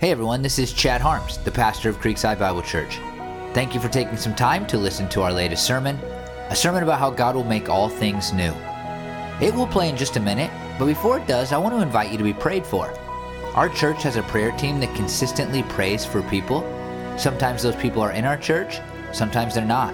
Hey 0.00 0.12
everyone, 0.12 0.40
this 0.40 0.58
is 0.58 0.72
Chad 0.72 1.02
Harms, 1.02 1.36
the 1.36 1.50
pastor 1.50 1.90
of 1.90 2.00
Creekside 2.00 2.38
Bible 2.38 2.62
Church. 2.62 2.96
Thank 3.52 3.74
you 3.74 3.80
for 3.80 3.90
taking 3.90 4.16
some 4.16 4.34
time 4.34 4.66
to 4.68 4.78
listen 4.78 5.10
to 5.10 5.20
our 5.20 5.30
latest 5.30 5.66
sermon, 5.66 5.96
a 6.48 6.56
sermon 6.56 6.82
about 6.82 6.98
how 6.98 7.10
God 7.10 7.34
will 7.34 7.44
make 7.44 7.68
all 7.68 7.90
things 7.90 8.32
new. 8.32 8.54
It 9.42 9.54
will 9.54 9.66
play 9.66 9.90
in 9.90 9.98
just 9.98 10.16
a 10.16 10.20
minute, 10.20 10.50
but 10.78 10.86
before 10.86 11.18
it 11.18 11.26
does, 11.26 11.52
I 11.52 11.58
want 11.58 11.74
to 11.74 11.82
invite 11.82 12.10
you 12.10 12.16
to 12.16 12.24
be 12.24 12.32
prayed 12.32 12.64
for. 12.64 12.90
Our 13.54 13.68
church 13.68 14.02
has 14.04 14.16
a 14.16 14.22
prayer 14.22 14.52
team 14.52 14.80
that 14.80 14.96
consistently 14.96 15.64
prays 15.64 16.02
for 16.02 16.22
people. 16.30 16.62
Sometimes 17.18 17.62
those 17.62 17.76
people 17.76 18.00
are 18.00 18.12
in 18.12 18.24
our 18.24 18.38
church, 18.38 18.80
sometimes 19.12 19.54
they're 19.54 19.66
not. 19.66 19.92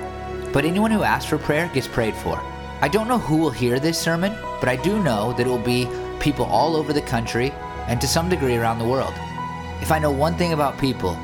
But 0.52 0.64
anyone 0.64 0.92
who 0.92 1.02
asks 1.02 1.28
for 1.28 1.36
prayer 1.36 1.68
gets 1.74 1.88
prayed 1.88 2.14
for. 2.14 2.40
I 2.80 2.86
don't 2.86 3.08
know 3.08 3.18
who 3.18 3.38
will 3.38 3.50
hear 3.50 3.80
this 3.80 3.98
sermon, 3.98 4.36
but 4.60 4.68
I 4.68 4.76
do 4.76 5.02
know 5.02 5.32
that 5.32 5.48
it 5.48 5.50
will 5.50 5.58
be 5.58 5.88
people 6.20 6.44
all 6.44 6.76
over 6.76 6.92
the 6.92 7.02
country 7.02 7.50
and 7.88 8.00
to 8.00 8.06
some 8.06 8.28
degree 8.28 8.54
around 8.54 8.78
the 8.78 8.86
world. 8.86 9.12
If 9.80 9.92
I 9.92 9.98
know 9.98 10.10
one 10.10 10.36
thing 10.36 10.52
about 10.52 10.78
people, 10.78 11.18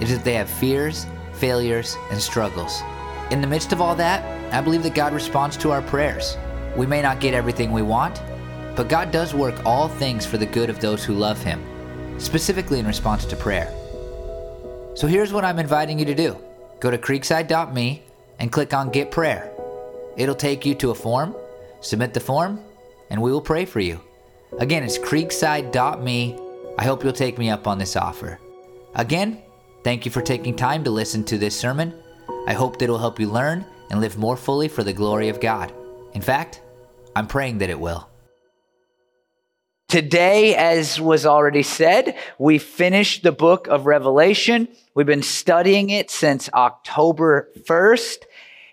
it 0.00 0.08
is 0.08 0.16
that 0.16 0.24
they 0.24 0.34
have 0.34 0.50
fears, 0.50 1.06
failures, 1.34 1.96
and 2.10 2.20
struggles. 2.20 2.82
In 3.30 3.40
the 3.40 3.46
midst 3.46 3.72
of 3.72 3.80
all 3.80 3.94
that, 3.96 4.24
I 4.52 4.60
believe 4.60 4.82
that 4.82 4.94
God 4.94 5.12
responds 5.12 5.56
to 5.58 5.70
our 5.70 5.82
prayers. 5.82 6.36
We 6.76 6.86
may 6.86 7.02
not 7.02 7.20
get 7.20 7.34
everything 7.34 7.72
we 7.72 7.82
want, 7.82 8.22
but 8.74 8.88
God 8.88 9.10
does 9.10 9.34
work 9.34 9.54
all 9.66 9.88
things 9.88 10.24
for 10.24 10.38
the 10.38 10.46
good 10.46 10.70
of 10.70 10.80
those 10.80 11.04
who 11.04 11.14
love 11.14 11.42
Him, 11.42 11.62
specifically 12.18 12.78
in 12.78 12.86
response 12.86 13.24
to 13.26 13.36
prayer. 13.36 13.72
So 14.94 15.06
here's 15.06 15.32
what 15.32 15.44
I'm 15.44 15.58
inviting 15.58 15.98
you 15.98 16.04
to 16.06 16.14
do 16.14 16.36
go 16.80 16.90
to 16.90 16.98
creekside.me 16.98 18.02
and 18.38 18.52
click 18.52 18.72
on 18.72 18.90
Get 18.90 19.10
Prayer. 19.10 19.52
It'll 20.16 20.34
take 20.34 20.64
you 20.64 20.74
to 20.76 20.90
a 20.90 20.94
form, 20.94 21.34
submit 21.80 22.14
the 22.14 22.20
form, 22.20 22.60
and 23.10 23.20
we 23.20 23.32
will 23.32 23.40
pray 23.40 23.64
for 23.64 23.80
you. 23.80 24.00
Again, 24.58 24.82
it's 24.82 24.98
creekside.me 24.98 26.47
I 26.78 26.84
hope 26.84 27.02
you'll 27.02 27.12
take 27.12 27.38
me 27.38 27.50
up 27.50 27.66
on 27.66 27.76
this 27.78 27.96
offer. 27.96 28.38
Again, 28.94 29.42
thank 29.82 30.04
you 30.04 30.12
for 30.12 30.22
taking 30.22 30.54
time 30.54 30.84
to 30.84 30.90
listen 30.90 31.24
to 31.24 31.36
this 31.36 31.58
sermon. 31.58 31.92
I 32.46 32.52
hope 32.52 32.78
that 32.78 32.84
it 32.84 32.90
will 32.90 32.98
help 32.98 33.18
you 33.18 33.28
learn 33.28 33.66
and 33.90 34.00
live 34.00 34.16
more 34.16 34.36
fully 34.36 34.68
for 34.68 34.84
the 34.84 34.92
glory 34.92 35.28
of 35.28 35.40
God. 35.40 35.72
In 36.12 36.22
fact, 36.22 36.62
I'm 37.16 37.26
praying 37.26 37.58
that 37.58 37.70
it 37.70 37.80
will. 37.80 38.08
Today, 39.88 40.54
as 40.54 41.00
was 41.00 41.26
already 41.26 41.64
said, 41.64 42.16
we 42.38 42.58
finished 42.58 43.24
the 43.24 43.32
book 43.32 43.66
of 43.66 43.86
Revelation. 43.86 44.68
We've 44.94 45.04
been 45.04 45.22
studying 45.22 45.90
it 45.90 46.12
since 46.12 46.48
October 46.54 47.48
1st, 47.66 48.18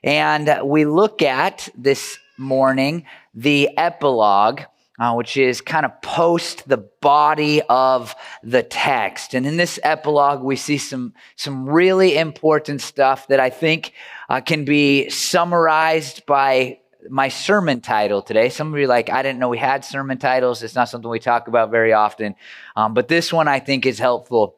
and 0.04 0.60
we 0.64 0.86
look 0.86 1.24
at 1.24 1.70
this 1.76 2.20
morning 2.38 3.06
the 3.34 3.76
epilogue 3.78 4.62
uh, 5.00 5.14
which 5.14 5.38
is 5.38 5.62
kind 5.62 5.86
of 5.86 6.02
post 6.02 6.68
the 6.68 6.78
body 6.78 7.62
of 7.70 8.16
the 8.44 8.64
text. 8.64 9.34
And 9.34 9.46
in 9.46 9.58
this 9.58 9.80
epilogue, 9.84 10.42
we 10.42 10.56
see 10.56 10.78
some, 10.78 11.14
some 11.36 11.70
really 11.70 12.18
important 12.18 12.82
stuff 12.82 13.28
that 13.28 13.40
I 13.40 13.50
think 13.50 13.94
uh, 14.30 14.42
can 14.42 14.66
be 14.66 15.10
summarized 15.10 16.26
by 16.26 16.80
my 17.10 17.28
sermon 17.28 17.82
title 17.82 18.22
today. 18.22 18.50
Some 18.50 18.74
of 18.74 18.80
you 18.80 18.88
like, 18.88 19.10
I 19.10 19.22
didn't 19.22 19.40
know 19.40 19.50
we 19.50 19.58
had 19.58 19.86
sermon 19.86 20.18
titles. 20.18 20.64
It's 20.64 20.76
not 20.76 20.90
something 20.90 21.10
we 21.10 21.20
talk 21.20 21.48
about 21.48 21.72
very 21.72 21.94
often. 21.94 22.36
Um, 22.76 22.94
but 22.94 23.08
this 23.08 23.32
one 23.32 23.48
I 23.48 23.60
think 23.60 23.86
is 23.86 24.00
helpful. 24.00 24.56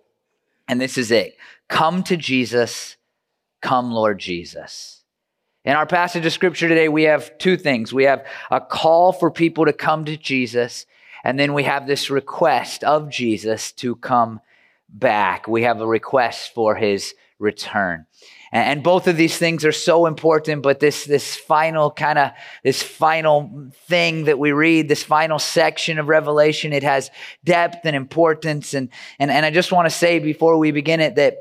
And 0.67 0.79
this 0.79 0.97
is 0.97 1.11
it 1.11 1.37
Come 1.67 2.03
to 2.03 2.15
Jesus, 2.15 2.95
come, 3.61 3.91
Lord 3.91 4.19
Jesus. 4.19 4.96
In 5.65 5.75
our 5.75 5.85
passage 5.85 6.25
of 6.25 6.31
scripture 6.31 6.69
today, 6.69 6.87
we 6.87 7.03
have 7.03 7.37
two 7.39 7.57
things. 7.57 7.91
We 7.93 8.05
have 8.05 8.25
a 8.49 8.61
call 8.61 9.11
for 9.11 9.29
people 9.29 9.65
to 9.65 9.73
come 9.73 10.05
to 10.05 10.15
Jesus, 10.15 10.85
and 11.23 11.37
then 11.37 11.53
we 11.53 11.63
have 11.63 11.87
this 11.87 12.09
request 12.09 12.83
of 12.83 13.09
Jesus 13.09 13.71
to 13.73 13.95
come 13.95 14.39
back. 14.87 15.47
We 15.47 15.63
have 15.63 15.81
a 15.81 15.87
request 15.87 16.53
for 16.53 16.75
his 16.75 17.13
return. 17.39 18.05
And 18.51 18.81
both 18.81 19.07
of 19.07 19.17
these 19.17 19.37
things 19.37 19.65
are 19.65 19.73
so 19.73 20.05
important, 20.05 20.63
but 20.63 20.79
this, 20.79 21.03
this 21.03 21.35
final 21.35 21.91
kind 21.91 22.17
of, 22.17 22.31
this 22.63 22.81
final 22.81 23.69
thing 23.87 24.23
that 24.23 24.39
we 24.39 24.53
read, 24.53 24.87
this 24.87 25.03
final 25.03 25.37
section 25.37 25.99
of 25.99 26.07
Revelation, 26.07 26.71
it 26.71 26.83
has 26.83 27.11
depth 27.43 27.85
and 27.85 27.95
importance. 27.95 28.73
And, 28.73 28.89
and, 29.19 29.29
and 29.29 29.45
I 29.45 29.51
just 29.51 29.73
want 29.73 29.87
to 29.87 29.95
say 29.95 30.19
before 30.19 30.57
we 30.57 30.71
begin 30.71 31.01
it 31.01 31.15
that 31.15 31.39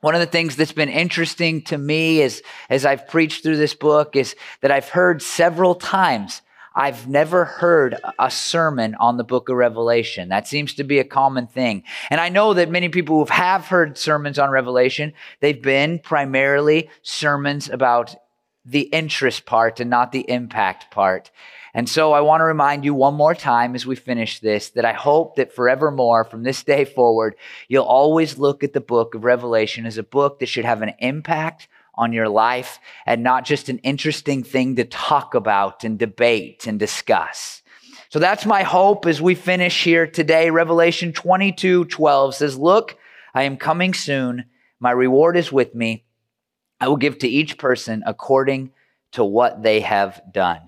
one 0.00 0.14
of 0.14 0.20
the 0.20 0.26
things 0.26 0.56
that's 0.56 0.72
been 0.72 0.88
interesting 0.88 1.62
to 1.62 1.78
me 1.78 2.20
is, 2.20 2.42
as 2.70 2.86
I've 2.86 3.08
preached 3.08 3.42
through 3.42 3.56
this 3.56 3.74
book 3.74 4.14
is 4.14 4.36
that 4.60 4.70
I've 4.70 4.88
heard 4.88 5.22
several 5.22 5.74
times, 5.74 6.42
I've 6.74 7.08
never 7.08 7.44
heard 7.44 7.96
a 8.20 8.30
sermon 8.30 8.94
on 9.00 9.16
the 9.16 9.24
book 9.24 9.48
of 9.48 9.56
Revelation. 9.56 10.28
That 10.28 10.46
seems 10.46 10.74
to 10.74 10.84
be 10.84 11.00
a 11.00 11.04
common 11.04 11.48
thing. 11.48 11.82
And 12.10 12.20
I 12.20 12.28
know 12.28 12.54
that 12.54 12.70
many 12.70 12.88
people 12.88 13.18
who 13.18 13.32
have 13.32 13.66
heard 13.66 13.98
sermons 13.98 14.38
on 14.38 14.50
Revelation, 14.50 15.12
they've 15.40 15.60
been 15.60 15.98
primarily 15.98 16.88
sermons 17.02 17.68
about 17.68 18.14
the 18.68 18.82
interest 18.82 19.46
part 19.46 19.80
and 19.80 19.88
not 19.88 20.12
the 20.12 20.28
impact 20.30 20.90
part. 20.90 21.30
And 21.74 21.88
so 21.88 22.12
I 22.12 22.20
want 22.20 22.40
to 22.40 22.44
remind 22.44 22.84
you 22.84 22.94
one 22.94 23.14
more 23.14 23.34
time 23.34 23.74
as 23.74 23.86
we 23.86 23.96
finish 23.96 24.40
this 24.40 24.70
that 24.70 24.84
I 24.84 24.92
hope 24.92 25.36
that 25.36 25.54
forevermore, 25.54 26.24
from 26.24 26.42
this 26.42 26.62
day 26.62 26.84
forward, 26.84 27.34
you'll 27.68 27.84
always 27.84 28.38
look 28.38 28.64
at 28.64 28.72
the 28.72 28.80
book 28.80 29.14
of 29.14 29.24
Revelation 29.24 29.86
as 29.86 29.98
a 29.98 30.02
book 30.02 30.38
that 30.38 30.46
should 30.46 30.64
have 30.64 30.82
an 30.82 30.94
impact 30.98 31.68
on 31.94 32.12
your 32.12 32.28
life 32.28 32.78
and 33.06 33.22
not 33.22 33.44
just 33.44 33.68
an 33.68 33.78
interesting 33.78 34.42
thing 34.42 34.76
to 34.76 34.84
talk 34.84 35.34
about 35.34 35.84
and 35.84 35.98
debate 35.98 36.66
and 36.66 36.78
discuss. 36.78 37.62
So 38.10 38.18
that's 38.18 38.46
my 38.46 38.62
hope 38.62 39.04
as 39.04 39.20
we 39.20 39.34
finish 39.34 39.84
here 39.84 40.06
today. 40.06 40.50
Revelation 40.50 41.12
22 41.12 41.86
12 41.86 42.34
says, 42.34 42.56
Look, 42.56 42.96
I 43.34 43.42
am 43.42 43.56
coming 43.56 43.94
soon. 43.94 44.46
My 44.80 44.92
reward 44.92 45.36
is 45.36 45.52
with 45.52 45.74
me. 45.74 46.04
I 46.80 46.88
will 46.88 46.96
give 46.96 47.18
to 47.18 47.28
each 47.28 47.58
person 47.58 48.02
according 48.06 48.72
to 49.12 49.24
what 49.24 49.62
they 49.62 49.80
have 49.80 50.20
done. 50.32 50.60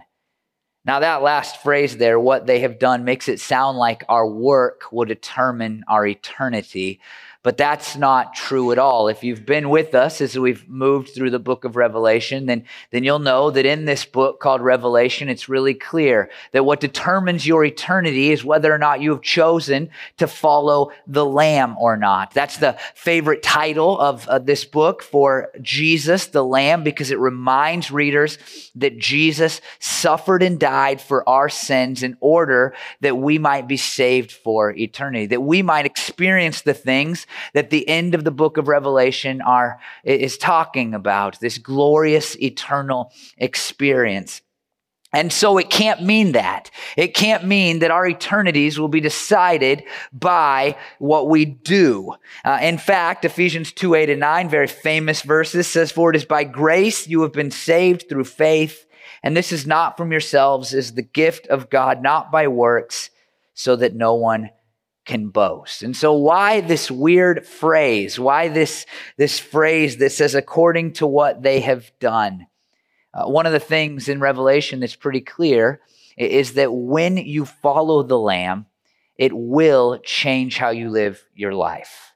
Now, 0.84 1.00
that 1.00 1.22
last 1.22 1.62
phrase 1.62 1.98
there, 1.98 2.18
what 2.18 2.46
they 2.46 2.60
have 2.60 2.78
done, 2.78 3.04
makes 3.04 3.28
it 3.28 3.38
sound 3.38 3.76
like 3.76 4.02
our 4.08 4.26
work 4.26 4.90
will 4.90 5.04
determine 5.04 5.84
our 5.88 6.06
eternity. 6.06 7.00
But 7.42 7.56
that's 7.56 7.96
not 7.96 8.34
true 8.34 8.70
at 8.70 8.78
all. 8.78 9.08
If 9.08 9.24
you've 9.24 9.46
been 9.46 9.70
with 9.70 9.94
us 9.94 10.20
as 10.20 10.38
we've 10.38 10.68
moved 10.68 11.14
through 11.14 11.30
the 11.30 11.38
book 11.38 11.64
of 11.64 11.74
Revelation, 11.74 12.44
then, 12.44 12.66
then 12.90 13.02
you'll 13.02 13.18
know 13.18 13.50
that 13.50 13.64
in 13.64 13.86
this 13.86 14.04
book 14.04 14.40
called 14.40 14.60
Revelation, 14.60 15.30
it's 15.30 15.48
really 15.48 15.72
clear 15.72 16.28
that 16.52 16.66
what 16.66 16.80
determines 16.80 17.46
your 17.46 17.64
eternity 17.64 18.30
is 18.30 18.44
whether 18.44 18.70
or 18.70 18.76
not 18.76 19.00
you 19.00 19.12
have 19.12 19.22
chosen 19.22 19.88
to 20.18 20.26
follow 20.26 20.92
the 21.06 21.24
Lamb 21.24 21.78
or 21.78 21.96
not. 21.96 22.34
That's 22.34 22.58
the 22.58 22.76
favorite 22.94 23.42
title 23.42 23.98
of 23.98 24.28
uh, 24.28 24.38
this 24.38 24.66
book 24.66 25.02
for 25.02 25.50
Jesus, 25.62 26.26
the 26.26 26.44
Lamb, 26.44 26.84
because 26.84 27.10
it 27.10 27.18
reminds 27.18 27.90
readers 27.90 28.36
that 28.74 28.98
Jesus 28.98 29.62
suffered 29.78 30.42
and 30.42 30.60
died 30.60 31.00
for 31.00 31.26
our 31.26 31.48
sins 31.48 32.02
in 32.02 32.18
order 32.20 32.74
that 33.00 33.16
we 33.16 33.38
might 33.38 33.66
be 33.66 33.78
saved 33.78 34.30
for 34.30 34.72
eternity, 34.72 35.24
that 35.24 35.40
we 35.42 35.62
might 35.62 35.86
experience 35.86 36.60
the 36.60 36.74
things 36.74 37.26
that 37.54 37.70
the 37.70 37.88
end 37.88 38.14
of 38.14 38.24
the 38.24 38.30
book 38.30 38.56
of 38.56 38.68
Revelation 38.68 39.40
are, 39.40 39.80
is 40.04 40.38
talking 40.38 40.94
about 40.94 41.40
this 41.40 41.58
glorious 41.58 42.36
eternal 42.40 43.12
experience. 43.36 44.42
And 45.12 45.32
so 45.32 45.58
it 45.58 45.70
can't 45.70 46.02
mean 46.02 46.32
that. 46.32 46.70
It 46.96 47.14
can't 47.14 47.44
mean 47.44 47.80
that 47.80 47.90
our 47.90 48.06
eternities 48.06 48.78
will 48.78 48.88
be 48.88 49.00
decided 49.00 49.82
by 50.12 50.76
what 51.00 51.28
we 51.28 51.44
do. 51.44 52.14
Uh, 52.44 52.60
in 52.62 52.78
fact, 52.78 53.24
Ephesians 53.24 53.72
2 53.72 53.94
8 53.94 54.10
and 54.10 54.20
9, 54.20 54.48
very 54.48 54.68
famous 54.68 55.22
verses, 55.22 55.66
says, 55.66 55.90
For 55.90 56.10
it 56.10 56.16
is 56.16 56.24
by 56.24 56.44
grace 56.44 57.08
you 57.08 57.22
have 57.22 57.32
been 57.32 57.50
saved 57.50 58.08
through 58.08 58.24
faith, 58.24 58.86
and 59.24 59.36
this 59.36 59.50
is 59.50 59.66
not 59.66 59.96
from 59.96 60.12
yourselves, 60.12 60.72
is 60.72 60.94
the 60.94 61.02
gift 61.02 61.48
of 61.48 61.70
God, 61.70 62.02
not 62.02 62.30
by 62.30 62.46
works, 62.46 63.10
so 63.52 63.74
that 63.76 63.94
no 63.94 64.14
one 64.14 64.50
can 65.10 65.28
boast. 65.28 65.82
And 65.82 65.96
so 65.96 66.12
why 66.12 66.60
this 66.60 66.88
weird 66.88 67.44
phrase? 67.44 68.20
Why 68.20 68.46
this, 68.46 68.86
this 69.16 69.40
phrase 69.40 69.96
that 69.96 70.12
says 70.12 70.36
according 70.36 70.92
to 70.94 71.06
what 71.06 71.42
they 71.42 71.58
have 71.62 71.90
done? 71.98 72.46
Uh, 73.12 73.26
one 73.26 73.44
of 73.44 73.52
the 73.52 73.58
things 73.58 74.08
in 74.08 74.20
Revelation 74.20 74.78
that's 74.78 74.94
pretty 74.94 75.20
clear 75.20 75.80
is 76.16 76.52
that 76.52 76.72
when 76.72 77.16
you 77.16 77.44
follow 77.44 78.04
the 78.04 78.18
Lamb, 78.18 78.66
it 79.18 79.32
will 79.32 79.98
change 80.04 80.58
how 80.58 80.70
you 80.70 80.88
live 80.88 81.26
your 81.34 81.54
life. 81.54 82.14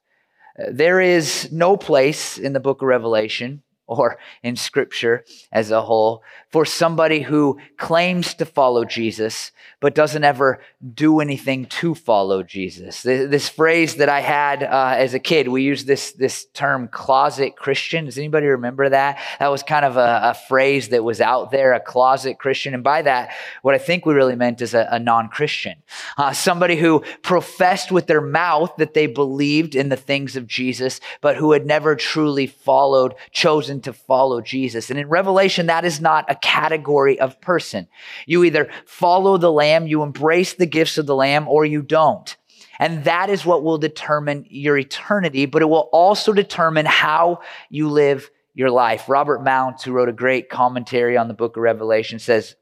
Uh, 0.57 0.67
there 0.71 1.01
is 1.01 1.51
no 1.51 1.75
place 1.75 2.37
in 2.37 2.53
the 2.53 2.61
book 2.61 2.81
of 2.81 2.87
Revelation 2.87 3.61
or 3.87 4.17
in 4.41 4.55
scripture 4.55 5.25
as 5.51 5.69
a 5.69 5.81
whole 5.81 6.23
for 6.55 6.63
somebody 6.63 7.19
who 7.19 7.59
claims 7.75 8.33
to 8.33 8.45
follow 8.45 8.85
Jesus 8.85 9.51
but 9.81 9.93
doesn't 9.93 10.23
ever 10.23 10.61
do 10.93 11.19
anything 11.19 11.65
to 11.65 11.93
follow 11.93 12.43
Jesus. 12.43 13.03
This 13.03 13.49
phrase 13.49 13.97
that 13.97 14.07
I 14.07 14.21
had 14.21 14.63
uh, 14.63 14.95
as 14.97 15.13
a 15.13 15.19
kid, 15.19 15.49
we 15.49 15.63
used 15.63 15.85
this, 15.85 16.13
this 16.13 16.45
term 16.53 16.87
closet 16.87 17.57
Christian. 17.57 18.05
Does 18.05 18.17
anybody 18.17 18.47
remember 18.47 18.87
that? 18.87 19.19
That 19.39 19.49
was 19.49 19.63
kind 19.63 19.83
of 19.83 19.97
a, 19.97 20.21
a 20.23 20.33
phrase 20.33 20.89
that 20.89 21.03
was 21.03 21.19
out 21.19 21.51
there, 21.51 21.73
a 21.73 21.79
closet 21.81 22.39
Christian. 22.39 22.73
And 22.73 22.83
by 22.83 23.01
that, 23.01 23.35
what 23.61 23.75
I 23.75 23.77
think 23.77 24.05
we 24.05 24.13
really 24.13 24.37
meant 24.37 24.61
is 24.61 24.73
a, 24.73 24.87
a 24.91 24.97
non 24.97 25.27
Christian, 25.27 25.83
uh, 26.17 26.31
somebody 26.31 26.77
who 26.77 27.03
professed 27.21 27.91
with 27.91 28.07
their 28.07 28.21
mouth 28.21 28.73
that 28.77 28.93
they 28.93 29.07
believed 29.07 29.75
in 29.75 29.89
the 29.89 29.97
things 29.97 30.37
of 30.37 30.47
Jesus, 30.47 31.01
but 31.19 31.35
who 31.35 31.51
had 31.51 31.65
never 31.65 31.95
truly 31.97 32.47
followed, 32.47 33.13
chosen 33.31 33.81
to 33.81 33.91
follow 33.91 34.39
Jesus. 34.39 34.89
And 34.89 34.97
in 34.97 35.09
Revelation, 35.09 35.65
that 35.65 35.83
is 35.83 35.99
not 35.99 36.25
a 36.29 36.35
category 36.45 37.19
of 37.19 37.41
person. 37.41 37.87
You 38.27 38.43
either 38.43 38.69
follow 38.85 39.37
the 39.37 39.51
Lamb, 39.51 39.87
you 39.87 40.03
embrace 40.03 40.53
the 40.53 40.67
gifts 40.67 40.99
of 40.99 41.07
the 41.07 41.15
Lamb, 41.15 41.47
or 41.47 41.65
you 41.65 41.81
don't. 41.81 42.37
And 42.77 43.03
that 43.05 43.31
is 43.31 43.47
what 43.47 43.63
will 43.63 43.79
determine 43.79 44.45
your 44.47 44.77
eternity, 44.77 45.47
but 45.47 45.63
it 45.63 45.65
will 45.65 45.89
also 45.91 46.33
determine 46.33 46.85
how 46.85 47.39
you 47.71 47.89
live 47.89 48.29
your 48.53 48.69
life. 48.69 49.09
Robert 49.09 49.43
Mounce, 49.43 49.83
who 49.83 49.91
wrote 49.91 50.07
a 50.07 50.13
great 50.13 50.47
commentary 50.49 51.17
on 51.17 51.27
the 51.27 51.33
book 51.33 51.57
of 51.57 51.63
Revelation, 51.63 52.19
says, 52.19 52.55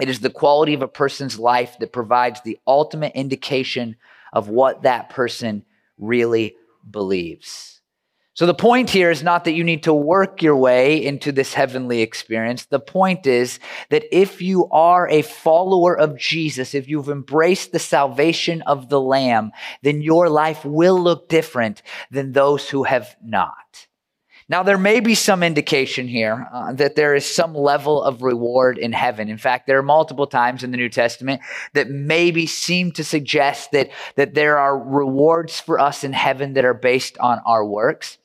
It 0.00 0.08
is 0.08 0.20
the 0.20 0.30
quality 0.30 0.74
of 0.74 0.82
a 0.82 0.88
person's 0.88 1.36
life 1.36 1.76
that 1.80 1.92
provides 1.92 2.40
the 2.42 2.60
ultimate 2.64 3.12
indication 3.16 3.96
of 4.32 4.48
what 4.48 4.82
that 4.82 5.10
person 5.10 5.64
really 5.98 6.54
believes. 6.88 7.79
So 8.34 8.46
the 8.46 8.54
point 8.54 8.88
here 8.88 9.10
is 9.10 9.22
not 9.22 9.44
that 9.44 9.52
you 9.52 9.64
need 9.64 9.82
to 9.82 9.92
work 9.92 10.40
your 10.40 10.56
way 10.56 11.04
into 11.04 11.32
this 11.32 11.52
heavenly 11.52 12.00
experience. 12.00 12.66
The 12.66 12.80
point 12.80 13.26
is 13.26 13.58
that 13.90 14.04
if 14.16 14.40
you 14.40 14.68
are 14.70 15.08
a 15.08 15.22
follower 15.22 15.98
of 15.98 16.16
Jesus, 16.16 16.74
if 16.74 16.88
you've 16.88 17.08
embraced 17.08 17.72
the 17.72 17.80
salvation 17.80 18.62
of 18.62 18.88
the 18.88 19.00
Lamb, 19.00 19.50
then 19.82 20.00
your 20.00 20.28
life 20.28 20.64
will 20.64 20.98
look 20.98 21.28
different 21.28 21.82
than 22.10 22.32
those 22.32 22.68
who 22.70 22.84
have 22.84 23.16
not. 23.22 23.88
Now, 24.50 24.64
there 24.64 24.78
may 24.78 24.98
be 24.98 25.14
some 25.14 25.44
indication 25.44 26.08
here 26.08 26.48
uh, 26.52 26.72
that 26.72 26.96
there 26.96 27.14
is 27.14 27.24
some 27.24 27.54
level 27.54 28.02
of 28.02 28.20
reward 28.22 28.78
in 28.78 28.92
heaven. 28.92 29.28
In 29.28 29.38
fact, 29.38 29.68
there 29.68 29.78
are 29.78 29.82
multiple 29.82 30.26
times 30.26 30.64
in 30.64 30.72
the 30.72 30.76
New 30.76 30.88
Testament 30.88 31.40
that 31.74 31.88
maybe 31.88 32.48
seem 32.48 32.90
to 32.92 33.04
suggest 33.04 33.70
that, 33.70 33.90
that 34.16 34.34
there 34.34 34.58
are 34.58 34.76
rewards 34.76 35.60
for 35.60 35.78
us 35.78 36.02
in 36.02 36.12
heaven 36.12 36.54
that 36.54 36.64
are 36.64 36.74
based 36.74 37.16
on 37.18 37.38
our 37.46 37.64
works. 37.64 38.18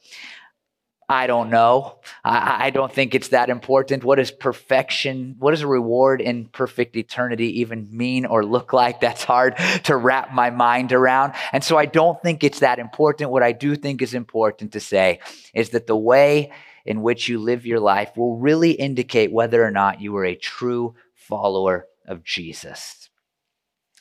I 1.07 1.27
don't 1.27 1.51
know. 1.51 1.99
I, 2.23 2.65
I, 2.65 2.69
don't 2.71 2.91
think 2.91 3.13
it's 3.13 3.27
that 3.27 3.49
important. 3.49 4.03
What 4.03 4.15
does 4.15 4.31
perfection, 4.31 5.35
what 5.37 5.51
does 5.51 5.61
a 5.61 5.67
reward 5.67 6.19
in 6.19 6.45
perfect 6.45 6.95
eternity 6.95 7.59
even 7.59 7.87
mean 7.95 8.25
or 8.25 8.43
look 8.43 8.73
like? 8.73 9.01
That's 9.01 9.23
hard 9.23 9.55
to 9.83 9.95
wrap 9.95 10.33
my 10.33 10.49
mind 10.49 10.93
around. 10.93 11.33
And 11.51 11.63
so 11.63 11.77
I 11.77 11.85
don't 11.85 12.19
think 12.23 12.43
it's 12.43 12.59
that 12.59 12.79
important. 12.79 13.29
What 13.29 13.43
I 13.43 13.51
do 13.51 13.75
think 13.75 14.01
is 14.01 14.15
important 14.15 14.73
to 14.73 14.79
say 14.79 15.19
is 15.53 15.69
that 15.71 15.85
the 15.85 15.95
way 15.95 16.51
in 16.85 17.03
which 17.03 17.29
you 17.29 17.37
live 17.37 17.67
your 17.67 17.79
life 17.79 18.17
will 18.17 18.37
really 18.37 18.71
indicate 18.71 19.31
whether 19.31 19.63
or 19.63 19.71
not 19.71 20.01
you 20.01 20.15
are 20.17 20.25
a 20.25 20.35
true 20.35 20.95
follower 21.13 21.85
of 22.07 22.23
Jesus. 22.23 23.09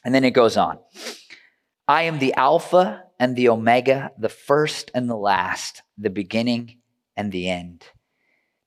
And 0.04 0.14
then 0.14 0.24
it 0.24 0.30
goes 0.30 0.56
on 0.56 0.78
I 1.86 2.04
am 2.04 2.18
the 2.18 2.32
Alpha 2.32 3.04
and 3.18 3.36
the 3.36 3.50
Omega, 3.50 4.10
the 4.18 4.30
first 4.30 4.90
and 4.94 5.08
the 5.08 5.16
last, 5.16 5.82
the 5.98 6.10
beginning 6.10 6.78
and 7.16 7.32
the 7.32 7.48
end. 7.48 7.84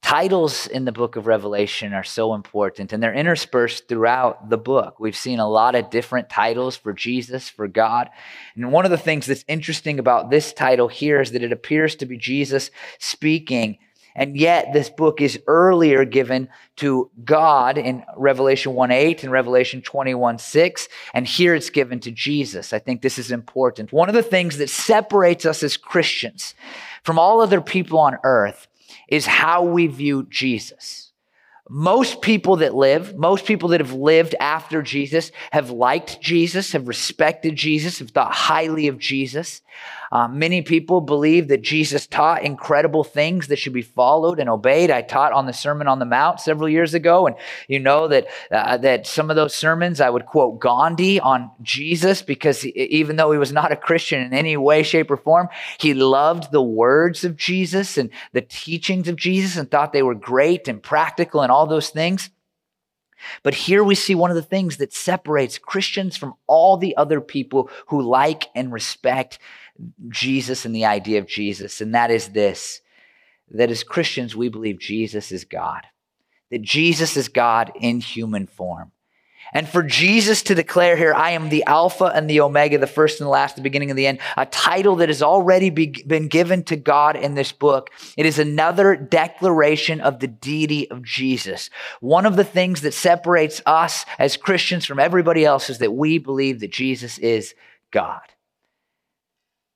Titles 0.03 0.67
in 0.67 0.85
the 0.85 0.91
book 0.91 1.17
of 1.17 1.27
Revelation 1.27 1.91
are 1.91 2.03
so 2.03 2.33
important 2.33 2.93
and 2.93 3.03
they're 3.03 3.13
interspersed 3.13 3.89
throughout 3.89 4.49
the 4.49 4.57
book. 4.57 4.99
We've 4.99 5.17
seen 5.17 5.39
a 5.39 5.49
lot 5.49 5.75
of 5.75 5.89
different 5.89 6.29
titles 6.29 6.77
for 6.77 6.93
Jesus, 6.93 7.49
for 7.49 7.67
God. 7.67 8.09
And 8.55 8.71
one 8.71 8.85
of 8.85 8.91
the 8.91 8.97
things 8.97 9.25
that's 9.25 9.43
interesting 9.49 9.99
about 9.99 10.29
this 10.29 10.53
title 10.53 10.87
here 10.87 11.19
is 11.19 11.31
that 11.31 11.43
it 11.43 11.51
appears 11.51 11.95
to 11.97 12.05
be 12.05 12.17
Jesus 12.17 12.71
speaking. 12.99 13.79
And 14.17 14.35
yet, 14.35 14.73
this 14.73 14.89
book 14.89 15.21
is 15.21 15.39
earlier 15.45 16.03
given 16.03 16.49
to 16.77 17.11
God 17.23 17.77
in 17.77 18.03
Revelation 18.17 18.73
1 18.73 18.89
8 18.91 19.23
and 19.23 19.31
Revelation 19.31 19.81
21 19.81 20.39
6. 20.39 20.89
And 21.13 21.27
here 21.27 21.53
it's 21.53 21.69
given 21.69 21.99
to 22.01 22.11
Jesus. 22.11 22.73
I 22.73 22.79
think 22.79 23.01
this 23.01 23.19
is 23.19 23.31
important. 23.31 23.93
One 23.93 24.09
of 24.09 24.15
the 24.15 24.23
things 24.23 24.57
that 24.57 24.71
separates 24.71 25.45
us 25.45 25.61
as 25.61 25.77
Christians 25.77 26.55
from 27.03 27.19
all 27.19 27.41
other 27.41 27.61
people 27.61 27.99
on 27.99 28.17
earth 28.23 28.67
is 29.07 29.27
how 29.27 29.63
we 29.63 29.85
view 29.85 30.25
Jesus. 30.29 31.06
Most 31.69 32.21
people 32.21 32.57
that 32.57 32.75
live, 32.75 33.17
most 33.17 33.45
people 33.45 33.69
that 33.69 33.81
have 33.81 33.93
lived 33.93 34.35
after 34.39 34.81
Jesus 34.81 35.31
have 35.51 35.69
liked 35.69 36.21
Jesus, 36.21 36.71
have 36.71 36.87
respected 36.87 37.55
Jesus, 37.55 37.99
have 37.99 38.11
thought 38.11 38.33
highly 38.33 38.87
of 38.87 38.97
Jesus. 38.97 39.61
Uh, 40.11 40.27
many 40.27 40.61
people 40.61 41.01
believe 41.01 41.49
that 41.49 41.61
Jesus 41.61 42.07
taught 42.07 42.43
incredible 42.43 43.03
things 43.03 43.47
that 43.47 43.57
should 43.57 43.73
be 43.73 43.81
followed 43.81 44.39
and 44.39 44.49
obeyed. 44.49 44.89
I 44.89 45.01
taught 45.01 45.33
on 45.33 45.45
the 45.45 45.53
Sermon 45.53 45.87
on 45.87 45.99
the 45.99 46.05
Mount 46.05 46.39
several 46.39 46.69
years 46.69 46.93
ago, 46.93 47.27
and 47.27 47.35
you 47.67 47.79
know 47.79 48.07
that 48.07 48.27
uh, 48.51 48.77
that 48.77 49.05
some 49.05 49.29
of 49.29 49.35
those 49.35 49.53
sermons 49.53 49.99
I 49.99 50.09
would 50.09 50.25
quote 50.25 50.59
Gandhi 50.59 51.19
on 51.19 51.51
Jesus 51.61 52.21
because 52.21 52.61
he, 52.61 52.69
even 52.69 53.17
though 53.17 53.31
he 53.31 53.37
was 53.37 53.51
not 53.51 53.71
a 53.71 53.75
Christian 53.75 54.21
in 54.21 54.33
any 54.33 54.55
way, 54.55 54.83
shape, 54.83 55.11
or 55.11 55.17
form, 55.17 55.49
he 55.77 55.93
loved 55.93 56.51
the 56.51 56.61
words 56.61 57.25
of 57.25 57.35
Jesus 57.35 57.97
and 57.97 58.09
the 58.31 58.41
teachings 58.41 59.07
of 59.07 59.17
Jesus 59.17 59.57
and 59.57 59.69
thought 59.69 59.91
they 59.91 60.03
were 60.03 60.15
great 60.15 60.67
and 60.67 60.81
practical 60.81 61.41
and 61.41 61.51
all 61.51 61.56
those 61.65 61.89
things. 61.89 62.29
But 63.43 63.55
here 63.55 63.83
we 63.83 63.95
see 63.95 64.15
one 64.15 64.29
of 64.29 64.35
the 64.35 64.43
things 64.43 64.77
that 64.77 64.93
separates 64.93 65.57
Christians 65.57 66.15
from 66.15 66.35
all 66.45 66.77
the 66.77 66.95
other 66.97 67.19
people 67.19 67.69
who 67.87 68.01
like 68.01 68.45
and 68.53 68.71
respect 68.71 69.39
Jesus 70.09 70.65
and 70.65 70.75
the 70.75 70.85
idea 70.85 71.19
of 71.19 71.27
Jesus, 71.27 71.81
and 71.81 71.95
that 71.95 72.11
is 72.11 72.29
this 72.29 72.81
that 73.49 73.71
as 73.71 73.83
Christians, 73.83 74.35
we 74.35 74.49
believe 74.49 74.77
Jesus 74.77 75.31
is 75.31 75.45
God, 75.45 75.83
that 76.51 76.61
Jesus 76.61 77.15
is 77.15 77.29
God 77.29 77.71
in 77.79 78.01
human 78.01 78.45
form. 78.45 78.91
And 79.53 79.67
for 79.67 79.83
Jesus 79.83 80.43
to 80.43 80.55
declare 80.55 80.97
here, 80.97 81.13
I 81.13 81.31
am 81.31 81.49
the 81.49 81.63
Alpha 81.65 82.05
and 82.05 82.29
the 82.29 82.41
Omega, 82.41 82.77
the 82.77 82.87
first 82.87 83.19
and 83.19 83.25
the 83.25 83.31
last, 83.31 83.55
the 83.55 83.61
beginning 83.61 83.89
and 83.89 83.97
the 83.97 84.07
end, 84.07 84.19
a 84.35 84.45
title 84.45 84.97
that 84.97 85.09
has 85.09 85.21
already 85.21 85.69
be, 85.69 85.87
been 86.05 86.27
given 86.27 86.63
to 86.65 86.75
God 86.75 87.15
in 87.15 87.35
this 87.35 87.51
book. 87.51 87.89
It 88.17 88.25
is 88.25 88.39
another 88.39 88.95
declaration 88.95 90.01
of 90.01 90.19
the 90.19 90.27
deity 90.27 90.89
of 90.91 91.03
Jesus. 91.03 91.69
One 92.01 92.25
of 92.25 92.35
the 92.35 92.43
things 92.43 92.81
that 92.81 92.93
separates 92.93 93.61
us 93.65 94.05
as 94.19 94.37
Christians 94.37 94.85
from 94.85 94.99
everybody 94.99 95.45
else 95.45 95.69
is 95.69 95.77
that 95.79 95.93
we 95.93 96.17
believe 96.17 96.59
that 96.59 96.71
Jesus 96.71 97.17
is 97.17 97.55
God. 97.91 98.21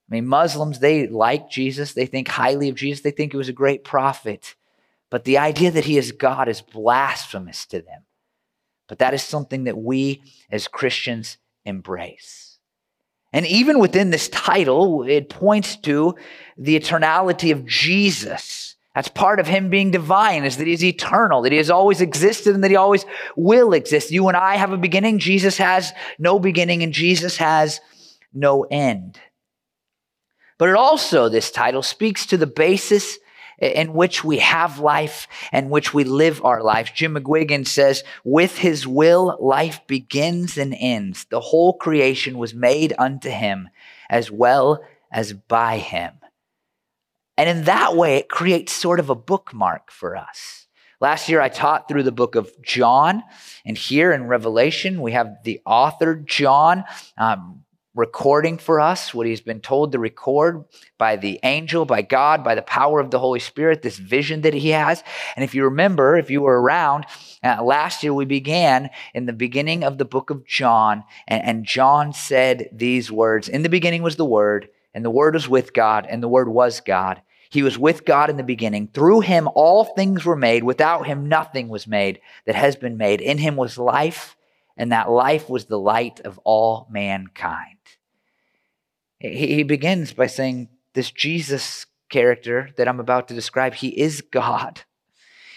I 0.09 0.15
mean, 0.15 0.27
Muslims, 0.27 0.79
they 0.79 1.07
like 1.07 1.49
Jesus. 1.49 1.93
They 1.93 2.05
think 2.05 2.27
highly 2.27 2.67
of 2.67 2.75
Jesus. 2.75 3.01
They 3.01 3.11
think 3.11 3.31
he 3.31 3.37
was 3.37 3.47
a 3.47 3.53
great 3.53 3.85
prophet. 3.85 4.55
But 5.09 5.23
the 5.23 5.37
idea 5.37 5.71
that 5.71 5.85
he 5.85 5.97
is 5.97 6.11
God 6.11 6.49
is 6.49 6.61
blasphemous 6.61 7.65
to 7.67 7.81
them. 7.81 8.03
But 8.91 8.99
that 8.99 9.13
is 9.13 9.23
something 9.23 9.63
that 9.63 9.77
we 9.77 10.21
as 10.51 10.67
Christians 10.67 11.37
embrace. 11.63 12.57
And 13.31 13.47
even 13.47 13.79
within 13.79 14.09
this 14.09 14.27
title, 14.27 15.03
it 15.07 15.29
points 15.29 15.77
to 15.77 16.15
the 16.57 16.77
eternality 16.77 17.53
of 17.53 17.65
Jesus. 17.65 18.75
That's 18.93 19.07
part 19.07 19.39
of 19.39 19.47
him 19.47 19.69
being 19.69 19.91
divine, 19.91 20.43
is 20.43 20.57
that 20.57 20.67
he's 20.67 20.83
eternal, 20.83 21.41
that 21.43 21.53
he 21.53 21.57
has 21.57 21.69
always 21.69 22.01
existed 22.01 22.53
and 22.53 22.65
that 22.65 22.69
he 22.69 22.75
always 22.75 23.05
will 23.37 23.71
exist. 23.71 24.11
You 24.11 24.27
and 24.27 24.35
I 24.35 24.57
have 24.57 24.73
a 24.73 24.77
beginning. 24.77 25.19
Jesus 25.19 25.55
has 25.55 25.93
no 26.19 26.37
beginning 26.37 26.83
and 26.83 26.91
Jesus 26.91 27.37
has 27.37 27.79
no 28.33 28.63
end. 28.63 29.17
But 30.57 30.67
it 30.67 30.75
also, 30.75 31.29
this 31.29 31.49
title 31.49 31.81
speaks 31.81 32.25
to 32.25 32.35
the 32.35 32.45
basis 32.45 33.19
in 33.61 33.93
which 33.93 34.23
we 34.23 34.39
have 34.39 34.79
life 34.79 35.27
and 35.51 35.69
which 35.69 35.93
we 35.93 36.03
live 36.03 36.43
our 36.43 36.63
life. 36.63 36.93
Jim 36.93 37.15
McGuiggan 37.15 37.67
says, 37.67 38.03
with 38.23 38.57
his 38.57 38.87
will, 38.87 39.37
life 39.39 39.81
begins 39.87 40.57
and 40.57 40.75
ends. 40.77 41.25
The 41.29 41.39
whole 41.39 41.73
creation 41.73 42.37
was 42.37 42.53
made 42.53 42.93
unto 42.97 43.29
him 43.29 43.69
as 44.09 44.31
well 44.31 44.83
as 45.11 45.33
by 45.33 45.77
him. 45.77 46.13
And 47.37 47.49
in 47.49 47.63
that 47.65 47.95
way, 47.95 48.17
it 48.17 48.29
creates 48.29 48.73
sort 48.73 48.99
of 48.99 49.09
a 49.09 49.15
bookmark 49.15 49.91
for 49.91 50.15
us. 50.15 50.67
Last 50.99 51.29
year, 51.29 51.41
I 51.41 51.49
taught 51.49 51.87
through 51.87 52.03
the 52.03 52.11
book 52.11 52.35
of 52.35 52.51
John, 52.61 53.23
and 53.65 53.75
here 53.75 54.11
in 54.11 54.27
Revelation, 54.27 55.01
we 55.01 55.13
have 55.13 55.37
the 55.43 55.59
author 55.65 56.15
John 56.15 56.83
um, 57.17 57.63
recording 57.93 58.57
for 58.57 58.79
us 58.79 59.13
what 59.13 59.27
he's 59.27 59.41
been 59.41 59.59
told 59.59 59.91
to 59.91 59.99
record 59.99 60.63
by 60.97 61.17
the 61.17 61.39
angel, 61.43 61.83
by 61.85 62.01
God, 62.01 62.43
by 62.43 62.55
the 62.55 62.61
power 62.61 62.99
of 62.99 63.11
the 63.11 63.19
Holy 63.19 63.39
Spirit, 63.39 63.81
this 63.81 63.97
vision 63.97 64.41
that 64.41 64.53
he 64.53 64.69
has. 64.69 65.03
And 65.35 65.43
if 65.43 65.53
you 65.53 65.65
remember, 65.65 66.17
if 66.17 66.29
you 66.29 66.41
were 66.41 66.61
around, 66.61 67.05
uh, 67.43 67.61
last 67.61 68.01
year 68.01 68.13
we 68.13 68.25
began 68.25 68.89
in 69.13 69.25
the 69.25 69.33
beginning 69.33 69.83
of 69.83 69.97
the 69.97 70.05
book 70.05 70.29
of 70.29 70.45
John, 70.45 71.03
and, 71.27 71.43
and 71.43 71.65
John 71.65 72.13
said 72.13 72.69
these 72.71 73.11
words 73.11 73.49
In 73.49 73.63
the 73.63 73.69
beginning 73.69 74.03
was 74.03 74.15
the 74.15 74.25
Word, 74.25 74.69
and 74.93 75.03
the 75.03 75.09
Word 75.09 75.33
was 75.33 75.49
with 75.49 75.73
God, 75.73 76.07
and 76.09 76.23
the 76.23 76.29
Word 76.29 76.47
was 76.47 76.79
God. 76.79 77.21
He 77.49 77.63
was 77.63 77.77
with 77.77 78.05
God 78.05 78.29
in 78.29 78.37
the 78.37 78.43
beginning. 78.43 78.87
Through 78.93 79.21
him, 79.21 79.49
all 79.53 79.83
things 79.83 80.23
were 80.23 80.37
made. 80.37 80.63
Without 80.63 81.05
him, 81.05 81.27
nothing 81.27 81.67
was 81.67 81.85
made 81.85 82.21
that 82.45 82.55
has 82.55 82.77
been 82.77 82.95
made. 82.95 83.19
In 83.19 83.37
him 83.37 83.57
was 83.57 83.77
life, 83.77 84.37
and 84.77 84.91
that 84.91 85.09
life 85.09 85.49
was 85.49 85.65
the 85.65 85.79
light 85.79 86.19
of 86.21 86.39
all 86.43 86.87
mankind. 86.89 87.77
He 89.19 89.63
begins 89.63 90.13
by 90.13 90.27
saying, 90.27 90.69
This 90.93 91.11
Jesus 91.11 91.85
character 92.09 92.69
that 92.77 92.87
I'm 92.87 92.99
about 92.99 93.27
to 93.27 93.33
describe, 93.33 93.75
he 93.75 93.89
is 93.89 94.21
God. 94.21 94.81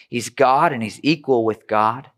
He's 0.09 0.28
God 0.28 0.73
and 0.73 0.83
he's 0.83 1.00
equal 1.02 1.44
with 1.44 1.66
God. 1.66 2.11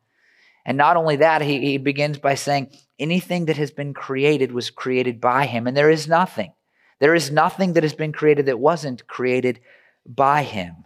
And 0.65 0.77
not 0.77 0.97
only 0.97 1.17
that, 1.17 1.43
he, 1.43 1.61
he 1.61 1.79
begins 1.79 2.19
by 2.19 2.35
saying, 2.35 2.77
Anything 2.99 3.45
that 3.47 3.57
has 3.57 3.71
been 3.71 3.95
created 3.95 4.53
was 4.53 4.71
created 4.71 5.21
by 5.21 5.47
him, 5.47 5.67
and 5.67 5.77
there 5.77 5.91
is 5.91 6.09
nothing 6.09 6.53
there 6.99 7.15
is 7.15 7.31
nothing 7.31 7.75
that 7.75 7.83
has 7.83 7.95
been 7.95 8.13
created 8.13 8.47
that 8.47 8.59
wasn't 8.59 9.07
created 9.07 9.61
by 10.07 10.43
him. 10.43 10.85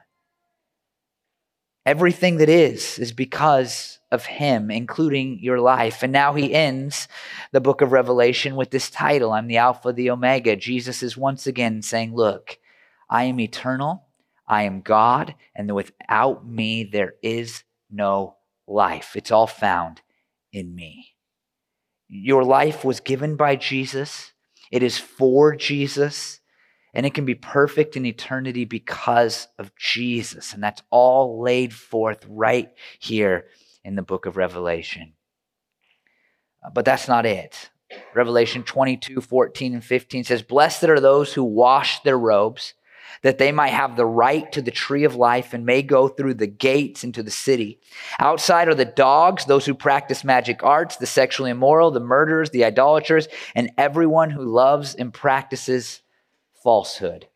Everything 1.87 2.37
that 2.37 2.49
is, 2.49 2.99
is 2.99 3.13
because 3.13 3.99
of 4.11 4.27
him, 4.27 4.71
including 4.71 5.39
your 5.41 5.61
life. 5.61 6.03
And 6.03 6.13
now 6.13 6.35
he 6.35 6.53
ends 6.53 7.09
the 7.53 7.61
book 7.61 7.81
of 7.81 7.93
Revelation 7.93 8.57
with 8.57 8.71
this 8.71 8.91
title 8.91 9.33
I'm 9.33 9.47
the 9.47 9.57
Alpha, 9.57 9.93
the 9.93 10.11
Omega. 10.11 10.57
Jesus 10.57 11.03
is 11.03 11.17
once 11.17 11.47
again 11.47 11.83
saying, 11.83 12.15
Look, 12.15 12.59
I 13.09 13.25
am 13.25 13.41
eternal, 13.41 14.05
I 14.47 14.65
am 14.65 14.81
God, 14.83 15.35
and 15.55 15.75
without 15.75 16.47
me 16.47 16.85
there 16.85 17.15
is 17.23 17.65
no 17.91 18.37
life. 18.67 19.17
It's 19.17 19.31
all 19.31 19.47
found 19.47 20.01
in 20.53 20.75
me. 20.75 21.15
Your 22.09 22.45
life 22.45 22.85
was 22.85 23.01
given 23.01 23.37
by 23.37 23.57
Jesus. 23.57 24.33
It 24.71 24.83
is 24.83 24.99
for 24.99 25.55
Jesus, 25.55 26.40
and 26.95 27.07
it 27.07 27.15
can 27.15 27.25
be 27.25 27.35
perfect 27.35 27.97
in 27.97 28.07
eternity 28.07 28.65
because 28.65 29.49
of 29.59 29.75
Jesus. 29.77 30.53
And 30.53 30.63
that's 30.63 30.83
all 30.91 31.41
laid 31.43 31.73
forth 31.73 32.25
right 32.29 32.71
here 32.99 33.47
in 33.85 33.95
the 33.95 34.03
book 34.03 34.27
of 34.27 34.37
Revelation. 34.37 35.13
Uh, 36.65 36.71
but 36.71 36.85
that's 36.85 37.09
not 37.09 37.27
it. 37.27 37.71
Revelation 38.15 38.63
22, 38.63 39.21
14, 39.21 39.75
and 39.75 39.85
15 39.85 40.25
says, 40.25 40.43
Blessed 40.43 40.85
are 40.85 41.01
those 41.01 41.33
who 41.33 41.45
wash 41.45 42.01
their 42.03 42.19
robes 42.19 42.75
that 43.23 43.39
they 43.39 43.53
might 43.53 43.69
have 43.69 43.97
the 43.97 44.07
right 44.07 44.51
to 44.53 44.63
the 44.63 44.71
tree 44.71 45.05
of 45.05 45.15
life 45.15 45.53
and 45.53 45.67
may 45.67 45.83
go 45.83 46.09
through 46.09 46.35
the 46.35 46.47
gates 46.47 47.05
into 47.05 47.23
the 47.23 47.31
city. 47.31 47.81
Outside 48.19 48.69
are 48.69 48.75
the 48.75 48.85
dogs, 48.85 49.45
those 49.45 49.67
who 49.67 49.75
practice 49.75 50.25
magic 50.25 50.63
arts, 50.63 50.97
the 50.97 51.07
sexually 51.07 51.51
immoral, 51.51 51.91
the 51.91 52.01
murderers, 52.01 52.51
the 52.51 52.65
idolaters, 52.65 53.29
and 53.55 53.73
everyone 53.77 54.31
who 54.31 54.45
loves 54.45 54.95
and 54.95 55.13
practices 55.13 56.01
falsehood. 56.63 57.27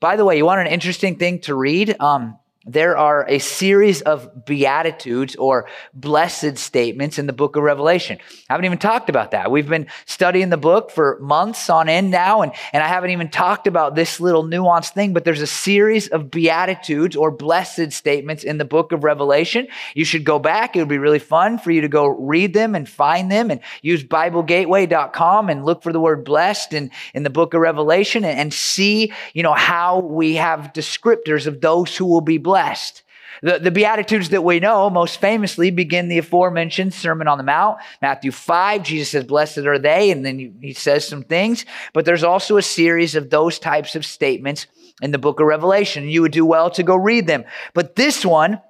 By 0.00 0.16
the 0.16 0.24
way, 0.24 0.36
you 0.36 0.44
want 0.44 0.60
an 0.60 0.66
interesting 0.66 1.16
thing 1.16 1.40
to 1.40 1.54
read? 1.54 1.96
Um, 2.00 2.38
there 2.68 2.98
are 2.98 3.26
a 3.26 3.38
series 3.38 4.02
of 4.02 4.44
beatitudes 4.44 5.34
or 5.36 5.66
blessed 5.94 6.58
statements 6.58 7.18
in 7.18 7.26
the 7.26 7.32
book 7.32 7.56
of 7.56 7.62
Revelation. 7.62 8.18
I 8.50 8.52
haven't 8.52 8.66
even 8.66 8.78
talked 8.78 9.08
about 9.08 9.30
that. 9.30 9.50
We've 9.50 9.68
been 9.68 9.86
studying 10.04 10.50
the 10.50 10.58
book 10.58 10.90
for 10.90 11.18
months 11.20 11.70
on 11.70 11.88
end 11.88 12.10
now, 12.10 12.42
and, 12.42 12.52
and 12.74 12.82
I 12.82 12.88
haven't 12.88 13.10
even 13.10 13.30
talked 13.30 13.66
about 13.66 13.94
this 13.94 14.20
little 14.20 14.44
nuanced 14.44 14.92
thing, 14.92 15.14
but 15.14 15.24
there's 15.24 15.40
a 15.40 15.46
series 15.46 16.08
of 16.08 16.30
beatitudes 16.30 17.16
or 17.16 17.30
blessed 17.30 17.92
statements 17.92 18.44
in 18.44 18.58
the 18.58 18.66
book 18.66 18.92
of 18.92 19.02
Revelation. 19.02 19.66
You 19.94 20.04
should 20.04 20.24
go 20.24 20.38
back. 20.38 20.76
It 20.76 20.80
would 20.80 20.88
be 20.88 20.98
really 20.98 21.18
fun 21.18 21.56
for 21.58 21.70
you 21.70 21.80
to 21.80 21.88
go 21.88 22.06
read 22.06 22.52
them 22.52 22.74
and 22.74 22.86
find 22.86 23.32
them 23.32 23.50
and 23.50 23.60
use 23.80 24.04
BibleGateway.com 24.04 25.48
and 25.48 25.64
look 25.64 25.82
for 25.82 25.92
the 25.92 26.00
word 26.00 26.22
blessed 26.22 26.74
in, 26.74 26.90
in 27.14 27.22
the 27.22 27.30
book 27.30 27.54
of 27.54 27.62
Revelation 27.62 28.26
and, 28.26 28.38
and 28.38 28.52
see, 28.52 29.10
you 29.32 29.42
know, 29.42 29.54
how 29.54 30.00
we 30.00 30.34
have 30.34 30.74
descriptors 30.74 31.46
of 31.46 31.62
those 31.62 31.96
who 31.96 32.04
will 32.04 32.20
be 32.20 32.36
blessed 32.36 32.57
blessed. 32.58 33.02
The, 33.40 33.60
the 33.60 33.70
Beatitudes 33.70 34.30
that 34.30 34.42
we 34.42 34.58
know 34.58 34.90
most 34.90 35.20
famously 35.20 35.70
begin 35.70 36.08
the 36.08 36.18
aforementioned 36.18 36.92
Sermon 36.92 37.28
on 37.28 37.38
the 37.38 37.44
Mount. 37.44 37.78
Matthew 38.02 38.32
5, 38.32 38.82
Jesus 38.82 39.10
says, 39.10 39.24
Blessed 39.24 39.58
are 39.58 39.78
they, 39.78 40.10
and 40.10 40.26
then 40.26 40.58
he 40.60 40.72
says 40.72 41.06
some 41.06 41.22
things. 41.22 41.64
But 41.92 42.04
there's 42.04 42.24
also 42.24 42.56
a 42.56 42.62
series 42.62 43.14
of 43.14 43.30
those 43.30 43.60
types 43.60 43.94
of 43.94 44.04
statements 44.04 44.66
in 45.00 45.12
the 45.12 45.18
book 45.18 45.38
of 45.38 45.46
Revelation. 45.46 46.08
You 46.08 46.22
would 46.22 46.32
do 46.32 46.44
well 46.44 46.68
to 46.70 46.82
go 46.82 46.96
read 46.96 47.28
them. 47.28 47.44
But 47.74 47.94
this 47.94 48.26
one 48.26 48.60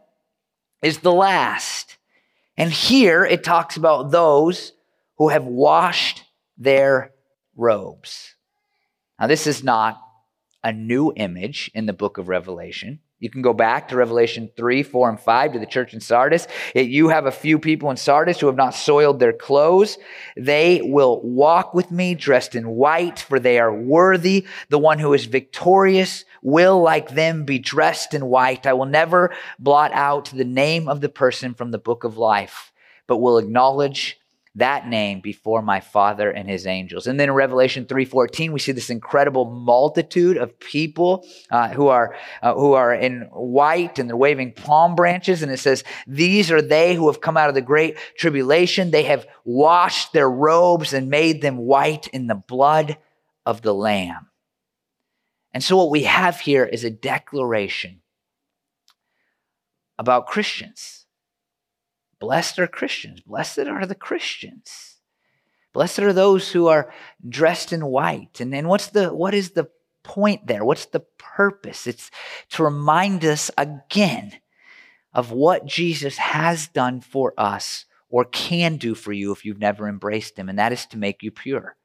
is 0.82 0.98
the 0.98 1.12
last. 1.14 1.96
And 2.58 2.70
here 2.70 3.24
it 3.24 3.42
talks 3.42 3.78
about 3.78 4.10
those 4.10 4.72
who 5.16 5.28
have 5.28 5.44
washed 5.44 6.24
their 6.58 7.12
robes. 7.56 8.34
Now, 9.18 9.28
this 9.28 9.46
is 9.46 9.64
not 9.64 9.98
a 10.62 10.72
new 10.72 11.10
image 11.16 11.70
in 11.72 11.86
the 11.86 11.94
book 11.94 12.18
of 12.18 12.28
Revelation. 12.28 13.00
You 13.20 13.30
can 13.30 13.42
go 13.42 13.52
back 13.52 13.88
to 13.88 13.96
Revelation 13.96 14.48
3, 14.56 14.84
4, 14.84 15.08
and 15.08 15.18
5 15.18 15.52
to 15.54 15.58
the 15.58 15.66
church 15.66 15.92
in 15.92 16.00
Sardis. 16.00 16.46
You 16.74 17.08
have 17.08 17.26
a 17.26 17.32
few 17.32 17.58
people 17.58 17.90
in 17.90 17.96
Sardis 17.96 18.38
who 18.38 18.46
have 18.46 18.56
not 18.56 18.74
soiled 18.74 19.18
their 19.18 19.32
clothes. 19.32 19.98
They 20.36 20.80
will 20.82 21.20
walk 21.22 21.74
with 21.74 21.90
me 21.90 22.14
dressed 22.14 22.54
in 22.54 22.68
white, 22.68 23.18
for 23.18 23.40
they 23.40 23.58
are 23.58 23.74
worthy. 23.74 24.46
The 24.68 24.78
one 24.78 25.00
who 25.00 25.14
is 25.14 25.24
victorious 25.24 26.24
will, 26.42 26.80
like 26.80 27.10
them, 27.10 27.44
be 27.44 27.58
dressed 27.58 28.14
in 28.14 28.26
white. 28.26 28.66
I 28.66 28.74
will 28.74 28.86
never 28.86 29.34
blot 29.58 29.92
out 29.92 30.26
the 30.26 30.44
name 30.44 30.88
of 30.88 31.00
the 31.00 31.08
person 31.08 31.54
from 31.54 31.72
the 31.72 31.78
book 31.78 32.04
of 32.04 32.18
life, 32.18 32.72
but 33.08 33.16
will 33.16 33.38
acknowledge 33.38 34.17
that 34.58 34.86
name 34.86 35.20
before 35.20 35.62
my 35.62 35.80
father 35.80 36.30
and 36.30 36.48
his 36.48 36.66
angels. 36.66 37.06
And 37.06 37.18
then 37.18 37.28
in 37.28 37.34
revelation 37.34 37.86
3.14 37.86 38.50
we 38.50 38.58
see 38.58 38.72
this 38.72 38.90
incredible 38.90 39.46
multitude 39.46 40.36
of 40.36 40.58
people 40.60 41.26
uh, 41.50 41.68
who 41.70 41.88
are 41.88 42.16
uh, 42.42 42.54
who 42.54 42.74
are 42.74 42.94
in 42.94 43.22
white 43.32 43.98
and 43.98 44.08
they're 44.08 44.16
waving 44.16 44.52
palm 44.52 44.94
branches. 44.94 45.42
And 45.42 45.50
it 45.50 45.58
says 45.58 45.84
these 46.06 46.50
are 46.50 46.62
they 46.62 46.94
who 46.94 47.06
have 47.08 47.20
come 47.20 47.36
out 47.36 47.48
of 47.48 47.54
the 47.54 47.62
great 47.62 47.96
tribulation. 48.16 48.90
They 48.90 49.04
have 49.04 49.26
washed 49.44 50.12
their 50.12 50.30
robes 50.30 50.92
and 50.92 51.08
made 51.08 51.42
them 51.42 51.56
white 51.56 52.08
in 52.08 52.26
the 52.26 52.34
blood 52.34 52.98
of 53.46 53.62
the 53.62 53.74
lamb. 53.74 54.26
And 55.52 55.64
so 55.64 55.76
what 55.76 55.90
we 55.90 56.02
have 56.02 56.40
here 56.40 56.64
is 56.64 56.84
a 56.84 56.90
declaration 56.90 58.02
about 59.98 60.26
christians 60.26 60.97
Blessed 62.20 62.58
are 62.58 62.66
Christians. 62.66 63.20
Blessed 63.20 63.60
are 63.60 63.86
the 63.86 63.94
Christians. 63.94 64.96
Blessed 65.72 66.00
are 66.00 66.12
those 66.12 66.50
who 66.50 66.66
are 66.66 66.92
dressed 67.28 67.72
in 67.72 67.86
white. 67.86 68.40
And 68.40 68.52
then 68.52 68.68
what's 68.68 68.88
the 68.88 69.14
what 69.14 69.34
is 69.34 69.50
the 69.50 69.68
point 70.02 70.46
there? 70.46 70.64
What's 70.64 70.86
the 70.86 71.04
purpose? 71.18 71.86
It's 71.86 72.10
to 72.50 72.64
remind 72.64 73.24
us 73.24 73.50
again 73.56 74.32
of 75.12 75.30
what 75.30 75.66
Jesus 75.66 76.18
has 76.18 76.68
done 76.68 77.00
for 77.00 77.34
us 77.36 77.84
or 78.08 78.24
can 78.24 78.76
do 78.76 78.94
for 78.94 79.12
you 79.12 79.32
if 79.32 79.44
you've 79.44 79.58
never 79.58 79.88
embraced 79.88 80.38
him, 80.38 80.48
and 80.48 80.58
that 80.58 80.72
is 80.72 80.86
to 80.86 80.96
make 80.96 81.22
you 81.22 81.30
pure. 81.30 81.76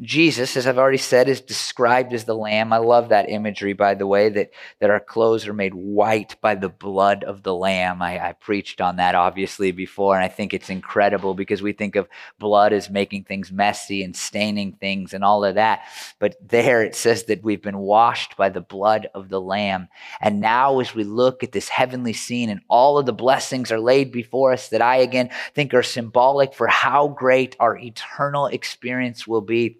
Jesus, 0.00 0.56
as 0.56 0.66
I've 0.66 0.78
already 0.78 0.98
said, 0.98 1.28
is 1.28 1.40
described 1.40 2.12
as 2.12 2.24
the 2.24 2.34
lamb. 2.34 2.72
I 2.72 2.78
love 2.78 3.08
that 3.08 3.30
imagery, 3.30 3.72
by 3.72 3.94
the 3.94 4.06
way, 4.06 4.28
that, 4.28 4.50
that 4.80 4.90
our 4.90 5.00
clothes 5.00 5.46
are 5.46 5.52
made 5.52 5.74
white 5.74 6.36
by 6.40 6.56
the 6.56 6.68
blood 6.68 7.22
of 7.22 7.42
the 7.44 7.54
lamb. 7.54 8.02
I, 8.02 8.28
I 8.28 8.32
preached 8.32 8.80
on 8.80 8.96
that 8.96 9.14
obviously 9.14 9.70
before, 9.70 10.16
and 10.16 10.24
I 10.24 10.28
think 10.28 10.52
it's 10.52 10.68
incredible 10.70 11.34
because 11.34 11.62
we 11.62 11.72
think 11.72 11.94
of 11.94 12.08
blood 12.38 12.72
as 12.72 12.90
making 12.90 13.24
things 13.24 13.52
messy 13.52 14.02
and 14.02 14.16
staining 14.16 14.72
things 14.72 15.14
and 15.14 15.24
all 15.24 15.44
of 15.44 15.54
that. 15.54 15.82
But 16.18 16.36
there 16.46 16.82
it 16.82 16.96
says 16.96 17.24
that 17.24 17.44
we've 17.44 17.62
been 17.62 17.78
washed 17.78 18.36
by 18.36 18.48
the 18.48 18.60
blood 18.60 19.08
of 19.14 19.28
the 19.28 19.40
lamb. 19.40 19.88
And 20.20 20.40
now, 20.40 20.80
as 20.80 20.94
we 20.94 21.04
look 21.04 21.44
at 21.44 21.52
this 21.52 21.68
heavenly 21.68 22.12
scene 22.12 22.50
and 22.50 22.60
all 22.68 22.98
of 22.98 23.06
the 23.06 23.12
blessings 23.12 23.70
are 23.70 23.80
laid 23.80 24.10
before 24.10 24.52
us 24.52 24.68
that 24.68 24.82
I 24.82 24.96
again 24.96 25.30
think 25.54 25.72
are 25.72 25.84
symbolic 25.84 26.54
for 26.54 26.66
how 26.66 27.08
great 27.08 27.56
our 27.60 27.76
eternal 27.76 28.46
experience 28.46 29.26
will 29.26 29.40
be 29.40 29.77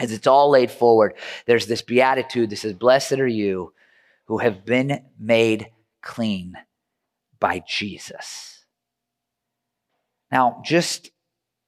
as 0.00 0.12
it's 0.12 0.26
all 0.26 0.50
laid 0.50 0.70
forward, 0.70 1.14
there's 1.46 1.66
this 1.66 1.82
beatitude 1.82 2.50
that 2.50 2.56
says, 2.56 2.72
Blessed 2.72 3.12
are 3.12 3.26
you 3.26 3.72
who 4.26 4.38
have 4.38 4.64
been 4.64 5.04
made 5.18 5.68
clean 6.00 6.54
by 7.38 7.62
Jesus. 7.66 8.64
Now, 10.30 10.62
just, 10.64 11.10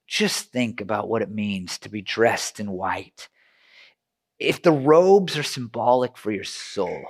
just 0.06 0.50
think 0.50 0.80
about 0.80 1.08
what 1.08 1.22
it 1.22 1.30
means 1.30 1.78
to 1.78 1.88
be 1.88 2.00
dressed 2.00 2.60
in 2.60 2.70
white. 2.70 3.28
If 4.38 4.62
the 4.62 4.72
robes 4.72 5.36
are 5.36 5.42
symbolic 5.42 6.16
for 6.16 6.30
your 6.30 6.44
soul, 6.44 7.04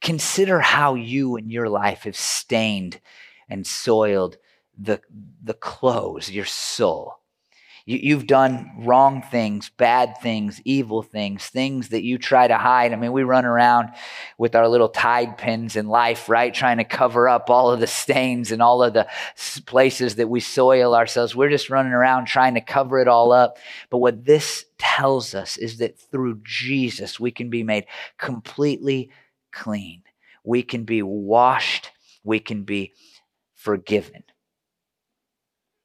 consider 0.00 0.60
how 0.60 0.94
you 0.94 1.36
in 1.36 1.50
your 1.50 1.68
life 1.68 2.04
have 2.04 2.16
stained 2.16 3.00
and 3.48 3.66
soiled 3.66 4.38
the, 4.78 5.00
the 5.42 5.54
clothes, 5.54 6.30
your 6.30 6.46
soul. 6.46 7.19
You, 7.90 8.14
have 8.14 8.28
done 8.28 8.70
wrong 8.78 9.20
things, 9.20 9.68
bad 9.76 10.16
things, 10.22 10.62
evil 10.64 11.02
things, 11.02 11.48
things 11.48 11.88
that 11.88 12.04
you 12.04 12.18
try 12.18 12.46
to 12.46 12.56
hide. 12.56 12.92
I 12.92 12.96
mean, 12.96 13.10
we 13.10 13.24
run 13.24 13.44
around 13.44 13.88
with 14.38 14.54
our 14.54 14.68
little 14.68 14.88
Tide 14.88 15.36
pins 15.36 15.74
in 15.74 15.88
life, 15.88 16.28
right? 16.28 16.54
Trying 16.54 16.76
to 16.76 16.84
cover 16.84 17.28
up 17.28 17.50
all 17.50 17.72
of 17.72 17.80
the 17.80 17.88
stains 17.88 18.52
and 18.52 18.62
all 18.62 18.84
of 18.84 18.92
the 18.92 19.08
places 19.66 20.14
that 20.16 20.28
we 20.28 20.38
soil 20.38 20.94
ourselves. 20.94 21.34
We're 21.34 21.50
just 21.50 21.68
running 21.68 21.92
around 21.92 22.26
trying 22.26 22.54
to 22.54 22.60
cover 22.60 23.00
it 23.00 23.08
all 23.08 23.32
up. 23.32 23.58
But 23.90 23.98
what 23.98 24.24
this 24.24 24.66
tells 24.78 25.34
us 25.34 25.56
is 25.56 25.78
that 25.78 25.98
through 25.98 26.42
Jesus, 26.44 27.18
we 27.18 27.32
can 27.32 27.50
be 27.50 27.64
made 27.64 27.86
completely 28.18 29.10
clean. 29.50 30.02
We 30.44 30.62
can 30.62 30.84
be 30.84 31.02
washed. 31.02 31.90
We 32.22 32.38
can 32.38 32.62
be 32.62 32.92
forgiven. 33.56 34.22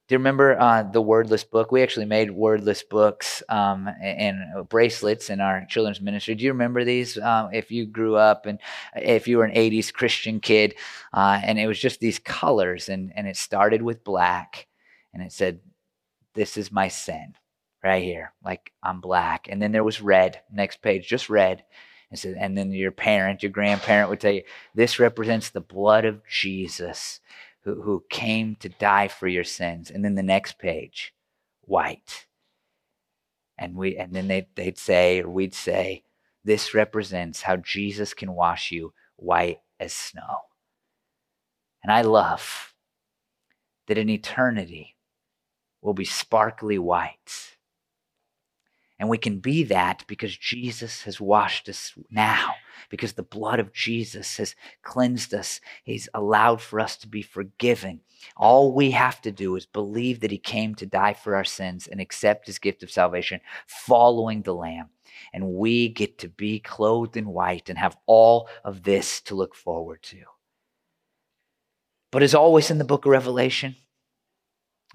Do 0.07 0.13
you 0.13 0.19
remember 0.19 0.59
uh, 0.59 0.83
the 0.83 1.01
wordless 1.01 1.43
book? 1.43 1.71
We 1.71 1.81
actually 1.81 2.05
made 2.05 2.29
wordless 2.29 2.83
books 2.83 3.41
um, 3.49 3.89
and, 3.99 4.69
bracelets 4.69 5.31
in 5.31 5.41
our 5.41 5.65
children's 5.67 5.99
ministry. 5.99 6.35
Do 6.35 6.43
you 6.43 6.51
remember 6.51 6.83
these? 6.83 7.17
Um, 7.17 7.49
if 7.51 7.71
you 7.71 7.87
grew 7.87 8.15
up 8.15 8.45
and 8.45 8.59
if 8.95 9.27
you 9.27 9.39
were 9.39 9.45
an 9.45 9.55
80s 9.55 9.91
Christian 9.91 10.39
kid, 10.39 10.75
uh, 11.11 11.41
and 11.43 11.57
it 11.57 11.65
was 11.65 11.79
just 11.79 11.99
these 11.99 12.19
colors, 12.19 12.87
and, 12.87 13.13
and 13.15 13.27
it 13.27 13.35
started 13.35 13.81
with 13.81 14.03
black, 14.03 14.67
and 15.11 15.23
it 15.23 15.31
said, 15.31 15.59
This 16.35 16.55
is 16.55 16.71
my 16.71 16.87
sin, 16.87 17.33
right 17.83 18.03
here. 18.03 18.31
Like 18.43 18.73
I'm 18.83 19.01
black. 19.01 19.47
And 19.49 19.59
then 19.59 19.71
there 19.71 19.83
was 19.83 20.01
red, 20.01 20.39
next 20.53 20.83
page, 20.83 21.07
just 21.07 21.31
red. 21.31 21.63
And, 22.11 22.19
said, 22.19 22.35
and 22.39 22.55
then 22.55 22.71
your 22.71 22.91
parent, 22.91 23.41
your 23.41 23.51
grandparent 23.51 24.11
would 24.11 24.19
tell 24.19 24.33
you, 24.33 24.43
This 24.75 24.99
represents 24.99 25.49
the 25.49 25.61
blood 25.61 26.05
of 26.05 26.21
Jesus 26.27 27.21
who, 27.65 27.81
who 27.81 28.05
came 28.09 28.55
to 28.57 28.69
die 28.69 29.09
for 29.09 29.27
your 29.27 29.43
sins. 29.43 29.91
And 29.91 30.05
then 30.05 30.15
the 30.15 30.23
next 30.23 30.57
page, 30.57 31.13
white. 31.61 32.27
And 33.57 33.75
we 33.75 33.97
and 33.97 34.13
then 34.13 34.27
they, 34.27 34.47
they'd 34.55 34.77
say, 34.77 35.21
or 35.21 35.29
we'd 35.29 35.53
say, 35.53 36.03
this 36.43 36.73
represents 36.73 37.41
how 37.41 37.57
Jesus 37.57 38.13
can 38.13 38.33
wash 38.33 38.71
you 38.71 38.93
white 39.17 39.59
as 39.79 39.93
snow. 39.93 40.41
And 41.83 41.91
I 41.91 42.01
love 42.01 42.73
that 43.87 43.97
in 43.97 44.09
eternity 44.09 44.95
will 45.81 45.93
be 45.93 46.05
sparkly 46.05 46.79
white 46.79 47.55
and 48.99 49.09
we 49.09 49.17
can 49.17 49.39
be 49.39 49.63
that 49.63 50.03
because 50.07 50.35
Jesus 50.37 51.03
has 51.03 51.19
washed 51.19 51.67
us 51.67 51.93
now, 52.09 52.53
because 52.89 53.13
the 53.13 53.23
blood 53.23 53.59
of 53.59 53.73
Jesus 53.73 54.37
has 54.37 54.55
cleansed 54.83 55.33
us. 55.33 55.59
He's 55.83 56.09
allowed 56.13 56.61
for 56.61 56.79
us 56.79 56.95
to 56.97 57.07
be 57.07 57.21
forgiven. 57.21 58.01
All 58.37 58.73
we 58.73 58.91
have 58.91 59.21
to 59.21 59.31
do 59.31 59.55
is 59.55 59.65
believe 59.65 60.21
that 60.21 60.31
He 60.31 60.37
came 60.37 60.75
to 60.75 60.85
die 60.85 61.13
for 61.13 61.35
our 61.35 61.43
sins 61.43 61.87
and 61.87 61.99
accept 61.99 62.47
His 62.47 62.59
gift 62.59 62.83
of 62.83 62.91
salvation, 62.91 63.41
following 63.67 64.41
the 64.41 64.53
Lamb. 64.53 64.89
And 65.33 65.53
we 65.53 65.89
get 65.89 66.17
to 66.19 66.29
be 66.29 66.59
clothed 66.59 67.17
in 67.17 67.27
white 67.27 67.69
and 67.69 67.77
have 67.77 67.97
all 68.05 68.49
of 68.63 68.83
this 68.83 69.21
to 69.21 69.35
look 69.35 69.55
forward 69.55 70.01
to. 70.03 70.23
But 72.11 72.23
as 72.23 72.33
always 72.33 72.71
in 72.71 72.77
the 72.77 72.85
book 72.85 73.05
of 73.05 73.11
Revelation, 73.11 73.75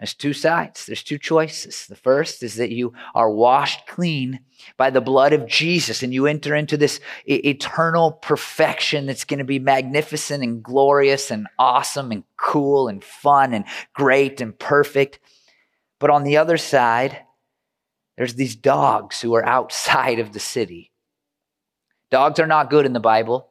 there's 0.00 0.14
two 0.14 0.33
sides, 0.33 0.87
there's 0.87 1.02
two 1.02 1.19
choices. 1.19 1.87
The 1.87 1.95
first 1.95 2.42
is 2.42 2.54
that 2.54 2.71
you 2.71 2.95
are 3.14 3.30
washed 3.30 3.87
clean 3.87 4.40
by 4.78 4.88
the 4.88 5.02
blood 5.02 5.35
of 5.35 5.47
Jesus 5.47 6.02
and 6.02 6.14
you 6.14 6.26
enter 6.26 6.54
into 6.54 6.78
this 6.78 7.00
eternal 7.26 8.12
perfection 8.12 9.04
that's 9.04 9.26
going 9.26 9.40
to 9.40 9.45
be 9.45 9.59
magnificent 9.59 10.42
and 10.42 10.62
glorious 10.62 11.30
and 11.30 11.49
awesome 11.59 12.12
and 12.12 12.25
cool 12.38 12.88
and 12.88 13.04
fun 13.04 13.52
and 13.52 13.66
great 13.92 14.40
and 14.40 14.59
perfect. 14.59 15.21
But 15.99 16.09
on 16.09 16.25
the 16.25 16.38
other 16.38 16.57
side, 16.57 17.19
there's 18.16 18.35
these 18.35 18.57
dogs 18.57 19.21
who 19.21 19.35
are 19.35 19.45
outside 19.45 20.19
of 20.19 20.33
the 20.33 20.40
city. 20.40 20.92
Dogs 22.11 22.40
are 22.40 22.47
not 22.47 22.71
good 22.71 22.87
in 22.87 22.95
the 22.95 23.00
Bible. 23.00 23.50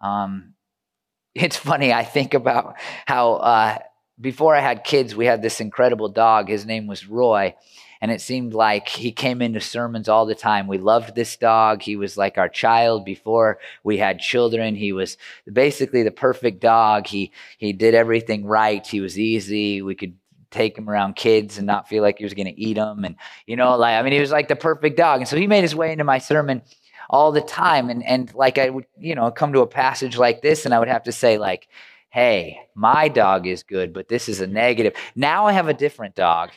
Um, 0.00 0.54
it's 1.34 1.58
funny, 1.58 1.92
I 1.92 2.04
think 2.04 2.32
about 2.32 2.76
how. 3.04 3.34
Uh, 3.34 3.78
before 4.20 4.54
I 4.54 4.60
had 4.60 4.84
kids, 4.84 5.14
we 5.14 5.26
had 5.26 5.42
this 5.42 5.60
incredible 5.60 6.08
dog. 6.08 6.48
His 6.48 6.66
name 6.66 6.86
was 6.86 7.06
Roy. 7.06 7.54
And 8.00 8.10
it 8.10 8.20
seemed 8.20 8.52
like 8.52 8.88
he 8.88 9.12
came 9.12 9.40
into 9.40 9.60
sermons 9.60 10.10
all 10.10 10.26
the 10.26 10.34
time. 10.34 10.66
We 10.66 10.76
loved 10.76 11.14
this 11.14 11.36
dog. 11.36 11.80
He 11.80 11.96
was 11.96 12.18
like 12.18 12.36
our 12.36 12.50
child 12.50 13.04
before 13.04 13.58
we 13.82 13.96
had 13.96 14.18
children. 14.18 14.74
He 14.76 14.92
was 14.92 15.16
basically 15.50 16.02
the 16.02 16.10
perfect 16.10 16.60
dog. 16.60 17.06
He 17.06 17.32
he 17.56 17.72
did 17.72 17.94
everything 17.94 18.44
right. 18.44 18.86
He 18.86 19.00
was 19.00 19.18
easy. 19.18 19.80
We 19.80 19.94
could 19.94 20.18
take 20.50 20.76
him 20.76 20.90
around 20.90 21.16
kids 21.16 21.56
and 21.56 21.66
not 21.66 21.88
feel 21.88 22.02
like 22.02 22.18
he 22.18 22.24
was 22.24 22.34
going 22.34 22.46
to 22.46 22.60
eat 22.60 22.74
them. 22.74 23.04
And 23.04 23.16
you 23.46 23.56
know, 23.56 23.76
like 23.78 23.94
I 23.94 24.02
mean, 24.02 24.12
he 24.12 24.20
was 24.20 24.32
like 24.32 24.48
the 24.48 24.56
perfect 24.56 24.98
dog. 24.98 25.20
And 25.20 25.28
so 25.28 25.38
he 25.38 25.46
made 25.46 25.62
his 25.62 25.74
way 25.74 25.90
into 25.90 26.04
my 26.04 26.18
sermon 26.18 26.60
all 27.08 27.32
the 27.32 27.40
time. 27.40 27.88
And 27.88 28.04
and 28.04 28.34
like 28.34 28.58
I 28.58 28.68
would, 28.68 28.86
you 28.98 29.14
know, 29.14 29.30
come 29.30 29.54
to 29.54 29.60
a 29.60 29.66
passage 29.66 30.18
like 30.18 30.42
this, 30.42 30.66
and 30.66 30.74
I 30.74 30.78
would 30.78 30.88
have 30.88 31.04
to 31.04 31.12
say 31.12 31.38
like 31.38 31.68
hey, 32.14 32.60
my 32.76 33.08
dog 33.08 33.44
is 33.44 33.64
good, 33.64 33.92
but 33.92 34.06
this 34.06 34.28
is 34.28 34.40
a 34.40 34.46
negative. 34.46 34.94
Now 35.16 35.46
I 35.46 35.52
have 35.52 35.66
a 35.66 35.74
different 35.74 36.14
dog. 36.14 36.50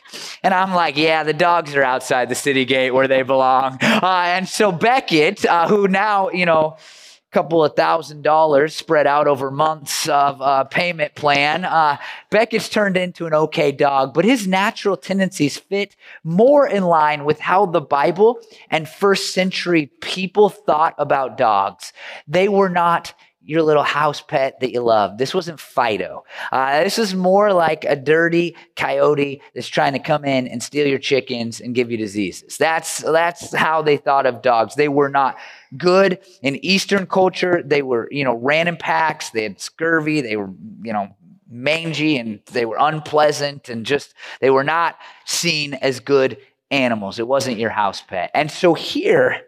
And 0.44 0.54
I'm 0.54 0.72
like, 0.72 0.96
yeah, 0.96 1.24
the 1.24 1.32
dogs 1.32 1.74
are 1.74 1.82
outside 1.82 2.28
the 2.28 2.36
city 2.36 2.64
gate 2.64 2.92
where 2.92 3.08
they 3.08 3.22
belong. 3.22 3.76
Uh, 3.82 4.22
and 4.26 4.48
so 4.48 4.70
Beckett, 4.70 5.44
uh, 5.44 5.66
who 5.66 5.88
now, 5.88 6.30
you 6.30 6.46
know, 6.46 6.76
a 6.76 7.32
couple 7.32 7.64
of 7.64 7.74
thousand 7.74 8.22
dollars 8.22 8.76
spread 8.76 9.08
out 9.08 9.26
over 9.26 9.50
months 9.50 10.08
of 10.08 10.40
uh, 10.40 10.62
payment 10.62 11.16
plan. 11.16 11.64
Uh, 11.64 11.96
Beckett's 12.30 12.68
turned 12.68 12.96
into 12.96 13.26
an 13.26 13.34
okay 13.34 13.72
dog, 13.72 14.14
but 14.14 14.24
his 14.24 14.46
natural 14.46 14.96
tendencies 14.96 15.56
fit 15.56 15.96
more 16.22 16.68
in 16.68 16.84
line 16.84 17.24
with 17.24 17.40
how 17.40 17.66
the 17.66 17.80
Bible 17.80 18.38
and 18.70 18.88
first 18.88 19.34
century 19.34 19.86
people 20.00 20.48
thought 20.48 20.94
about 20.98 21.36
dogs. 21.36 21.92
They 22.28 22.46
were 22.46 22.68
not 22.68 23.12
your 23.48 23.62
little 23.62 23.82
house 23.82 24.20
pet 24.20 24.60
that 24.60 24.72
you 24.72 24.82
love. 24.82 25.16
This 25.16 25.32
wasn't 25.32 25.58
Fido. 25.58 26.22
Uh, 26.52 26.84
this 26.84 26.98
is 26.98 27.14
more 27.14 27.50
like 27.54 27.82
a 27.86 27.96
dirty 27.96 28.54
coyote 28.76 29.40
that's 29.54 29.68
trying 29.68 29.94
to 29.94 29.98
come 29.98 30.26
in 30.26 30.46
and 30.46 30.62
steal 30.62 30.86
your 30.86 30.98
chickens 30.98 31.58
and 31.58 31.74
give 31.74 31.90
you 31.90 31.96
diseases. 31.96 32.58
That's 32.58 32.98
that's 32.98 33.54
how 33.54 33.80
they 33.80 33.96
thought 33.96 34.26
of 34.26 34.42
dogs. 34.42 34.74
They 34.74 34.88
were 34.88 35.08
not 35.08 35.38
good 35.78 36.18
in 36.42 36.62
Eastern 36.62 37.06
culture. 37.06 37.62
They 37.64 37.80
were, 37.80 38.06
you 38.12 38.22
know, 38.22 38.34
ran 38.34 38.68
in 38.68 38.76
packs. 38.76 39.30
They 39.30 39.44
had 39.44 39.58
scurvy. 39.58 40.20
They 40.20 40.36
were, 40.36 40.50
you 40.82 40.92
know, 40.92 41.16
mangy 41.48 42.18
and 42.18 42.40
they 42.52 42.66
were 42.66 42.76
unpleasant 42.78 43.70
and 43.70 43.86
just 43.86 44.12
they 44.42 44.50
were 44.50 44.62
not 44.62 44.98
seen 45.24 45.72
as 45.72 46.00
good 46.00 46.36
animals. 46.70 47.18
It 47.18 47.26
wasn't 47.26 47.56
your 47.56 47.70
house 47.70 48.02
pet. 48.02 48.30
And 48.34 48.50
so 48.50 48.74
here, 48.74 49.40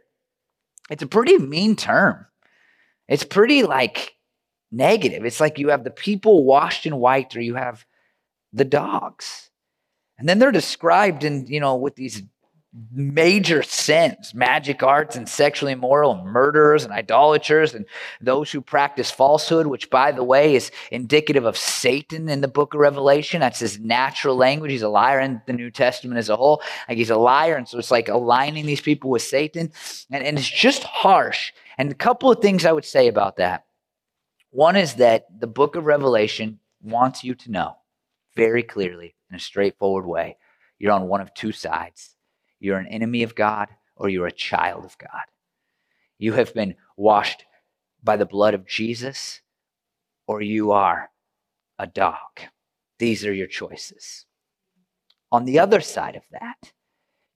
it's 0.89 1.03
a 1.03 1.07
pretty 1.07 1.37
mean 1.37 1.77
term 1.77 2.25
it's 3.11 3.25
pretty 3.25 3.65
like 3.65 4.15
negative. 4.73 5.25
It's 5.25 5.41
like 5.41 5.59
you 5.59 5.69
have 5.69 5.85
the 5.85 5.91
people 5.91 6.45
washed 6.45 6.87
in 6.87 6.97
white 6.97 7.37
or 7.37 7.41
you 7.43 7.57
have 7.57 7.85
the 8.53 8.65
dogs. 8.65 9.51
And 10.17 10.29
then 10.29 10.39
they're 10.39 10.53
described 10.53 11.25
in, 11.25 11.47
you 11.47 11.61
know, 11.61 11.77
with 11.77 11.97
these 11.97 12.23
major 12.93 13.65
sins 13.65 14.33
magic 14.33 14.81
arts 14.81 15.17
and 15.17 15.29
sexually 15.29 15.73
immoral 15.73 16.13
and 16.13 16.25
murderers 16.25 16.85
and 16.85 16.93
idolaters 16.93 17.75
and 17.75 17.85
those 18.21 18.53
who 18.53 18.61
practice 18.61 19.11
falsehood 19.11 19.67
which 19.67 19.91
by 19.91 20.13
the 20.13 20.23
way 20.23 20.55
is 20.55 20.71
indicative 20.93 21.45
of 21.45 21.57
satan 21.57 22.29
in 22.29 22.41
the 22.41 22.47
book 22.47 22.73
of 22.73 22.79
revelation. 22.79 23.41
That's 23.41 23.59
his 23.59 23.81
natural 23.81 24.37
language. 24.37 24.71
He's 24.71 24.83
a 24.83 24.89
liar 24.89 25.19
in 25.19 25.43
the 25.47 25.53
new 25.53 25.73
testament 25.73 26.19
as 26.19 26.29
a 26.29 26.37
whole. 26.37 26.63
Like 26.89 26.97
he's 26.97 27.11
a 27.11 27.17
liar. 27.17 27.57
And 27.57 27.67
so 27.67 27.77
it's 27.77 27.91
like 27.91 28.09
aligning 28.09 28.67
these 28.67 28.81
people 28.81 29.11
with 29.11 29.23
satan. 29.23 29.73
And, 30.09 30.23
and 30.23 30.39
it's 30.39 30.49
just 30.49 30.85
harsh 30.85 31.53
and 31.81 31.91
a 31.91 31.95
couple 31.95 32.31
of 32.31 32.41
things 32.41 32.67
I 32.67 32.73
would 32.73 32.85
say 32.85 33.09
about 33.09 33.39
that. 33.39 33.65
One 34.51 34.77
is 34.77 34.97
that 34.97 35.25
the 35.41 35.47
book 35.47 35.77
of 35.77 35.87
Revelation 35.87 36.59
wants 36.83 37.25
you 37.25 37.35
to 37.37 37.51
know 37.51 37.77
very 38.37 38.63
clearly 38.63 39.15
in 39.31 39.37
a 39.37 39.39
straightforward 39.39 40.05
way 40.05 40.37
you're 40.79 40.93
on 40.93 41.09
one 41.09 41.23
of 41.23 41.33
two 41.33 41.53
sides. 41.53 42.17
You're 42.59 42.77
an 42.77 42.87
enemy 42.87 43.23
of 43.23 43.35
God 43.35 43.69
or 43.97 44.11
you're 44.11 44.27
a 44.27 44.31
child 44.31 44.85
of 44.85 44.99
God. 44.99 45.25
You 46.19 46.35
have 46.35 46.53
been 46.53 46.75
washed 46.99 47.47
by 48.05 48.19
the 48.19 48.27
blood 48.27 48.53
of 48.53 48.67
Jesus 48.67 49.41
or 50.27 50.43
you 50.43 50.73
are 50.73 51.09
a 51.79 51.87
dog. 51.87 52.41
These 52.99 53.25
are 53.25 53.33
your 53.33 53.47
choices. 53.47 54.27
On 55.33 55.47
the 55.47 55.59
other 55.59 55.81
side 55.81 56.17
of 56.17 56.25
that, 56.31 56.73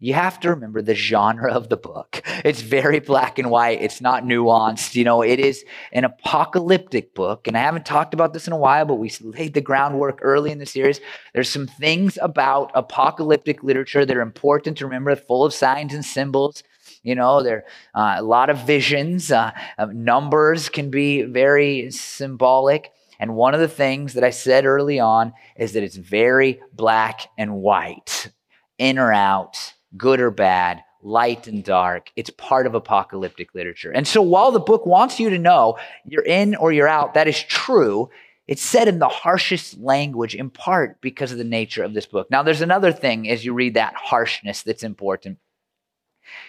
you 0.04 0.12
have 0.12 0.38
to 0.40 0.50
remember 0.50 0.82
the 0.82 0.94
genre 0.94 1.50
of 1.50 1.70
the 1.70 1.76
book. 1.76 2.22
It's 2.44 2.60
very 2.60 3.00
black 3.00 3.38
and 3.38 3.50
white. 3.50 3.80
It's 3.80 4.02
not 4.02 4.24
nuanced. 4.24 4.94
You 4.94 5.04
know, 5.04 5.22
it 5.22 5.40
is 5.40 5.64
an 5.92 6.04
apocalyptic 6.04 7.14
book. 7.14 7.48
And 7.48 7.56
I 7.56 7.60
haven't 7.60 7.86
talked 7.86 8.12
about 8.12 8.34
this 8.34 8.46
in 8.46 8.52
a 8.52 8.58
while, 8.58 8.84
but 8.84 8.96
we 8.96 9.10
laid 9.22 9.54
the 9.54 9.62
groundwork 9.62 10.18
early 10.20 10.50
in 10.50 10.58
the 10.58 10.66
series. 10.66 11.00
There's 11.32 11.48
some 11.48 11.66
things 11.66 12.18
about 12.20 12.70
apocalyptic 12.74 13.62
literature 13.62 14.04
that 14.04 14.16
are 14.16 14.20
important 14.20 14.76
to 14.78 14.84
remember, 14.84 15.16
full 15.16 15.44
of 15.44 15.54
signs 15.54 15.94
and 15.94 16.04
symbols. 16.04 16.62
You 17.02 17.14
know, 17.14 17.42
there 17.42 17.64
are 17.94 18.16
uh, 18.16 18.20
a 18.20 18.22
lot 18.22 18.50
of 18.50 18.66
visions. 18.66 19.32
Uh, 19.32 19.52
numbers 19.92 20.68
can 20.68 20.90
be 20.90 21.22
very 21.22 21.90
symbolic. 21.90 22.90
And 23.18 23.36
one 23.36 23.54
of 23.54 23.60
the 23.60 23.68
things 23.68 24.14
that 24.14 24.24
I 24.24 24.30
said 24.30 24.66
early 24.66 25.00
on 25.00 25.32
is 25.56 25.72
that 25.72 25.82
it's 25.82 25.96
very 25.96 26.60
black 26.74 27.28
and 27.38 27.56
white 27.56 28.30
in 28.78 28.98
or 28.98 29.12
out, 29.12 29.73
good 29.96 30.20
or 30.20 30.30
bad, 30.30 30.82
light 31.02 31.46
and 31.46 31.62
dark. 31.62 32.10
It's 32.16 32.30
part 32.30 32.66
of 32.66 32.74
apocalyptic 32.74 33.54
literature. 33.54 33.92
And 33.92 34.06
so 34.06 34.22
while 34.22 34.50
the 34.50 34.60
book 34.60 34.86
wants 34.86 35.20
you 35.20 35.30
to 35.30 35.38
know 35.38 35.78
you're 36.04 36.24
in 36.24 36.54
or 36.54 36.72
you're 36.72 36.88
out, 36.88 37.14
that 37.14 37.28
is 37.28 37.42
true. 37.42 38.10
It's 38.46 38.62
said 38.62 38.88
in 38.88 38.98
the 38.98 39.08
harshest 39.08 39.78
language, 39.78 40.34
in 40.34 40.50
part 40.50 41.00
because 41.00 41.32
of 41.32 41.38
the 41.38 41.44
nature 41.44 41.82
of 41.82 41.94
this 41.94 42.06
book. 42.06 42.30
Now, 42.30 42.42
there's 42.42 42.60
another 42.60 42.92
thing 42.92 43.28
as 43.28 43.44
you 43.44 43.54
read 43.54 43.74
that 43.74 43.94
harshness 43.94 44.62
that's 44.62 44.82
important. 44.82 45.38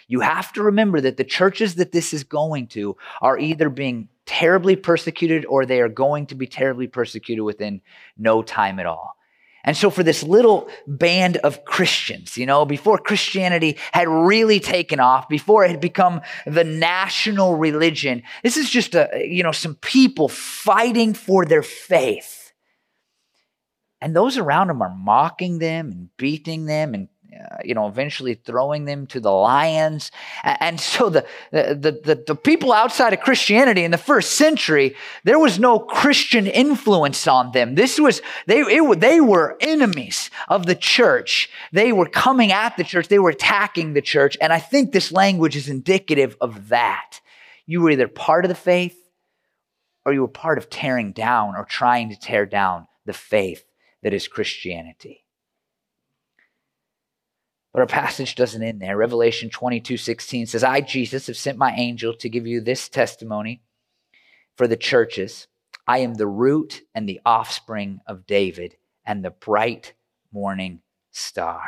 You 0.07 0.21
have 0.21 0.53
to 0.53 0.63
remember 0.63 1.01
that 1.01 1.17
the 1.17 1.23
churches 1.23 1.75
that 1.75 1.91
this 1.91 2.13
is 2.13 2.23
going 2.23 2.67
to 2.67 2.97
are 3.21 3.37
either 3.37 3.69
being 3.69 4.09
terribly 4.25 4.75
persecuted 4.75 5.45
or 5.45 5.65
they 5.65 5.81
are 5.81 5.89
going 5.89 6.27
to 6.27 6.35
be 6.35 6.47
terribly 6.47 6.87
persecuted 6.87 7.43
within 7.43 7.81
no 8.17 8.41
time 8.41 8.79
at 8.79 8.85
all. 8.85 9.14
And 9.65 9.75
so, 9.75 9.89
for 9.89 10.03
this 10.03 10.21
little 10.21 10.69
band 10.85 11.37
of 11.37 11.65
Christians, 11.65 12.37
you 12.37 12.45
know, 12.45 12.65
before 12.65 12.99
Christianity 12.99 13.77
had 13.91 14.07
really 14.07 14.59
taken 14.59 14.99
off, 14.99 15.27
before 15.27 15.65
it 15.65 15.71
had 15.71 15.81
become 15.81 16.21
the 16.45 16.63
national 16.63 17.55
religion, 17.55 18.21
this 18.43 18.57
is 18.57 18.69
just 18.69 18.93
a, 18.93 19.09
you 19.27 19.41
know, 19.41 19.51
some 19.51 19.75
people 19.75 20.29
fighting 20.29 21.15
for 21.15 21.45
their 21.45 21.63
faith. 21.63 22.53
And 24.01 24.15
those 24.15 24.37
around 24.37 24.67
them 24.67 24.83
are 24.83 24.95
mocking 24.95 25.57
them 25.57 25.91
and 25.91 26.09
beating 26.15 26.65
them 26.65 26.93
and 26.93 27.07
uh, 27.35 27.57
you 27.65 27.73
know, 27.73 27.87
eventually 27.87 28.33
throwing 28.33 28.85
them 28.85 29.05
to 29.07 29.19
the 29.19 29.31
lions. 29.31 30.11
And 30.43 30.79
so 30.79 31.09
the, 31.09 31.25
the, 31.51 31.99
the, 32.03 32.23
the, 32.27 32.35
people 32.35 32.71
outside 32.71 33.13
of 33.13 33.19
Christianity 33.19 33.83
in 33.83 33.91
the 33.91 33.97
first 33.97 34.33
century, 34.33 34.95
there 35.23 35.39
was 35.39 35.59
no 35.59 35.79
Christian 35.79 36.47
influence 36.47 37.27
on 37.27 37.51
them. 37.51 37.75
This 37.75 37.99
was, 37.99 38.21
they, 38.45 38.59
it, 38.59 38.99
they 38.99 39.19
were 39.19 39.57
enemies 39.59 40.29
of 40.47 40.65
the 40.65 40.75
church. 40.75 41.49
They 41.73 41.91
were 41.91 42.07
coming 42.07 42.51
at 42.51 42.77
the 42.77 42.83
church. 42.83 43.09
They 43.09 43.19
were 43.19 43.31
attacking 43.31 43.93
the 43.93 44.01
church. 44.01 44.37
And 44.39 44.53
I 44.53 44.59
think 44.59 44.91
this 44.91 45.11
language 45.11 45.55
is 45.55 45.67
indicative 45.67 46.37
of 46.39 46.69
that. 46.69 47.19
You 47.65 47.81
were 47.81 47.91
either 47.91 48.07
part 48.07 48.45
of 48.45 48.49
the 48.49 48.55
faith 48.55 48.97
or 50.05 50.13
you 50.13 50.21
were 50.21 50.27
part 50.27 50.57
of 50.57 50.69
tearing 50.69 51.11
down 51.11 51.55
or 51.55 51.65
trying 51.65 52.09
to 52.11 52.19
tear 52.19 52.45
down 52.45 52.87
the 53.05 53.13
faith 53.13 53.65
that 54.03 54.13
is 54.13 54.27
Christianity. 54.27 55.24
But 57.75 57.81
our 57.81 57.87
passage 57.87 58.35
doesn't 58.35 58.63
end 58.63 58.81
there. 58.81 58.95
Revelation 58.95 59.49
22 59.49 59.97
16 59.97 60.45
says, 60.45 60.63
I, 60.63 60.79
Jesus, 60.79 61.27
have 61.27 61.35
sent 61.35 61.57
my 61.57 61.73
angel 61.75 62.13
to 62.15 62.29
give 62.29 62.47
you 62.47 62.61
this 62.61 62.87
testimony 62.87 63.63
for 64.55 64.65
the 64.65 64.77
churches. 64.77 65.47
I 65.85 65.97
am 65.97 66.13
the 66.13 66.25
root 66.25 66.83
and 66.95 67.07
the 67.07 67.19
offspring 67.25 67.99
of 68.07 68.25
David 68.25 68.77
and 69.05 69.25
the 69.25 69.31
bright 69.31 69.93
morning 70.31 70.83
star. 71.11 71.63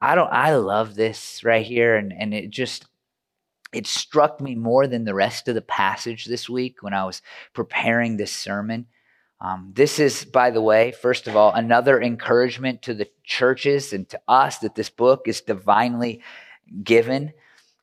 I 0.00 0.14
don't 0.14 0.32
I 0.32 0.54
love 0.54 0.94
this 0.94 1.44
right 1.44 1.66
here 1.66 1.96
and, 1.96 2.14
and 2.18 2.32
it 2.32 2.48
just 2.48 2.86
it 3.74 3.86
struck 3.86 4.40
me 4.40 4.54
more 4.54 4.86
than 4.86 5.04
the 5.04 5.14
rest 5.14 5.46
of 5.46 5.54
the 5.54 5.60
passage 5.60 6.24
this 6.24 6.48
week 6.48 6.82
when 6.82 6.94
I 6.94 7.04
was 7.04 7.20
preparing 7.52 8.16
this 8.16 8.32
sermon. 8.32 8.86
Um, 9.40 9.72
this 9.74 9.98
is, 9.98 10.24
by 10.24 10.50
the 10.50 10.62
way, 10.62 10.92
first 10.92 11.28
of 11.28 11.36
all, 11.36 11.52
another 11.52 12.00
encouragement 12.00 12.82
to 12.82 12.94
the 12.94 13.08
churches 13.24 13.92
and 13.92 14.08
to 14.08 14.20
us 14.26 14.58
that 14.58 14.74
this 14.74 14.90
book 14.90 15.26
is 15.26 15.40
divinely 15.40 16.22
given. 16.82 17.32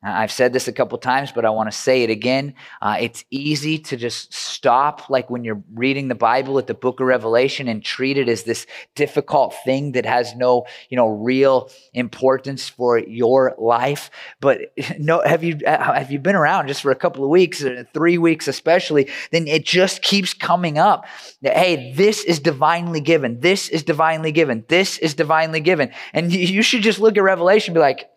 I've 0.02 0.32
said 0.32 0.52
this 0.52 0.66
a 0.66 0.72
couple 0.72 0.98
times, 0.98 1.30
but 1.30 1.44
I 1.44 1.50
want 1.50 1.70
to 1.70 1.76
say 1.76 2.02
it 2.02 2.10
again. 2.10 2.54
Uh, 2.80 2.96
it's 3.00 3.24
easy 3.30 3.78
to 3.78 3.96
just 3.96 4.34
stop, 4.34 5.08
like 5.08 5.30
when 5.30 5.44
you're 5.44 5.62
reading 5.74 6.08
the 6.08 6.16
Bible 6.16 6.58
at 6.58 6.66
the 6.66 6.74
book 6.74 6.98
of 6.98 7.06
Revelation, 7.06 7.68
and 7.68 7.84
treat 7.84 8.18
it 8.18 8.28
as 8.28 8.42
this 8.42 8.66
difficult 8.96 9.54
thing 9.64 9.92
that 9.92 10.04
has 10.04 10.34
no, 10.34 10.66
you 10.88 10.96
know, 10.96 11.08
real 11.08 11.70
importance 11.94 12.68
for 12.68 12.98
your 12.98 13.54
life. 13.58 14.10
But 14.40 14.72
no, 14.98 15.22
have 15.24 15.44
you 15.44 15.58
have 15.64 16.10
you 16.10 16.18
been 16.18 16.34
around 16.34 16.66
just 16.66 16.82
for 16.82 16.90
a 16.90 16.96
couple 16.96 17.22
of 17.22 17.30
weeks, 17.30 17.64
three 17.94 18.18
weeks 18.18 18.48
especially? 18.48 19.08
Then 19.30 19.46
it 19.46 19.64
just 19.64 20.02
keeps 20.02 20.34
coming 20.34 20.78
up. 20.78 21.06
Hey, 21.42 21.92
this 21.92 22.24
is 22.24 22.40
divinely 22.40 23.00
given. 23.00 23.38
This 23.38 23.68
is 23.68 23.84
divinely 23.84 24.32
given. 24.32 24.64
This 24.66 24.98
is 24.98 25.14
divinely 25.14 25.60
given, 25.60 25.92
and 26.12 26.32
you 26.32 26.62
should 26.62 26.82
just 26.82 26.98
look 26.98 27.16
at 27.16 27.22
Revelation, 27.22 27.72
and 27.72 27.76
be 27.76 27.80
like 27.80 28.08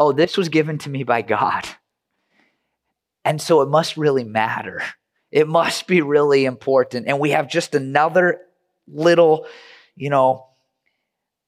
oh, 0.00 0.12
this 0.12 0.36
was 0.38 0.48
given 0.48 0.78
to 0.78 0.90
me 0.90 1.04
by 1.04 1.20
God. 1.22 1.68
And 3.24 3.40
so 3.40 3.60
it 3.60 3.68
must 3.68 3.98
really 3.98 4.24
matter. 4.24 4.82
It 5.30 5.46
must 5.46 5.86
be 5.86 6.00
really 6.00 6.46
important. 6.46 7.06
And 7.06 7.20
we 7.20 7.30
have 7.30 7.48
just 7.48 7.74
another 7.74 8.40
little, 8.88 9.46
you 9.94 10.08
know, 10.08 10.46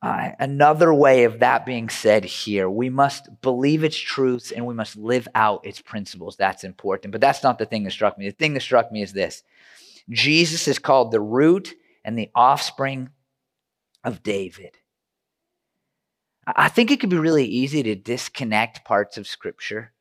uh, 0.03 0.31
another 0.39 0.93
way 0.93 1.25
of 1.25 1.41
that 1.41 1.65
being 1.65 1.89
said 1.89 2.25
here. 2.25 2.69
We 2.69 2.91
must 2.91 3.41
believe 3.41 3.85
its 3.85 3.97
truths 3.97 4.53
and 4.53 4.67
we 4.67 4.75
must 4.75 4.97
live 4.97 5.27
out 5.35 5.67
its 5.67 5.81
principles. 5.81 6.37
That's 6.37 6.63
important. 6.63 7.13
But 7.13 7.21
that's 7.21 7.43
not 7.43 7.59
the 7.59 7.67
thing 7.67 7.85
that 7.85 7.93
struck 7.93 8.19
me. 8.19 8.27
The 8.29 8.37
thing 8.37 8.53
that 8.55 8.61
struck 8.61 8.93
me 8.93 9.03
is 9.03 9.13
this 9.13 9.43
Jesus 10.11 10.69
is 10.69 10.79
called 10.79 11.11
the 11.11 11.21
root 11.21 11.75
and 12.05 12.19
the 12.19 12.31
offspring 12.35 13.11
of 14.05 14.23
David. 14.23 14.77
I 16.47 16.69
think 16.69 16.91
it 16.91 17.01
can 17.01 17.09
be 17.09 17.19
really 17.19 17.47
easy 17.47 17.83
to 17.83 17.95
disconnect 17.95 18.85
parts 18.85 19.17
of 19.17 19.27
Scripture. 19.29 19.93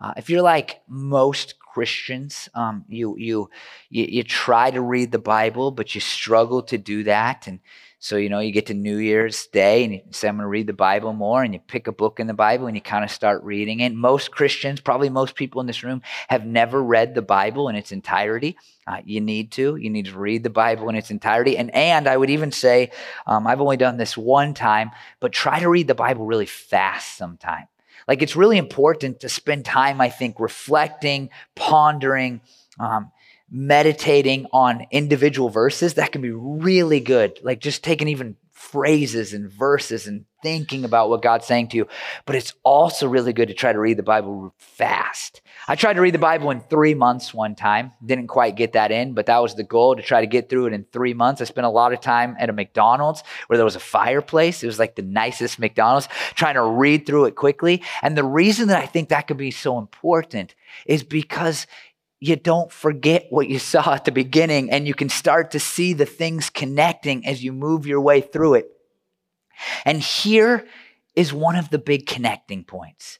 Uh, 0.00 0.14
if 0.16 0.30
you're 0.30 0.42
like 0.42 0.80
most 0.88 1.58
Christians, 1.58 2.48
um, 2.54 2.84
you, 2.88 3.16
you 3.18 3.50
you 3.90 4.04
you 4.08 4.22
try 4.22 4.70
to 4.70 4.80
read 4.80 5.12
the 5.12 5.18
Bible, 5.18 5.70
but 5.70 5.94
you 5.94 6.00
struggle 6.00 6.62
to 6.64 6.78
do 6.78 7.04
that, 7.04 7.46
and 7.46 7.60
so, 8.02 8.16
you 8.16 8.30
know, 8.30 8.40
you 8.40 8.50
get 8.50 8.64
to 8.66 8.74
New 8.74 8.96
Year's 8.96 9.46
Day 9.48 9.84
and 9.84 9.92
you 9.92 10.00
say, 10.10 10.26
I'm 10.26 10.36
going 10.36 10.44
to 10.44 10.48
read 10.48 10.66
the 10.66 10.72
Bible 10.72 11.12
more, 11.12 11.42
and 11.42 11.52
you 11.52 11.60
pick 11.60 11.86
a 11.86 11.92
book 11.92 12.18
in 12.18 12.26
the 12.26 12.32
Bible 12.32 12.66
and 12.66 12.74
you 12.74 12.80
kind 12.80 13.04
of 13.04 13.10
start 13.10 13.44
reading 13.44 13.80
it. 13.80 13.94
Most 13.94 14.30
Christians, 14.30 14.80
probably 14.80 15.10
most 15.10 15.34
people 15.34 15.60
in 15.60 15.66
this 15.66 15.84
room, 15.84 16.00
have 16.28 16.46
never 16.46 16.82
read 16.82 17.14
the 17.14 17.20
Bible 17.20 17.68
in 17.68 17.76
its 17.76 17.92
entirety. 17.92 18.56
Uh, 18.86 19.02
you 19.04 19.20
need 19.20 19.52
to. 19.52 19.76
You 19.76 19.90
need 19.90 20.06
to 20.06 20.18
read 20.18 20.42
the 20.42 20.50
Bible 20.50 20.88
in 20.88 20.96
its 20.96 21.10
entirety. 21.10 21.58
And, 21.58 21.72
and 21.74 22.08
I 22.08 22.16
would 22.16 22.30
even 22.30 22.52
say, 22.52 22.90
um, 23.26 23.46
I've 23.46 23.60
only 23.60 23.76
done 23.76 23.98
this 23.98 24.16
one 24.16 24.54
time, 24.54 24.92
but 25.20 25.32
try 25.32 25.60
to 25.60 25.68
read 25.68 25.86
the 25.86 25.94
Bible 25.94 26.24
really 26.24 26.46
fast 26.46 27.18
sometime. 27.18 27.66
Like 28.08 28.22
it's 28.22 28.34
really 28.34 28.56
important 28.56 29.20
to 29.20 29.28
spend 29.28 29.66
time, 29.66 30.00
I 30.00 30.08
think, 30.08 30.40
reflecting, 30.40 31.28
pondering, 31.54 32.40
um, 32.78 33.12
meditating 33.50 34.46
on 34.52 34.86
individual 34.90 35.48
verses, 35.48 35.94
that 35.94 36.12
can 36.12 36.22
be 36.22 36.30
really 36.30 37.00
good. 37.00 37.38
Like 37.42 37.60
just 37.60 37.82
taking 37.82 38.08
even 38.08 38.36
phrases 38.60 39.32
and 39.32 39.50
verses 39.50 40.06
and 40.06 40.26
thinking 40.42 40.84
about 40.84 41.08
what 41.08 41.22
God's 41.22 41.46
saying 41.46 41.68
to 41.68 41.78
you. 41.78 41.88
But 42.26 42.36
it's 42.36 42.52
also 42.62 43.08
really 43.08 43.32
good 43.32 43.48
to 43.48 43.54
try 43.54 43.72
to 43.72 43.80
read 43.80 43.96
the 43.96 44.02
Bible 44.02 44.54
fast. 44.58 45.40
I 45.66 45.76
tried 45.76 45.94
to 45.94 46.02
read 46.02 46.14
the 46.14 46.18
Bible 46.18 46.50
in 46.50 46.60
three 46.60 46.94
months 46.94 47.32
one 47.32 47.54
time. 47.54 47.92
Didn't 48.04 48.26
quite 48.26 48.56
get 48.56 48.74
that 48.74 48.92
in, 48.92 49.14
but 49.14 49.26
that 49.26 49.38
was 49.38 49.54
the 49.54 49.64
goal 49.64 49.96
to 49.96 50.02
try 50.02 50.20
to 50.20 50.26
get 50.26 50.50
through 50.50 50.66
it 50.66 50.72
in 50.74 50.84
three 50.84 51.14
months. 51.14 51.40
I 51.40 51.44
spent 51.44 51.66
a 51.66 51.70
lot 51.70 51.94
of 51.94 52.00
time 52.02 52.36
at 52.38 52.50
a 52.50 52.52
McDonald's 52.52 53.22
where 53.46 53.56
there 53.56 53.64
was 53.64 53.76
a 53.76 53.80
fireplace. 53.80 54.62
It 54.62 54.66
was 54.66 54.78
like 54.78 54.94
the 54.94 55.02
nicest 55.02 55.58
McDonald's, 55.58 56.08
trying 56.34 56.54
to 56.54 56.62
read 56.62 57.06
through 57.06 57.26
it 57.26 57.36
quickly. 57.36 57.82
And 58.02 58.16
the 58.16 58.24
reason 58.24 58.68
that 58.68 58.82
I 58.82 58.86
think 58.86 59.08
that 59.08 59.26
could 59.26 59.38
be 59.38 59.50
so 59.50 59.78
important 59.78 60.54
is 60.84 61.02
because 61.02 61.66
you 62.20 62.36
don't 62.36 62.70
forget 62.70 63.26
what 63.30 63.48
you 63.48 63.58
saw 63.58 63.94
at 63.94 64.04
the 64.04 64.12
beginning 64.12 64.70
and 64.70 64.86
you 64.86 64.94
can 64.94 65.08
start 65.08 65.50
to 65.52 65.58
see 65.58 65.94
the 65.94 66.06
things 66.06 66.50
connecting 66.50 67.26
as 67.26 67.42
you 67.42 67.52
move 67.52 67.86
your 67.86 68.00
way 68.00 68.20
through 68.20 68.54
it. 68.54 68.70
And 69.86 70.00
here 70.00 70.66
is 71.16 71.32
one 71.32 71.56
of 71.56 71.70
the 71.70 71.78
big 71.78 72.06
connecting 72.06 72.64
points. 72.64 73.18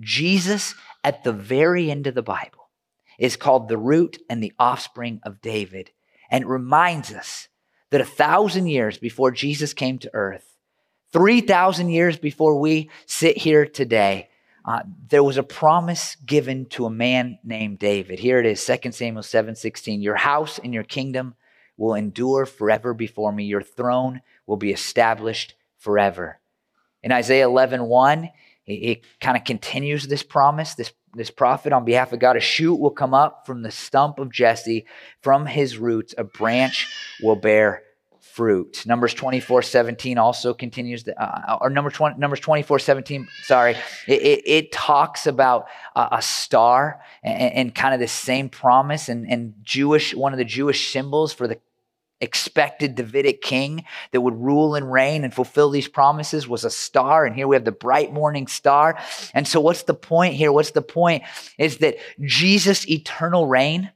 Jesus, 0.00 0.74
at 1.04 1.24
the 1.24 1.32
very 1.32 1.90
end 1.90 2.06
of 2.06 2.14
the 2.14 2.22
Bible, 2.22 2.70
is 3.18 3.36
called 3.36 3.68
the 3.68 3.78
root 3.78 4.16
and 4.30 4.42
the 4.42 4.52
offspring 4.58 5.20
of 5.24 5.42
David. 5.42 5.90
And 6.30 6.44
it 6.44 6.48
reminds 6.48 7.12
us 7.12 7.48
that 7.90 8.00
a 8.00 8.06
thousand 8.06 8.68
years 8.68 8.96
before 8.96 9.30
Jesus 9.30 9.74
came 9.74 9.98
to 9.98 10.10
earth, 10.14 10.56
3,000 11.12 11.88
years 11.90 12.16
before 12.16 12.58
we 12.58 12.90
sit 13.06 13.38
here 13.38 13.66
today, 13.66 14.28
uh, 14.68 14.82
there 15.08 15.24
was 15.24 15.38
a 15.38 15.42
promise 15.42 16.14
given 16.26 16.66
to 16.66 16.84
a 16.84 16.90
man 16.90 17.38
named 17.42 17.78
David. 17.78 18.18
Here 18.18 18.38
it 18.38 18.44
is, 18.44 18.62
2 18.66 18.92
Samuel 18.92 19.22
7 19.22 19.54
16. 19.54 20.02
Your 20.02 20.16
house 20.16 20.60
and 20.62 20.74
your 20.74 20.82
kingdom 20.82 21.34
will 21.78 21.94
endure 21.94 22.44
forever 22.44 22.92
before 22.92 23.32
me. 23.32 23.44
Your 23.44 23.62
throne 23.62 24.20
will 24.46 24.58
be 24.58 24.70
established 24.70 25.54
forever. 25.78 26.38
In 27.02 27.12
Isaiah 27.12 27.46
11 27.46 27.82
1, 27.82 28.28
it, 28.66 29.04
kind 29.22 29.38
of 29.38 29.44
continues 29.44 30.06
this 30.06 30.22
promise. 30.22 30.74
This, 30.74 30.92
this 31.14 31.30
prophet, 31.30 31.72
on 31.72 31.86
behalf 31.86 32.12
of 32.12 32.18
God, 32.18 32.36
a 32.36 32.40
shoot 32.40 32.76
will 32.76 32.90
come 32.90 33.14
up 33.14 33.46
from 33.46 33.62
the 33.62 33.70
stump 33.70 34.18
of 34.18 34.30
Jesse. 34.30 34.84
From 35.22 35.46
his 35.46 35.78
roots, 35.78 36.14
a 36.18 36.24
branch 36.24 36.86
will 37.22 37.36
bear 37.36 37.84
fruit. 38.38 38.86
Numbers 38.86 39.14
24, 39.14 39.62
17 39.62 40.16
also 40.16 40.54
continues, 40.54 41.02
the, 41.02 41.20
uh, 41.20 41.58
or 41.60 41.70
number 41.70 41.90
20, 41.90 42.20
Numbers 42.20 42.38
24, 42.38 42.78
17, 42.78 43.26
sorry, 43.42 43.72
it, 44.06 44.22
it, 44.22 44.42
it 44.46 44.72
talks 44.72 45.26
about 45.26 45.66
a, 45.96 46.22
star 46.22 47.00
and, 47.24 47.52
and, 47.52 47.74
kind 47.74 47.94
of 47.94 47.98
the 47.98 48.06
same 48.06 48.48
promise 48.48 49.08
and, 49.08 49.28
and 49.28 49.54
Jewish, 49.64 50.14
one 50.14 50.32
of 50.32 50.38
the 50.38 50.44
Jewish 50.44 50.92
symbols 50.92 51.32
for 51.32 51.48
the 51.48 51.58
expected 52.20 52.94
Davidic 52.94 53.42
king 53.42 53.84
that 54.12 54.20
would 54.20 54.36
rule 54.36 54.76
and 54.76 54.92
reign 54.92 55.24
and 55.24 55.34
fulfill 55.34 55.70
these 55.70 55.88
promises 55.88 56.46
was 56.46 56.62
a 56.62 56.70
star. 56.70 57.26
And 57.26 57.34
here 57.34 57.48
we 57.48 57.56
have 57.56 57.64
the 57.64 57.72
bright 57.72 58.12
morning 58.12 58.46
star. 58.46 59.00
And 59.34 59.48
so, 59.48 59.60
what's 59.60 59.82
the 59.82 59.94
point 59.94 60.34
here? 60.34 60.52
What's 60.52 60.70
the 60.70 60.82
point 60.82 61.24
is 61.58 61.78
that 61.78 61.96
Jesus' 62.20 62.88
eternal 62.88 63.48
reign 63.48 63.90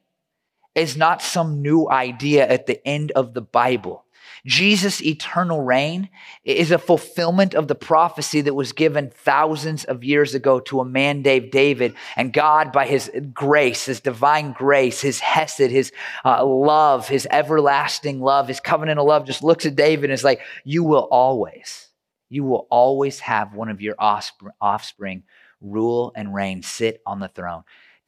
is 0.75 0.97
not 0.97 1.23
some 1.23 1.63
new 1.63 1.89
idea 1.89 2.49
at 2.49 2.67
the 2.67 2.85
end 2.87 3.13
of 3.13 3.35
the 3.35 3.43
Bible. 3.43 4.05
Jesus' 4.45 5.01
eternal 5.01 5.63
reign 5.63 6.09
is 6.45 6.73
a 6.73 6.79
fulfillment 6.79 7.55
of 7.55 7.69
the 7.69 7.77
prophecy 7.77 8.41
that 8.41 8.55
was 8.55 8.73
given 8.73 9.11
thousands 9.11 9.85
of 9.85 10.03
years 10.03 10.35
ago 10.35 10.59
to 10.61 10.81
a 10.81 10.85
man 10.85 11.23
named 11.23 11.53
David. 11.53 11.95
And 12.17 12.33
God, 12.33 12.73
by 12.73 12.87
his 12.87 13.11
grace, 13.33 13.87
his 13.87 14.01
divine 14.01 14.53
grace, 14.53 15.01
his 15.01 15.21
hesed, 15.21 15.71
his 15.71 15.93
uh, 16.25 16.45
love, 16.45 17.09
his 17.09 17.29
everlasting 17.31 18.21
love, 18.21 18.49
his 18.49 18.59
covenant 18.59 18.99
of 18.99 19.07
love, 19.07 19.27
just 19.27 19.45
looks 19.45 19.65
at 19.65 19.77
David 19.77 20.05
and 20.05 20.15
is 20.15 20.25
like, 20.25 20.41
You 20.65 20.83
will 20.83 21.07
always, 21.11 21.89
you 22.29 22.43
will 22.43 22.67
always 22.69 23.21
have 23.21 23.55
one 23.55 23.69
of 23.69 23.81
your 23.81 23.95
offspring 23.99 25.23
rule 25.61 26.13
and 26.17 26.35
reign, 26.35 26.63
sit 26.63 27.01
on 27.07 27.21
the 27.21 27.29
throne. 27.29 27.63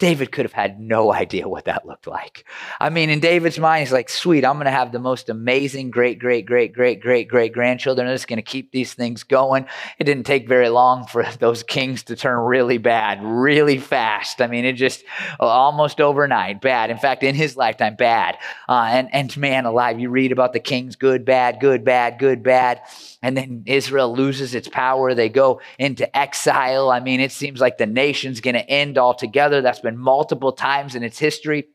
David 0.04 0.32
could 0.32 0.44
have 0.44 0.52
had 0.52 0.78
no 0.78 1.14
idea 1.14 1.48
what 1.48 1.64
that 1.64 1.86
looked 1.86 2.06
like. 2.06 2.44
I 2.78 2.90
mean, 2.90 3.08
in 3.08 3.20
David's 3.20 3.58
mind, 3.58 3.80
he's 3.80 3.90
like, 3.90 4.10
sweet, 4.10 4.44
I'm 4.44 4.56
going 4.56 4.66
to 4.66 4.70
have 4.70 4.92
the 4.92 4.98
most 4.98 5.30
amazing 5.30 5.90
great, 5.90 6.18
great, 6.18 6.44
great, 6.44 6.74
great, 6.74 7.00
great, 7.00 7.26
great 7.26 7.54
grandchildren. 7.54 8.06
I'm 8.06 8.14
just 8.14 8.28
going 8.28 8.36
to 8.36 8.42
keep 8.42 8.70
these 8.70 8.92
things 8.92 9.22
going. 9.22 9.64
It 9.98 10.04
didn't 10.04 10.26
take 10.26 10.46
very 10.46 10.68
long 10.68 11.06
for 11.06 11.24
those 11.38 11.62
kings 11.62 12.02
to 12.02 12.16
turn 12.16 12.38
really 12.38 12.76
bad, 12.76 13.24
really 13.24 13.78
fast. 13.78 14.42
I 14.42 14.46
mean, 14.46 14.66
it 14.66 14.74
just 14.74 15.04
uh, 15.40 15.46
almost 15.46 16.02
overnight, 16.02 16.60
bad. 16.60 16.90
In 16.90 16.98
fact, 16.98 17.22
in 17.22 17.34
his 17.34 17.56
lifetime, 17.56 17.96
bad. 17.96 18.36
Uh, 18.68 18.86
and, 18.90 19.08
and 19.10 19.34
man 19.38 19.64
alive, 19.64 19.98
you 19.98 20.10
read 20.10 20.32
about 20.32 20.52
the 20.52 20.60
kings, 20.60 20.96
good, 20.96 21.24
bad, 21.24 21.60
good, 21.60 21.82
bad, 21.82 22.18
good, 22.18 22.42
bad. 22.42 22.82
And 23.22 23.38
then 23.38 23.62
Israel 23.64 24.14
loses 24.14 24.54
its 24.54 24.68
power. 24.68 25.14
They 25.14 25.30
go 25.30 25.62
into 25.78 26.14
exile. 26.14 26.90
I 26.90 27.00
mean, 27.00 27.20
it 27.20 27.32
seems 27.32 27.58
like 27.58 27.78
the 27.78 27.86
nation's 27.86 28.42
going 28.42 28.52
to 28.52 28.68
end 28.68 28.98
altogether. 28.98 29.62
That's 29.62 29.80
been 29.80 29.93
multiple 29.98 30.52
times 30.52 30.94
in 30.94 31.02
its 31.02 31.18
history. 31.18 31.68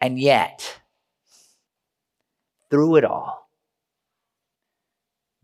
And 0.00 0.18
yet, 0.18 0.80
through 2.70 2.96
it 2.96 3.04
all, 3.04 3.48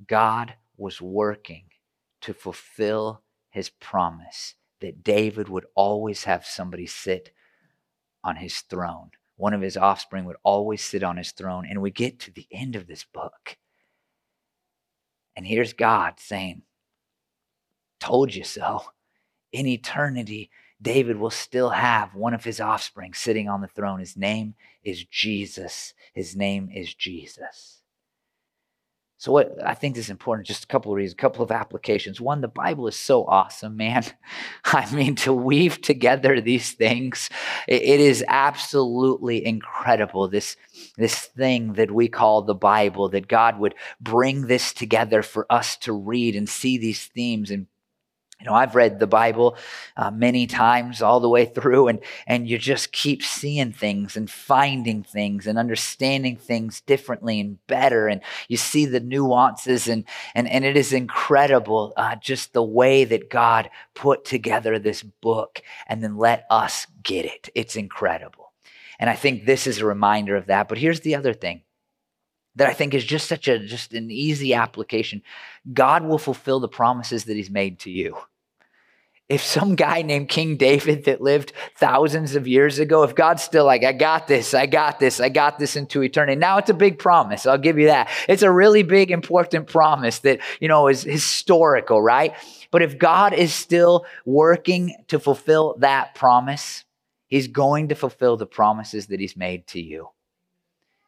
God 0.06 0.54
was 0.76 1.00
working 1.00 1.64
to 2.22 2.34
fulfill 2.34 3.22
his 3.50 3.70
promise 3.70 4.54
that 4.80 5.02
David 5.02 5.48
would 5.48 5.66
always 5.74 6.24
have 6.24 6.44
somebody 6.44 6.86
sit 6.86 7.32
on 8.24 8.36
his 8.36 8.60
throne. 8.60 9.10
One 9.36 9.54
of 9.54 9.60
his 9.60 9.76
offspring 9.76 10.24
would 10.26 10.36
always 10.42 10.82
sit 10.82 11.02
on 11.02 11.16
his 11.16 11.32
throne. 11.32 11.66
And 11.66 11.80
we 11.80 11.90
get 11.90 12.18
to 12.20 12.30
the 12.30 12.46
end 12.50 12.76
of 12.76 12.86
this 12.86 13.04
book. 13.04 13.56
And 15.36 15.46
here's 15.46 15.72
God 15.72 16.14
saying, 16.18 16.62
Told 17.98 18.34
you 18.34 18.44
so 18.44 18.82
in 19.52 19.66
eternity, 19.66 20.50
David 20.82 21.18
will 21.18 21.30
still 21.30 21.70
have 21.70 22.14
one 22.14 22.34
of 22.34 22.44
his 22.44 22.60
offspring 22.60 23.12
sitting 23.14 23.48
on 23.48 23.60
the 23.60 23.68
throne. 23.68 24.00
His 24.00 24.16
name 24.16 24.54
is 24.82 25.04
Jesus. 25.04 25.92
His 26.14 26.34
name 26.36 26.70
is 26.72 26.94
Jesus. 26.94 27.80
So, 29.20 29.32
what 29.32 29.54
I 29.62 29.74
think 29.74 29.98
is 29.98 30.08
important, 30.08 30.46
just 30.46 30.64
a 30.64 30.66
couple 30.66 30.92
of 30.92 30.96
reasons, 30.96 31.12
a 31.12 31.16
couple 31.20 31.44
of 31.44 31.50
applications. 31.50 32.22
One, 32.22 32.40
the 32.40 32.48
Bible 32.48 32.88
is 32.88 32.96
so 32.96 33.26
awesome, 33.26 33.76
man. 33.76 34.02
I 34.64 34.90
mean, 34.94 35.14
to 35.16 35.34
weave 35.34 35.82
together 35.82 36.40
these 36.40 36.72
things, 36.72 37.28
it, 37.68 37.82
is 37.82 38.24
absolutely 38.26 39.44
incredible. 39.44 40.26
This, 40.26 40.56
this 40.96 41.26
thing 41.26 41.74
that 41.74 41.90
we 41.90 42.08
call 42.08 42.40
the 42.40 42.54
Bible, 42.54 43.10
that 43.10 43.28
God 43.28 43.58
would 43.58 43.74
bring 44.00 44.46
this 44.46 44.72
together 44.72 45.20
for 45.22 45.44
us 45.50 45.76
to 45.80 45.92
read 45.92 46.34
and 46.34 46.48
see 46.48 46.78
these 46.78 47.04
themes 47.04 47.50
and 47.50 47.66
you 48.40 48.46
know, 48.46 48.54
I've 48.54 48.74
read 48.74 48.98
the 48.98 49.06
Bible 49.06 49.56
uh, 49.96 50.10
many 50.10 50.46
times 50.46 51.02
all 51.02 51.20
the 51.20 51.28
way 51.28 51.44
through, 51.44 51.88
and, 51.88 52.00
and 52.26 52.48
you 52.48 52.56
just 52.56 52.90
keep 52.90 53.22
seeing 53.22 53.72
things 53.72 54.16
and 54.16 54.30
finding 54.30 55.02
things 55.02 55.46
and 55.46 55.58
understanding 55.58 56.36
things 56.36 56.80
differently 56.80 57.38
and 57.38 57.64
better. 57.66 58.08
And 58.08 58.22
you 58.48 58.56
see 58.56 58.86
the 58.86 59.00
nuances, 59.00 59.88
and, 59.88 60.04
and, 60.34 60.48
and 60.48 60.64
it 60.64 60.76
is 60.76 60.94
incredible 60.94 61.92
uh, 61.96 62.16
just 62.16 62.54
the 62.54 62.62
way 62.62 63.04
that 63.04 63.28
God 63.28 63.68
put 63.94 64.24
together 64.24 64.78
this 64.78 65.02
book 65.02 65.60
and 65.86 66.02
then 66.02 66.16
let 66.16 66.46
us 66.48 66.86
get 67.02 67.26
it. 67.26 67.50
It's 67.54 67.76
incredible. 67.76 68.52
And 68.98 69.10
I 69.10 69.16
think 69.16 69.44
this 69.44 69.66
is 69.66 69.78
a 69.78 69.86
reminder 69.86 70.36
of 70.36 70.46
that. 70.46 70.68
But 70.68 70.78
here's 70.78 71.00
the 71.00 71.14
other 71.14 71.34
thing 71.34 71.62
that 72.56 72.68
I 72.68 72.72
think 72.72 72.94
is 72.94 73.04
just 73.04 73.28
such 73.28 73.48
a 73.48 73.58
just 73.58 73.92
an 73.92 74.10
easy 74.10 74.54
application. 74.54 75.22
God 75.72 76.04
will 76.04 76.18
fulfill 76.18 76.60
the 76.60 76.68
promises 76.68 77.24
that 77.24 77.36
he's 77.36 77.50
made 77.50 77.78
to 77.80 77.90
you 77.90 78.16
if 79.30 79.44
some 79.44 79.76
guy 79.76 80.02
named 80.02 80.28
King 80.28 80.56
David 80.56 81.04
that 81.04 81.20
lived 81.20 81.52
thousands 81.76 82.34
of 82.34 82.48
years 82.48 82.80
ago, 82.80 83.04
if 83.04 83.14
God's 83.14 83.44
still 83.44 83.64
like, 83.64 83.84
I 83.84 83.92
got 83.92 84.26
this, 84.26 84.54
I 84.54 84.66
got 84.66 84.98
this, 84.98 85.20
I 85.20 85.28
got 85.28 85.56
this 85.56 85.76
into 85.76 86.02
eternity. 86.02 86.36
Now 86.36 86.58
it's 86.58 86.68
a 86.68 86.74
big 86.74 86.98
promise. 86.98 87.46
I'll 87.46 87.56
give 87.56 87.78
you 87.78 87.86
that. 87.86 88.10
It's 88.28 88.42
a 88.42 88.50
really 88.50 88.82
big, 88.82 89.12
important 89.12 89.68
promise 89.68 90.18
that, 90.20 90.40
you 90.58 90.66
know, 90.66 90.88
is 90.88 91.04
historical, 91.04 92.02
right? 92.02 92.34
But 92.72 92.82
if 92.82 92.98
God 92.98 93.32
is 93.32 93.54
still 93.54 94.04
working 94.26 94.96
to 95.06 95.20
fulfill 95.20 95.76
that 95.78 96.16
promise, 96.16 96.84
he's 97.28 97.46
going 97.46 97.88
to 97.88 97.94
fulfill 97.94 98.36
the 98.36 98.46
promises 98.46 99.06
that 99.06 99.20
he's 99.20 99.36
made 99.36 99.64
to 99.68 99.80
you. 99.80 100.08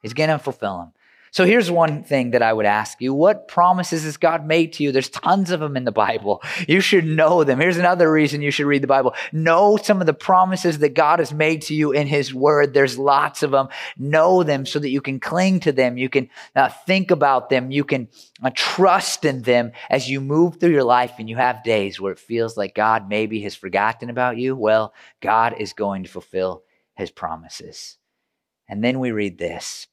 He's 0.00 0.14
going 0.14 0.30
to 0.30 0.38
fulfill 0.38 0.78
them. 0.78 0.92
So 1.32 1.46
here's 1.46 1.70
one 1.70 2.04
thing 2.04 2.32
that 2.32 2.42
I 2.42 2.52
would 2.52 2.66
ask 2.66 3.00
you. 3.00 3.14
What 3.14 3.48
promises 3.48 4.04
has 4.04 4.18
God 4.18 4.46
made 4.46 4.74
to 4.74 4.82
you? 4.82 4.92
There's 4.92 5.08
tons 5.08 5.50
of 5.50 5.60
them 5.60 5.78
in 5.78 5.86
the 5.86 5.90
Bible. 5.90 6.42
You 6.68 6.82
should 6.82 7.06
know 7.06 7.42
them. 7.42 7.58
Here's 7.58 7.78
another 7.78 8.12
reason 8.12 8.42
you 8.42 8.50
should 8.50 8.66
read 8.66 8.82
the 8.82 8.86
Bible. 8.86 9.14
Know 9.32 9.78
some 9.78 10.02
of 10.02 10.06
the 10.06 10.12
promises 10.12 10.80
that 10.80 10.92
God 10.92 11.20
has 11.20 11.32
made 11.32 11.62
to 11.62 11.74
you 11.74 11.92
in 11.92 12.06
his 12.06 12.34
word. 12.34 12.74
There's 12.74 12.98
lots 12.98 13.42
of 13.42 13.52
them. 13.52 13.68
Know 13.96 14.42
them 14.42 14.66
so 14.66 14.78
that 14.78 14.90
you 14.90 15.00
can 15.00 15.20
cling 15.20 15.60
to 15.60 15.72
them. 15.72 15.96
You 15.96 16.10
can 16.10 16.28
uh, 16.54 16.68
think 16.68 17.10
about 17.10 17.48
them. 17.48 17.70
You 17.70 17.84
can 17.84 18.08
uh, 18.42 18.50
trust 18.54 19.24
in 19.24 19.40
them 19.40 19.72
as 19.88 20.10
you 20.10 20.20
move 20.20 20.60
through 20.60 20.72
your 20.72 20.84
life 20.84 21.14
and 21.18 21.30
you 21.30 21.36
have 21.36 21.64
days 21.64 21.98
where 21.98 22.12
it 22.12 22.18
feels 22.18 22.58
like 22.58 22.74
God 22.74 23.08
maybe 23.08 23.40
has 23.40 23.54
forgotten 23.54 24.10
about 24.10 24.36
you. 24.36 24.54
Well, 24.54 24.92
God 25.22 25.54
is 25.58 25.72
going 25.72 26.02
to 26.02 26.10
fulfill 26.10 26.64
his 26.94 27.10
promises. 27.10 27.96
And 28.68 28.84
then 28.84 29.00
we 29.00 29.12
read 29.12 29.38
this 29.38 29.86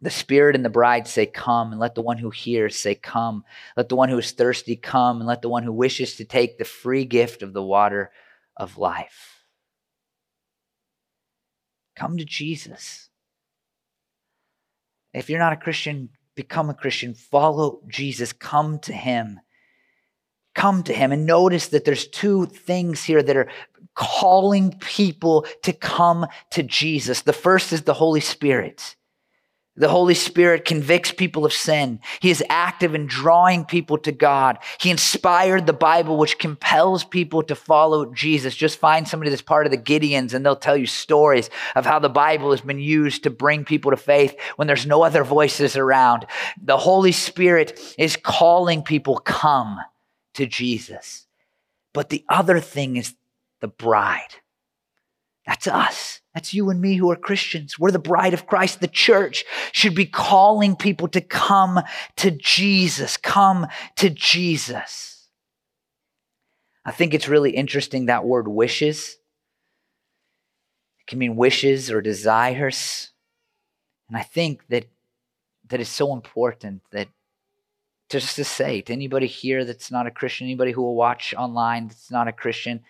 the 0.00 0.10
Spirit 0.10 0.54
and 0.54 0.64
the 0.64 0.70
bride 0.70 1.08
say, 1.08 1.26
Come, 1.26 1.72
and 1.72 1.80
let 1.80 1.94
the 1.94 2.02
one 2.02 2.18
who 2.18 2.30
hears 2.30 2.76
say, 2.76 2.94
Come. 2.94 3.44
Let 3.76 3.88
the 3.88 3.96
one 3.96 4.08
who 4.08 4.18
is 4.18 4.30
thirsty 4.30 4.76
come, 4.76 5.18
and 5.18 5.26
let 5.26 5.42
the 5.42 5.48
one 5.48 5.64
who 5.64 5.72
wishes 5.72 6.16
to 6.16 6.24
take 6.24 6.56
the 6.56 6.64
free 6.64 7.04
gift 7.04 7.42
of 7.42 7.52
the 7.52 7.62
water 7.62 8.12
of 8.56 8.78
life. 8.78 9.44
Come 11.96 12.16
to 12.18 12.24
Jesus. 12.24 13.08
If 15.12 15.28
you're 15.28 15.40
not 15.40 15.52
a 15.52 15.56
Christian, 15.56 16.10
become 16.36 16.70
a 16.70 16.74
Christian. 16.74 17.14
Follow 17.14 17.80
Jesus. 17.88 18.32
Come 18.32 18.78
to 18.80 18.92
Him. 18.92 19.40
Come 20.54 20.84
to 20.84 20.92
Him. 20.92 21.10
And 21.10 21.26
notice 21.26 21.68
that 21.68 21.84
there's 21.84 22.06
two 22.06 22.46
things 22.46 23.02
here 23.02 23.22
that 23.22 23.36
are 23.36 23.50
calling 23.96 24.78
people 24.78 25.44
to 25.64 25.72
come 25.72 26.26
to 26.50 26.62
Jesus. 26.62 27.22
The 27.22 27.32
first 27.32 27.72
is 27.72 27.82
the 27.82 27.94
Holy 27.94 28.20
Spirit. 28.20 28.94
The 29.78 29.88
Holy 29.88 30.14
Spirit 30.14 30.64
convicts 30.64 31.12
people 31.12 31.44
of 31.44 31.52
sin. 31.52 32.00
He 32.20 32.30
is 32.30 32.42
active 32.48 32.96
in 32.96 33.06
drawing 33.06 33.64
people 33.64 33.96
to 33.98 34.10
God. 34.10 34.58
He 34.80 34.90
inspired 34.90 35.66
the 35.66 35.72
Bible, 35.72 36.16
which 36.16 36.40
compels 36.40 37.04
people 37.04 37.44
to 37.44 37.54
follow 37.54 38.12
Jesus. 38.12 38.56
Just 38.56 38.80
find 38.80 39.06
somebody 39.06 39.30
that's 39.30 39.40
part 39.40 39.66
of 39.66 39.70
the 39.70 39.78
Gideons 39.78 40.34
and 40.34 40.44
they'll 40.44 40.56
tell 40.56 40.76
you 40.76 40.86
stories 40.86 41.48
of 41.76 41.86
how 41.86 42.00
the 42.00 42.08
Bible 42.08 42.50
has 42.50 42.60
been 42.60 42.80
used 42.80 43.22
to 43.22 43.30
bring 43.30 43.64
people 43.64 43.92
to 43.92 43.96
faith 43.96 44.34
when 44.56 44.66
there's 44.66 44.86
no 44.86 45.02
other 45.02 45.22
voices 45.22 45.76
around. 45.76 46.26
The 46.60 46.76
Holy 46.76 47.12
Spirit 47.12 47.80
is 47.96 48.16
calling 48.16 48.82
people, 48.82 49.18
come 49.18 49.78
to 50.34 50.46
Jesus. 50.46 51.28
But 51.94 52.08
the 52.08 52.24
other 52.28 52.58
thing 52.58 52.96
is 52.96 53.14
the 53.60 53.68
bride. 53.68 54.34
That's 55.48 55.66
us. 55.66 56.20
That's 56.34 56.52
you 56.52 56.68
and 56.68 56.78
me 56.78 56.96
who 56.96 57.10
are 57.10 57.16
Christians. 57.16 57.78
We're 57.78 57.90
the 57.90 57.98
bride 57.98 58.34
of 58.34 58.46
Christ. 58.46 58.80
The 58.80 58.86
church 58.86 59.46
should 59.72 59.94
be 59.94 60.04
calling 60.04 60.76
people 60.76 61.08
to 61.08 61.22
come 61.22 61.80
to 62.16 62.30
Jesus. 62.30 63.16
Come 63.16 63.66
to 63.96 64.10
Jesus. 64.10 65.26
I 66.84 66.90
think 66.90 67.14
it's 67.14 67.28
really 67.28 67.52
interesting 67.52 68.06
that 68.06 68.26
word 68.26 68.46
wishes. 68.46 69.16
It 71.00 71.06
can 71.06 71.18
mean 71.18 71.34
wishes 71.34 71.90
or 71.90 72.02
desires. 72.02 73.10
And 74.08 74.18
I 74.18 74.24
think 74.24 74.66
that 74.68 74.84
that 75.68 75.80
is 75.80 75.88
so 75.88 76.12
important 76.12 76.82
that 76.92 77.08
just 78.10 78.36
to 78.36 78.44
say 78.44 78.82
to 78.82 78.92
anybody 78.92 79.26
here 79.26 79.64
that's 79.64 79.90
not 79.90 80.06
a 80.06 80.10
Christian, 80.10 80.46
anybody 80.46 80.72
who 80.72 80.82
will 80.82 80.94
watch 80.94 81.32
online 81.34 81.88
that's 81.88 82.10
not 82.10 82.28
a 82.28 82.32
Christian, 82.32 82.80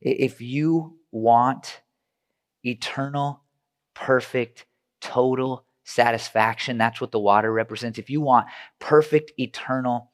if 0.00 0.40
you 0.40 0.98
want 1.10 1.80
eternal, 2.66 3.42
perfect, 3.94 4.66
total 5.00 5.64
satisfaction, 5.84 6.78
that's 6.78 7.00
what 7.00 7.12
the 7.12 7.18
water 7.18 7.52
represents. 7.52 7.98
If 7.98 8.10
you 8.10 8.20
want 8.20 8.46
perfect, 8.80 9.32
eternal, 9.38 10.10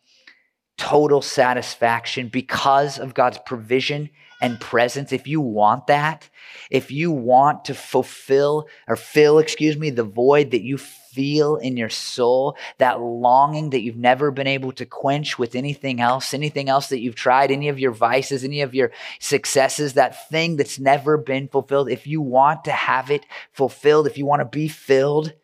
total 0.76 1.22
satisfaction 1.22 2.28
because 2.28 2.98
of 2.98 3.14
God's 3.14 3.38
provision 3.46 4.10
and 4.42 4.61
presence, 4.61 5.12
if 5.12 5.28
you 5.28 5.40
want 5.40 5.87
that, 5.87 6.28
if 6.68 6.90
you 6.90 7.12
want 7.12 7.64
to 7.66 7.74
fulfill 7.74 8.66
or 8.88 8.96
fill, 8.96 9.38
excuse 9.38 9.76
me, 9.78 9.88
the 9.88 10.02
void 10.02 10.50
that 10.50 10.62
you 10.62 10.76
feel 10.76 11.57
in 11.57 11.76
your 11.76 11.88
soul, 11.88 12.57
that 12.78 13.00
longing 13.00 13.70
that 13.70 13.83
you've 13.83 13.96
never 13.96 14.33
been 14.33 14.48
able 14.48 14.72
to 14.72 14.85
quench 14.85 15.38
with 15.38 15.55
anything 15.55 16.00
else, 16.00 16.35
anything 16.35 16.68
else 16.68 16.88
that 16.88 16.98
you've 16.98 17.14
tried, 17.14 17.52
any 17.52 17.68
of 17.68 17.78
your 17.78 17.92
vices, 17.92 18.42
any 18.42 18.62
of 18.62 18.74
your 18.74 18.90
successes, 19.20 19.94
that 19.94 20.28
thing 20.28 20.57
that's 20.57 20.81
never 20.81 21.16
been 21.16 21.46
fulfilled, 21.46 21.88
if 21.88 22.09
you 22.09 22.20
want 22.20 22.64
to 22.64 22.72
have 22.72 23.12
it 23.12 23.24
fulfilled, 23.52 24.09
if 24.09 24.18
you 24.18 24.26
want 24.26 24.40
to 24.40 24.44
be 24.59 24.66
filled, 24.66 25.35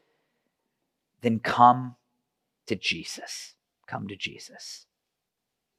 then 1.20 1.38
come 1.38 1.94
to 2.66 2.74
Jesus. 2.74 3.54
Come 3.86 4.08
to 4.08 4.16
Jesus. 4.16 4.87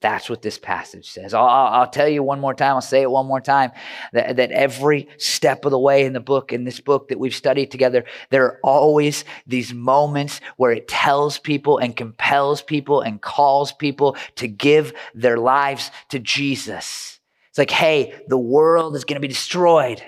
That's 0.01 0.29
what 0.29 0.41
this 0.41 0.57
passage 0.57 1.09
says. 1.09 1.33
I'll, 1.33 1.45
I'll, 1.45 1.89
tell 1.89 2.07
you 2.07 2.23
one 2.23 2.39
more 2.39 2.53
time, 2.53 2.75
I'll 2.75 2.81
say 2.81 3.01
it 3.01 3.11
one 3.11 3.25
more 3.25 3.41
time 3.41 3.71
that, 4.13 4.37
that 4.37 4.51
every 4.51 5.09
step 5.17 5.65
of 5.65 5.71
the 5.71 5.79
way 5.79 6.05
in 6.05 6.13
the 6.13 6.21
book, 6.21 6.53
in 6.53 6.63
this 6.63 6.79
book 6.79 7.09
that 7.09 7.19
we've 7.19 7.35
studied 7.35 7.69
together, 7.69 8.05
there 8.29 8.45
are 8.45 8.59
always 8.63 9.25
these 9.45 9.73
moments 9.73 10.39
where 10.55 10.71
it 10.71 10.87
tells 10.87 11.37
people 11.37 11.79
and 11.79 11.97
compels 11.97 12.61
people 12.61 13.01
and 13.01 13.21
calls 13.21 13.73
people 13.73 14.15
to 14.35 14.47
give 14.47 14.93
their 15.13 15.37
lives 15.37 15.91
to 16.09 16.19
Jesus. 16.19 17.19
It's 17.49 17.57
like, 17.57 17.71
hey, 17.71 18.21
the 18.27 18.37
world 18.37 18.95
is 18.95 19.03
going 19.03 19.17
to 19.17 19.21
be 19.21 19.27
destroyed. 19.27 20.01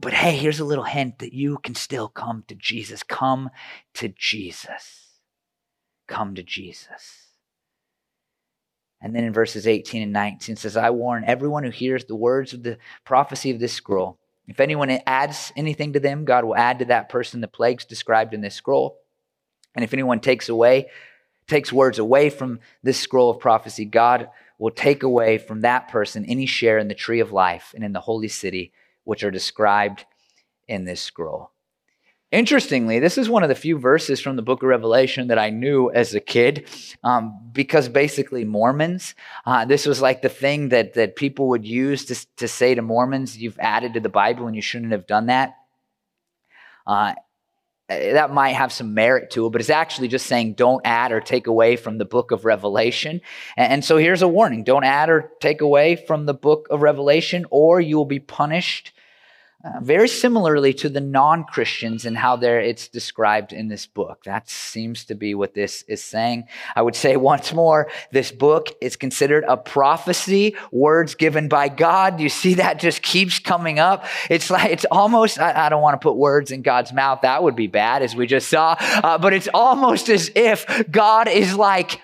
But 0.00 0.12
hey, 0.12 0.36
here's 0.36 0.60
a 0.60 0.64
little 0.64 0.84
hint 0.84 1.20
that 1.20 1.32
you 1.32 1.58
can 1.58 1.76
still 1.76 2.08
come 2.08 2.42
to 2.48 2.56
Jesus. 2.56 3.04
Come 3.04 3.50
to 3.94 4.08
Jesus. 4.08 5.20
Come 6.08 6.34
to 6.34 6.42
Jesus. 6.42 7.27
And 9.00 9.14
then 9.14 9.24
in 9.24 9.32
verses 9.32 9.66
18 9.66 10.02
and 10.02 10.12
19 10.12 10.56
says, 10.56 10.76
I 10.76 10.90
warn 10.90 11.24
everyone 11.24 11.62
who 11.64 11.70
hears 11.70 12.04
the 12.04 12.16
words 12.16 12.52
of 12.52 12.62
the 12.62 12.78
prophecy 13.04 13.50
of 13.50 13.60
this 13.60 13.72
scroll. 13.72 14.18
If 14.48 14.60
anyone 14.60 14.90
adds 15.06 15.52
anything 15.56 15.92
to 15.92 16.00
them, 16.00 16.24
God 16.24 16.44
will 16.44 16.56
add 16.56 16.80
to 16.80 16.86
that 16.86 17.08
person 17.08 17.40
the 17.40 17.48
plagues 17.48 17.84
described 17.84 18.34
in 18.34 18.40
this 18.40 18.54
scroll. 18.54 18.98
And 19.74 19.84
if 19.84 19.92
anyone 19.92 20.20
takes 20.20 20.48
away, 20.48 20.86
takes 21.46 21.72
words 21.72 21.98
away 21.98 22.30
from 22.30 22.60
this 22.82 22.98
scroll 22.98 23.30
of 23.30 23.40
prophecy, 23.40 23.84
God 23.84 24.28
will 24.58 24.70
take 24.70 25.02
away 25.02 25.38
from 25.38 25.60
that 25.60 25.88
person 25.88 26.24
any 26.24 26.46
share 26.46 26.78
in 26.78 26.88
the 26.88 26.94
tree 26.94 27.20
of 27.20 27.30
life 27.30 27.72
and 27.74 27.84
in 27.84 27.92
the 27.92 28.00
holy 28.00 28.28
city, 28.28 28.72
which 29.04 29.22
are 29.22 29.30
described 29.30 30.04
in 30.66 30.84
this 30.84 31.00
scroll. 31.00 31.52
Interestingly, 32.30 32.98
this 32.98 33.16
is 33.16 33.30
one 33.30 33.42
of 33.42 33.48
the 33.48 33.54
few 33.54 33.78
verses 33.78 34.20
from 34.20 34.36
the 34.36 34.42
book 34.42 34.62
of 34.62 34.68
Revelation 34.68 35.28
that 35.28 35.38
I 35.38 35.48
knew 35.48 35.90
as 35.90 36.14
a 36.14 36.20
kid, 36.20 36.68
um, 37.02 37.38
because 37.52 37.88
basically 37.88 38.44
Mormons, 38.44 39.14
uh, 39.46 39.64
this 39.64 39.86
was 39.86 40.02
like 40.02 40.20
the 40.20 40.28
thing 40.28 40.68
that, 40.68 40.92
that 40.92 41.16
people 41.16 41.48
would 41.48 41.64
use 41.64 42.04
to, 42.06 42.26
to 42.36 42.46
say 42.46 42.74
to 42.74 42.82
Mormons, 42.82 43.38
you've 43.38 43.58
added 43.58 43.94
to 43.94 44.00
the 44.00 44.10
Bible 44.10 44.46
and 44.46 44.54
you 44.54 44.60
shouldn't 44.60 44.92
have 44.92 45.06
done 45.06 45.26
that. 45.26 45.56
Uh, 46.86 47.14
that 47.88 48.30
might 48.30 48.52
have 48.52 48.72
some 48.72 48.92
merit 48.92 49.30
to 49.30 49.46
it, 49.46 49.50
but 49.50 49.62
it's 49.62 49.70
actually 49.70 50.08
just 50.08 50.26
saying 50.26 50.52
don't 50.52 50.82
add 50.84 51.10
or 51.10 51.22
take 51.22 51.46
away 51.46 51.76
from 51.76 51.96
the 51.96 52.04
book 52.04 52.30
of 52.30 52.44
Revelation. 52.44 53.22
And 53.56 53.82
so 53.82 53.96
here's 53.96 54.20
a 54.20 54.28
warning 54.28 54.64
don't 54.64 54.84
add 54.84 55.08
or 55.08 55.32
take 55.40 55.62
away 55.62 55.96
from 55.96 56.26
the 56.26 56.34
book 56.34 56.66
of 56.68 56.82
Revelation, 56.82 57.46
or 57.50 57.80
you 57.80 57.96
will 57.96 58.04
be 58.04 58.18
punished 58.18 58.92
uh, 59.64 59.80
very 59.82 60.06
similarly 60.06 60.72
to 60.72 60.88
the 60.88 61.00
non 61.00 61.42
Christians 61.42 62.04
and 62.04 62.16
how 62.16 62.36
it's 62.36 62.86
described 62.86 63.52
in 63.52 63.66
this 63.66 63.86
book. 63.86 64.22
That 64.22 64.48
seems 64.48 65.04
to 65.06 65.16
be 65.16 65.34
what 65.34 65.54
this 65.54 65.82
is 65.88 66.00
saying. 66.00 66.44
I 66.76 66.82
would 66.82 66.94
say 66.94 67.16
once 67.16 67.52
more, 67.52 67.90
this 68.12 68.30
book 68.30 68.68
is 68.80 68.94
considered 68.94 69.44
a 69.48 69.56
prophecy, 69.56 70.54
words 70.70 71.16
given 71.16 71.48
by 71.48 71.70
God. 71.70 72.20
You 72.20 72.28
see 72.28 72.54
that 72.54 72.78
just 72.78 73.02
keeps 73.02 73.40
coming 73.40 73.80
up. 73.80 74.06
It's 74.30 74.48
like, 74.48 74.70
it's 74.70 74.86
almost, 74.92 75.40
I, 75.40 75.66
I 75.66 75.68
don't 75.70 75.82
want 75.82 76.00
to 76.00 76.04
put 76.04 76.14
words 76.14 76.52
in 76.52 76.62
God's 76.62 76.92
mouth. 76.92 77.22
That 77.22 77.42
would 77.42 77.56
be 77.56 77.66
bad, 77.66 78.02
as 78.02 78.14
we 78.14 78.28
just 78.28 78.48
saw. 78.48 78.76
Uh, 78.78 79.18
but 79.18 79.32
it's 79.32 79.48
almost 79.52 80.08
as 80.08 80.30
if 80.36 80.88
God 80.88 81.26
is 81.26 81.56
like, 81.56 82.00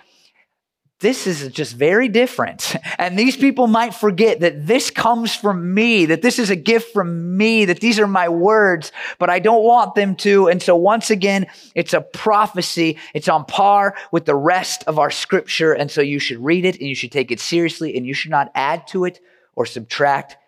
this 1.05 1.27
is 1.27 1.53
just 1.53 1.77
very 1.77 2.09
different. 2.09 2.75
And 2.97 3.19
these 3.19 3.37
people 3.37 3.67
might 3.67 3.95
forget 3.95 4.41
that 4.41 4.67
this 4.67 4.91
comes 4.91 5.37
from 5.37 5.75
me, 5.75 6.07
that 6.07 6.23
this 6.23 6.39
is 6.39 6.49
a 6.49 6.57
gift 6.57 6.95
from 6.95 7.37
me, 7.37 7.67
that 7.67 7.81
these 7.81 7.99
are 7.99 8.07
my 8.07 8.31
words, 8.31 8.91
but 9.19 9.29
I 9.29 9.39
don't 9.39 9.63
want 9.63 9.95
them 9.95 10.17
to. 10.17 10.49
And 10.49 10.63
so 10.63 10.75
once 10.77 11.11
again, 11.11 11.47
it's 11.75 11.93
a 11.93 12.01
prophecy. 12.01 12.97
It's 13.13 13.29
on 13.29 13.45
par 13.45 13.95
with 14.13 14.25
the 14.25 14.35
rest 14.35 14.85
of 14.87 14.99
our 14.99 15.11
scripture. 15.11 15.75
And 15.75 15.91
so 15.91 16.01
you 16.01 16.19
should 16.19 16.43
read 16.43 16.65
it 16.65 16.79
and 16.81 16.89
you 16.89 16.95
should 16.95 17.13
take 17.13 17.31
it 17.31 17.39
seriously 17.39 17.95
and 17.95 18.07
you 18.07 18.15
should 18.15 18.31
not 18.31 18.51
add 18.55 18.87
to 18.89 19.05
it 19.05 19.21
or 19.55 19.67
subtract 19.67 20.39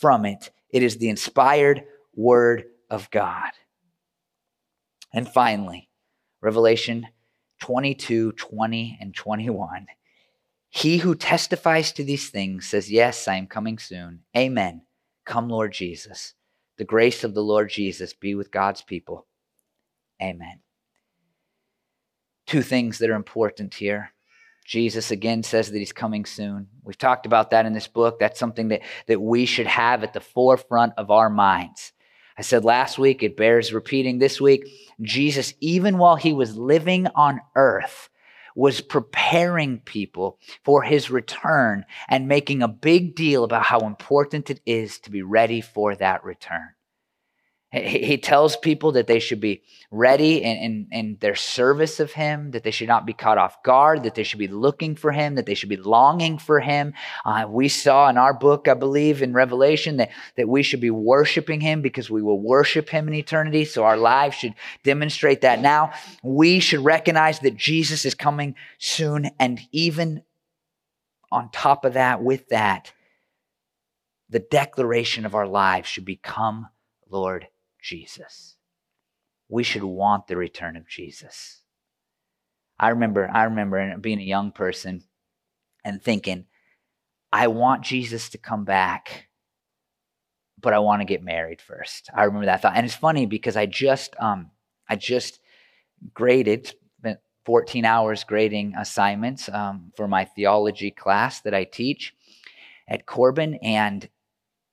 from 0.00 0.24
it. 0.24 0.50
It 0.70 0.82
is 0.82 0.96
the 0.96 1.10
inspired 1.10 1.84
word 2.14 2.64
of 2.88 3.10
God. 3.10 3.50
And 5.12 5.28
finally, 5.28 5.90
Revelation 6.40 7.08
22, 7.60 8.32
20, 8.32 8.96
and 8.98 9.14
21. 9.14 9.86
He 10.76 10.98
who 10.98 11.14
testifies 11.14 11.90
to 11.92 12.04
these 12.04 12.28
things 12.28 12.68
says, 12.68 12.92
Yes, 12.92 13.26
I 13.28 13.36
am 13.36 13.46
coming 13.46 13.78
soon. 13.78 14.20
Amen. 14.36 14.82
Come, 15.24 15.48
Lord 15.48 15.72
Jesus. 15.72 16.34
The 16.76 16.84
grace 16.84 17.24
of 17.24 17.32
the 17.32 17.42
Lord 17.42 17.70
Jesus 17.70 18.12
be 18.12 18.34
with 18.34 18.50
God's 18.50 18.82
people. 18.82 19.26
Amen. 20.22 20.60
Two 22.46 22.60
things 22.60 22.98
that 22.98 23.08
are 23.08 23.14
important 23.14 23.72
here. 23.72 24.12
Jesus 24.66 25.10
again 25.10 25.42
says 25.42 25.70
that 25.70 25.78
he's 25.78 25.94
coming 25.94 26.26
soon. 26.26 26.68
We've 26.84 26.98
talked 26.98 27.24
about 27.24 27.52
that 27.52 27.64
in 27.64 27.72
this 27.72 27.88
book. 27.88 28.18
That's 28.18 28.38
something 28.38 28.68
that, 28.68 28.82
that 29.06 29.22
we 29.22 29.46
should 29.46 29.68
have 29.68 30.02
at 30.02 30.12
the 30.12 30.20
forefront 30.20 30.92
of 30.98 31.10
our 31.10 31.30
minds. 31.30 31.92
I 32.36 32.42
said 32.42 32.66
last 32.66 32.98
week, 32.98 33.22
it 33.22 33.38
bears 33.38 33.72
repeating 33.72 34.18
this 34.18 34.42
week. 34.42 34.68
Jesus, 35.00 35.54
even 35.60 35.96
while 35.96 36.16
he 36.16 36.34
was 36.34 36.58
living 36.58 37.06
on 37.14 37.40
earth, 37.54 38.10
was 38.56 38.80
preparing 38.80 39.78
people 39.80 40.38
for 40.64 40.82
his 40.82 41.10
return 41.10 41.84
and 42.08 42.26
making 42.26 42.62
a 42.62 42.68
big 42.68 43.14
deal 43.14 43.44
about 43.44 43.62
how 43.62 43.80
important 43.80 44.50
it 44.50 44.60
is 44.66 44.98
to 44.98 45.10
be 45.10 45.22
ready 45.22 45.60
for 45.60 45.94
that 45.94 46.24
return. 46.24 46.75
He 47.72 48.16
tells 48.16 48.56
people 48.56 48.92
that 48.92 49.08
they 49.08 49.18
should 49.18 49.40
be 49.40 49.62
ready 49.90 50.40
in, 50.42 50.56
in, 50.56 50.88
in, 50.92 51.16
their 51.20 51.34
service 51.34 51.98
of 51.98 52.12
Him, 52.12 52.52
that 52.52 52.62
they 52.62 52.70
should 52.70 52.86
not 52.86 53.04
be 53.04 53.12
caught 53.12 53.38
off 53.38 53.60
guard, 53.64 54.04
that 54.04 54.14
they 54.14 54.22
should 54.22 54.38
be 54.38 54.46
looking 54.46 54.94
for 54.94 55.10
Him, 55.10 55.34
that 55.34 55.46
they 55.46 55.54
should 55.54 55.68
be 55.68 55.76
longing 55.76 56.38
for 56.38 56.60
Him. 56.60 56.94
Uh, 57.24 57.44
we 57.48 57.68
saw 57.68 58.08
in 58.08 58.18
our 58.18 58.32
book, 58.32 58.68
I 58.68 58.74
believe, 58.74 59.20
in 59.20 59.32
Revelation, 59.32 59.96
that, 59.96 60.10
that 60.36 60.48
we 60.48 60.62
should 60.62 60.80
be 60.80 60.90
worshiping 60.90 61.60
Him 61.60 61.82
because 61.82 62.08
we 62.08 62.22
will 62.22 62.40
worship 62.40 62.88
Him 62.88 63.08
in 63.08 63.14
eternity. 63.14 63.64
So 63.64 63.82
our 63.82 63.96
lives 63.96 64.36
should 64.36 64.54
demonstrate 64.84 65.40
that 65.40 65.60
now. 65.60 65.92
We 66.22 66.60
should 66.60 66.84
recognize 66.84 67.40
that 67.40 67.56
Jesus 67.56 68.04
is 68.04 68.14
coming 68.14 68.54
soon. 68.78 69.30
And 69.40 69.60
even 69.72 70.22
on 71.32 71.50
top 71.50 71.84
of 71.84 71.94
that, 71.94 72.22
with 72.22 72.48
that, 72.50 72.92
the 74.30 74.38
declaration 74.38 75.26
of 75.26 75.34
our 75.34 75.48
lives 75.48 75.88
should 75.88 76.04
become, 76.04 76.68
Lord 77.10 77.48
Jesus. 77.86 78.56
We 79.48 79.62
should 79.62 79.84
want 79.84 80.26
the 80.26 80.36
return 80.36 80.76
of 80.76 80.88
Jesus. 80.88 81.62
I 82.78 82.88
remember, 82.88 83.30
I 83.32 83.44
remember 83.44 83.96
being 83.98 84.18
a 84.18 84.24
young 84.24 84.50
person 84.50 85.04
and 85.84 86.02
thinking, 86.02 86.46
I 87.32 87.46
want 87.46 87.84
Jesus 87.84 88.28
to 88.30 88.38
come 88.38 88.64
back, 88.64 89.28
but 90.60 90.72
I 90.72 90.80
want 90.80 91.00
to 91.00 91.06
get 91.06 91.22
married 91.22 91.60
first. 91.60 92.10
I 92.12 92.24
remember 92.24 92.46
that 92.46 92.62
thought. 92.62 92.76
And 92.76 92.84
it's 92.84 92.94
funny 92.94 93.26
because 93.26 93.56
I 93.56 93.66
just 93.66 94.16
um 94.18 94.50
I 94.88 94.96
just 94.96 95.40
graded, 96.14 96.72
spent 96.98 97.18
14 97.44 97.84
hours 97.84 98.24
grading 98.24 98.74
assignments 98.76 99.48
um, 99.48 99.92
for 99.96 100.08
my 100.08 100.24
theology 100.24 100.90
class 100.90 101.40
that 101.42 101.54
I 101.54 101.64
teach 101.64 102.14
at 102.88 103.06
Corban. 103.06 103.54
And 103.62 104.08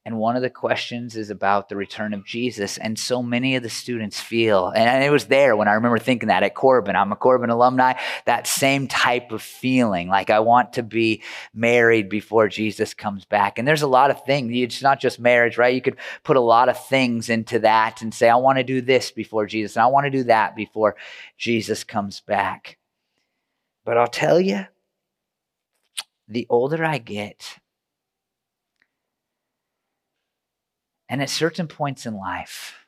and 0.05 0.17
one 0.17 0.35
of 0.35 0.41
the 0.41 0.49
questions 0.49 1.15
is 1.15 1.29
about 1.29 1.69
the 1.69 1.77
return 1.77 2.13
of 2.13 2.25
Jesus. 2.25 2.77
And 2.77 2.99
so 2.99 3.23
many 3.23 3.55
of 3.55 3.63
the 3.63 3.69
students 3.69 4.19
feel, 4.19 4.67
and 4.67 5.01
it 5.01 5.09
was 5.09 5.25
there 5.25 5.55
when 5.55 5.69
I 5.69 5.73
remember 5.73 5.97
thinking 5.97 6.27
that 6.27 6.43
at 6.43 6.55
Corban, 6.55 6.97
I'm 6.97 7.13
a 7.13 7.15
Corban 7.15 7.49
alumni, 7.49 7.93
that 8.25 8.45
same 8.45 8.89
type 8.89 9.31
of 9.31 9.41
feeling 9.41 10.09
like 10.09 10.29
I 10.29 10.41
want 10.41 10.73
to 10.73 10.83
be 10.83 11.23
married 11.53 12.09
before 12.09 12.49
Jesus 12.49 12.93
comes 12.93 13.23
back. 13.23 13.57
And 13.57 13.65
there's 13.65 13.81
a 13.81 13.87
lot 13.87 14.11
of 14.11 14.25
things. 14.25 14.51
It's 14.53 14.81
not 14.81 14.99
just 14.99 15.21
marriage, 15.21 15.57
right? 15.57 15.73
You 15.73 15.81
could 15.81 15.97
put 16.23 16.35
a 16.35 16.41
lot 16.41 16.67
of 16.67 16.85
things 16.87 17.29
into 17.29 17.59
that 17.59 18.01
and 18.01 18.13
say, 18.13 18.27
I 18.27 18.35
want 18.35 18.57
to 18.57 18.63
do 18.63 18.81
this 18.81 19.11
before 19.11 19.45
Jesus, 19.45 19.77
and 19.77 19.83
I 19.83 19.87
want 19.87 20.05
to 20.05 20.11
do 20.11 20.23
that 20.25 20.53
before 20.53 20.97
Jesus 21.37 21.85
comes 21.85 22.19
back. 22.19 22.77
But 23.85 23.97
I'll 23.97 24.07
tell 24.07 24.39
you, 24.39 24.65
the 26.27 26.45
older 26.49 26.83
I 26.83 26.97
get, 26.97 27.59
And 31.09 31.21
at 31.21 31.29
certain 31.29 31.67
points 31.67 32.05
in 32.05 32.15
life, 32.15 32.85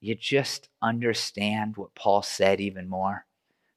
you 0.00 0.14
just 0.14 0.68
understand 0.80 1.76
what 1.76 1.94
Paul 1.94 2.22
said 2.22 2.60
even 2.60 2.88
more. 2.88 3.26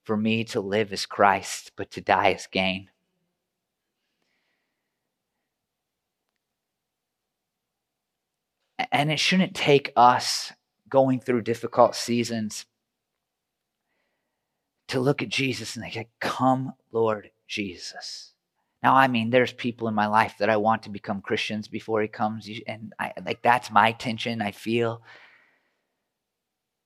For 0.03 0.17
me 0.17 0.43
to 0.45 0.61
live 0.61 0.91
is 0.91 1.05
Christ, 1.05 1.71
but 1.75 1.91
to 1.91 2.01
die 2.01 2.29
is 2.29 2.47
gain. 2.51 2.89
And 8.91 9.11
it 9.11 9.19
shouldn't 9.19 9.55
take 9.55 9.93
us 9.95 10.53
going 10.89 11.19
through 11.19 11.43
difficult 11.43 11.95
seasons 11.95 12.65
to 14.89 14.99
look 14.99 15.21
at 15.21 15.29
Jesus 15.29 15.75
and 15.75 15.85
say, 15.91 16.09
Come, 16.19 16.73
Lord 16.91 17.31
Jesus. 17.47 18.30
Now, 18.83 18.95
I 18.95 19.07
mean, 19.07 19.29
there's 19.29 19.53
people 19.53 19.87
in 19.87 19.93
my 19.93 20.07
life 20.07 20.35
that 20.39 20.49
I 20.49 20.57
want 20.57 20.83
to 20.83 20.89
become 20.89 21.21
Christians 21.21 21.67
before 21.67 22.01
he 22.01 22.07
comes, 22.07 22.49
and 22.67 22.93
I, 22.99 23.13
like 23.23 23.41
that's 23.43 23.69
my 23.69 23.91
tension. 23.91 24.41
I 24.41 24.51
feel, 24.51 25.03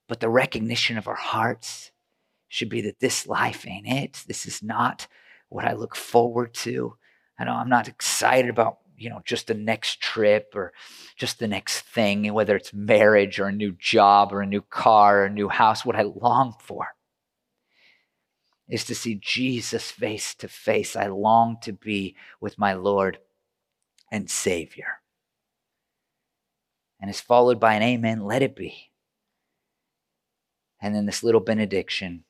but 0.08 0.20
the 0.20 0.30
recognition 0.30 0.98
of 0.98 1.08
our 1.08 1.16
hearts 1.16 1.91
should 2.50 2.70
be 2.70 2.82
that 2.82 3.00
this 3.00 3.28
life 3.28 3.66
ain't 3.68 3.88
it. 3.88 4.24
This 4.28 4.46
is 4.46 4.62
not 4.62 5.08
what 5.50 5.66
I 5.66 5.74
look 5.74 5.96
forward 5.96 6.54
to. 6.56 6.96
I 7.39 7.46
know 7.46 7.54
I'm 7.54 7.70
not 7.70 7.88
excited 7.88 8.50
about 8.50 8.80
you 8.98 9.10
know 9.10 9.22
just 9.26 9.48
the 9.48 9.54
next 9.54 10.02
trip 10.02 10.52
or 10.54 10.74
just 11.16 11.39
the 11.39 11.48
next 11.48 11.82
thing, 11.82 12.34
whether 12.34 12.58
it's 12.58 12.74
marriage 12.74 13.39
or 13.39 13.48
a 13.48 13.54
new 13.54 13.72
job 13.72 14.34
or 14.34 14.41
a 14.41 14.46
new 14.46 14.62
car 14.62 15.22
or 15.22 15.26
a 15.26 15.30
new 15.30 15.48
house. 15.48 15.86
What 15.86 15.96
I 15.96 16.04
long 16.04 16.56
for 16.60 16.95
is 18.68 18.84
to 18.86 18.95
see 18.95 19.16
Jesus 19.16 19.91
face 19.91 20.34
to 20.36 20.47
face. 20.47 20.95
I 20.95 21.07
long 21.07 21.57
to 21.61 21.74
be 21.74 22.16
with 22.41 22.57
my 22.57 22.74
Lord 22.74 23.20
and 24.11 24.30
Savior. 24.30 25.01
And 26.99 27.09
it's 27.09 27.22
followed 27.22 27.59
by 27.59 27.76
an 27.76 27.84
amen, 27.84 28.26
let 28.26 28.41
it 28.41 28.55
be. 28.55 28.91
And 30.82 30.95
then 30.95 31.05
this 31.05 31.24
little 31.24 31.41
benediction 31.41 32.24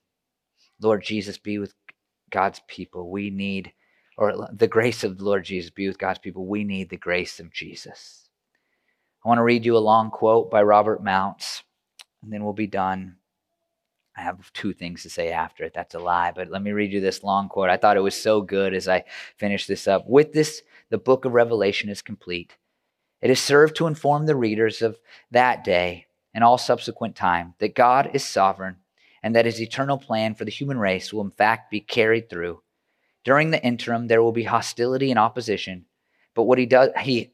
Lord 0.82 1.04
Jesus, 1.04 1.38
be 1.38 1.58
with 1.58 1.74
God's 2.32 2.62
people. 2.68 3.10
We 3.10 3.30
need, 3.30 3.72
or 4.18 4.50
the 4.52 4.68
grace 4.68 5.04
of 5.04 5.18
the 5.18 5.24
Lord 5.24 5.46
Jesus 5.46 5.72
be 5.72 5.88
with 5.88 5.98
God's 5.98 6.20
people. 6.20 6.46
We 6.46 6.64
need 6.64 6.90
the 6.90 6.98
grace 6.98 7.40
of 7.40 7.54
Jesus. 7.54 8.30
I 9.24 9.30
want 9.30 9.40
to 9.40 9.44
read 9.44 9.66
you 9.66 9.78
a 9.78 9.80
long 9.80 10.12
quote 10.12 10.52
by 10.52 10.62
Robert 10.62 11.04
Mounce, 11.04 11.64
and 12.22 12.32
then 12.32 12.44
we'll 12.44 12.54
be 12.54 12.68
done. 12.68 13.16
I 14.18 14.22
have 14.22 14.52
two 14.54 14.74
things 14.74 15.04
to 15.04 15.10
say 15.10 15.32
after 15.32 15.64
it. 15.66 15.74
That's 15.74 15.96
a 15.96 16.00
lie, 16.00 16.32
but 16.34 16.50
let 16.50 16.62
me 16.62 16.72
read 16.72 16.94
you 16.94 17.02
this 17.02 17.24
long 17.24 17.50
quote. 17.50 17.70
I 17.70 17.78
thought 17.78 17.98
it 17.98 18.02
was 18.02 18.16
so 18.16 18.42
good 18.42 18.74
as 18.74 18.88
I 18.88 19.04
finished 19.38 19.68
this 19.68 19.88
up. 19.88 20.08
With 20.08 20.32
this, 20.32 20.62
the 20.90 20.98
book 20.98 21.26
of 21.26 21.34
Revelation 21.34 21.90
is 21.90 22.02
complete. 22.02 22.56
It 23.22 23.30
has 23.30 23.40
served 23.40 23.76
to 23.78 23.88
inform 23.88 24.26
the 24.26 24.36
readers 24.36 24.82
of 24.82 25.00
that 25.32 25.64
day 25.64 26.06
and 26.34 26.44
all 26.44 26.58
subsequent 26.58 27.16
time 27.16 27.56
that 27.60 27.76
God 27.76 28.12
is 28.14 28.24
sovereign 28.24 28.78
and 29.24 29.36
that 29.36 29.46
his 29.46 29.60
eternal 29.60 29.98
plan 29.98 30.36
for 30.36 30.46
the 30.46 30.52
human 30.52 30.78
race 30.78 31.12
will 31.12 31.24
in 31.24 31.32
fact 31.32 31.72
be 31.72 31.82
carried 31.82 32.30
through. 32.30 32.62
During 33.24 33.50
the 33.50 33.64
interim, 33.64 34.08
there 34.08 34.22
will 34.22 34.32
be 34.32 34.44
hostility 34.44 35.10
and 35.10 35.20
opposition, 35.20 35.86
but 36.36 36.44
what 36.44 36.60
he 36.60 36.68
does, 36.68 36.92
he 37.02 37.34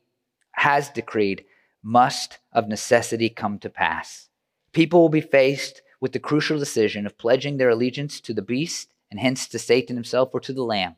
has 0.53 0.89
decreed 0.89 1.43
must 1.83 2.39
of 2.53 2.67
necessity 2.67 3.29
come 3.29 3.59
to 3.59 3.69
pass. 3.69 4.29
People 4.71 5.01
will 5.01 5.09
be 5.09 5.21
faced 5.21 5.81
with 6.01 6.11
the 6.11 6.19
crucial 6.19 6.59
decision 6.59 7.05
of 7.05 7.17
pledging 7.17 7.55
their 7.55 7.69
allegiance 7.69 8.19
to 8.19 8.33
the 8.33 8.41
beast 8.41 8.91
and 9.09 9.19
hence 9.19 9.47
to 9.47 9.59
Satan 9.59 9.95
himself 9.95 10.31
or 10.33 10.41
to 10.41 10.51
the 10.51 10.63
Lamb. 10.63 10.95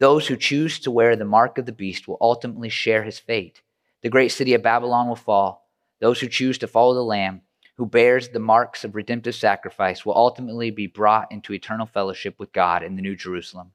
Those 0.00 0.26
who 0.26 0.36
choose 0.36 0.78
to 0.80 0.90
wear 0.90 1.14
the 1.14 1.24
mark 1.24 1.56
of 1.56 1.66
the 1.66 1.72
beast 1.72 2.08
will 2.08 2.18
ultimately 2.20 2.68
share 2.68 3.04
his 3.04 3.18
fate. 3.18 3.62
The 4.02 4.10
great 4.10 4.32
city 4.32 4.52
of 4.52 4.62
Babylon 4.62 5.08
will 5.08 5.16
fall. 5.16 5.68
Those 6.00 6.20
who 6.20 6.28
choose 6.28 6.58
to 6.58 6.66
follow 6.66 6.94
the 6.94 7.04
Lamb, 7.04 7.42
who 7.76 7.86
bears 7.86 8.28
the 8.28 8.40
marks 8.40 8.84
of 8.84 8.94
redemptive 8.94 9.36
sacrifice, 9.36 10.04
will 10.04 10.16
ultimately 10.16 10.70
be 10.70 10.86
brought 10.86 11.30
into 11.30 11.52
eternal 11.52 11.86
fellowship 11.86 12.38
with 12.38 12.52
God 12.52 12.82
in 12.82 12.96
the 12.96 13.02
New 13.02 13.16
Jerusalem. 13.16 13.70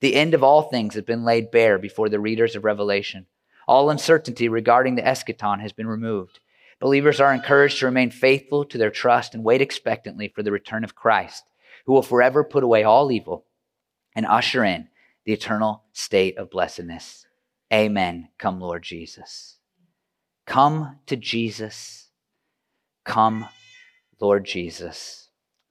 The 0.00 0.14
end 0.14 0.34
of 0.34 0.42
all 0.42 0.62
things 0.62 0.94
has 0.94 1.04
been 1.04 1.24
laid 1.24 1.50
bare 1.50 1.78
before 1.78 2.08
the 2.08 2.20
readers 2.20 2.54
of 2.54 2.64
Revelation. 2.64 3.26
All 3.66 3.90
uncertainty 3.90 4.48
regarding 4.48 4.94
the 4.94 5.02
eschaton 5.02 5.60
has 5.60 5.72
been 5.72 5.86
removed. 5.86 6.40
Believers 6.82 7.20
are 7.20 7.32
encouraged 7.32 7.78
to 7.78 7.86
remain 7.86 8.10
faithful 8.10 8.64
to 8.64 8.76
their 8.76 8.90
trust 8.90 9.34
and 9.34 9.44
wait 9.44 9.62
expectantly 9.62 10.26
for 10.26 10.42
the 10.42 10.50
return 10.50 10.82
of 10.82 10.96
Christ, 10.96 11.44
who 11.86 11.92
will 11.92 12.02
forever 12.02 12.42
put 12.42 12.64
away 12.64 12.82
all 12.82 13.12
evil 13.12 13.46
and 14.16 14.26
usher 14.26 14.64
in 14.64 14.88
the 15.24 15.32
eternal 15.32 15.84
state 15.92 16.36
of 16.36 16.50
blessedness. 16.50 17.24
Amen. 17.72 18.30
Come, 18.36 18.60
Lord 18.60 18.82
Jesus. 18.82 19.58
Come 20.44 20.98
to 21.06 21.14
Jesus. 21.14 22.08
Come, 23.04 23.46
Lord 24.20 24.44
Jesus. 24.44 25.28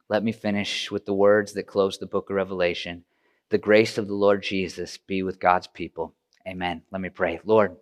Let 0.08 0.24
me 0.24 0.32
finish 0.32 0.90
with 0.92 1.06
the 1.06 1.14
words 1.14 1.52
that 1.54 1.68
close 1.68 1.98
the 1.98 2.06
book 2.06 2.30
of 2.30 2.38
Revelation. 2.38 3.04
The 3.50 3.58
grace 3.58 3.98
of 3.98 4.08
the 4.08 4.16
Lord 4.16 4.44
Jesus 4.44 4.98
be 4.98 5.24
with 5.24 5.42
God's 5.42 5.68
people. 5.68 6.16
Amen. 6.48 6.84
Let 6.90 7.02
me 7.02 7.10
pray. 7.10 7.42
Lord, 7.44 7.76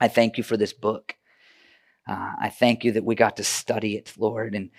I 0.00 0.08
thank 0.08 0.38
you 0.38 0.42
for 0.42 0.56
this 0.56 0.72
book. 0.72 1.16
Uh, 2.10 2.32
I 2.40 2.48
thank 2.48 2.82
you 2.82 2.90
that 2.92 3.04
we 3.04 3.14
got 3.14 3.36
to 3.36 3.44
study 3.44 3.96
it, 3.96 4.12
Lord. 4.18 4.56
And 4.56 4.70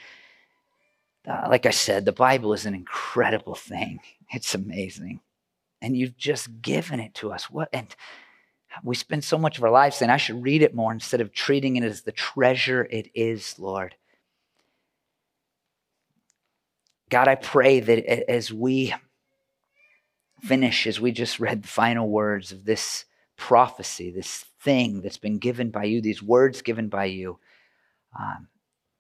uh, 1.26 1.48
like 1.50 1.66
I 1.66 1.70
said, 1.70 2.04
the 2.04 2.12
Bible 2.12 2.52
is 2.52 2.66
an 2.66 2.76
incredible 2.76 3.56
thing. 3.56 4.00
It's 4.34 4.56
amazing. 4.56 5.20
And 5.82 5.98
you've 5.98 6.16
just 6.16 6.62
given 6.62 7.02
it 7.02 7.14
to 7.16 7.34
us. 7.34 7.50
What 7.50 7.68
and 7.74 7.94
we 8.82 8.96
spend 8.96 9.26
so 9.26 9.38
much 9.38 9.58
of 9.58 9.64
our 9.66 9.70
lives 9.70 9.98
saying, 9.98 10.10
I 10.10 10.16
should 10.16 10.42
read 10.42 10.62
it 10.62 10.74
more 10.74 10.94
instead 10.94 11.20
of 11.20 11.34
treating 11.34 11.76
it 11.76 11.84
as 11.84 12.04
the 12.04 12.14
treasure 12.14 12.88
it 12.90 13.12
is, 13.14 13.60
Lord. 13.60 13.96
God, 17.10 17.28
I 17.28 17.36
pray 17.36 17.82
that 17.82 18.32
as 18.32 18.54
we 18.54 18.94
finish, 20.40 20.88
as 20.88 21.02
we 21.02 21.12
just 21.12 21.42
read 21.42 21.64
the 21.64 21.68
final 21.68 22.08
words 22.08 22.54
of 22.54 22.64
this 22.64 23.04
prophecy, 23.36 24.12
this 24.12 24.46
thing 24.62 25.01
that's 25.01 25.18
been 25.18 25.39
given 25.39 25.72
by 25.72 25.86
you, 25.86 26.01
these 26.01 26.22
words 26.22 26.62
given 26.62 26.89
by 26.89 27.05
you, 27.05 27.39
um, 28.20 28.47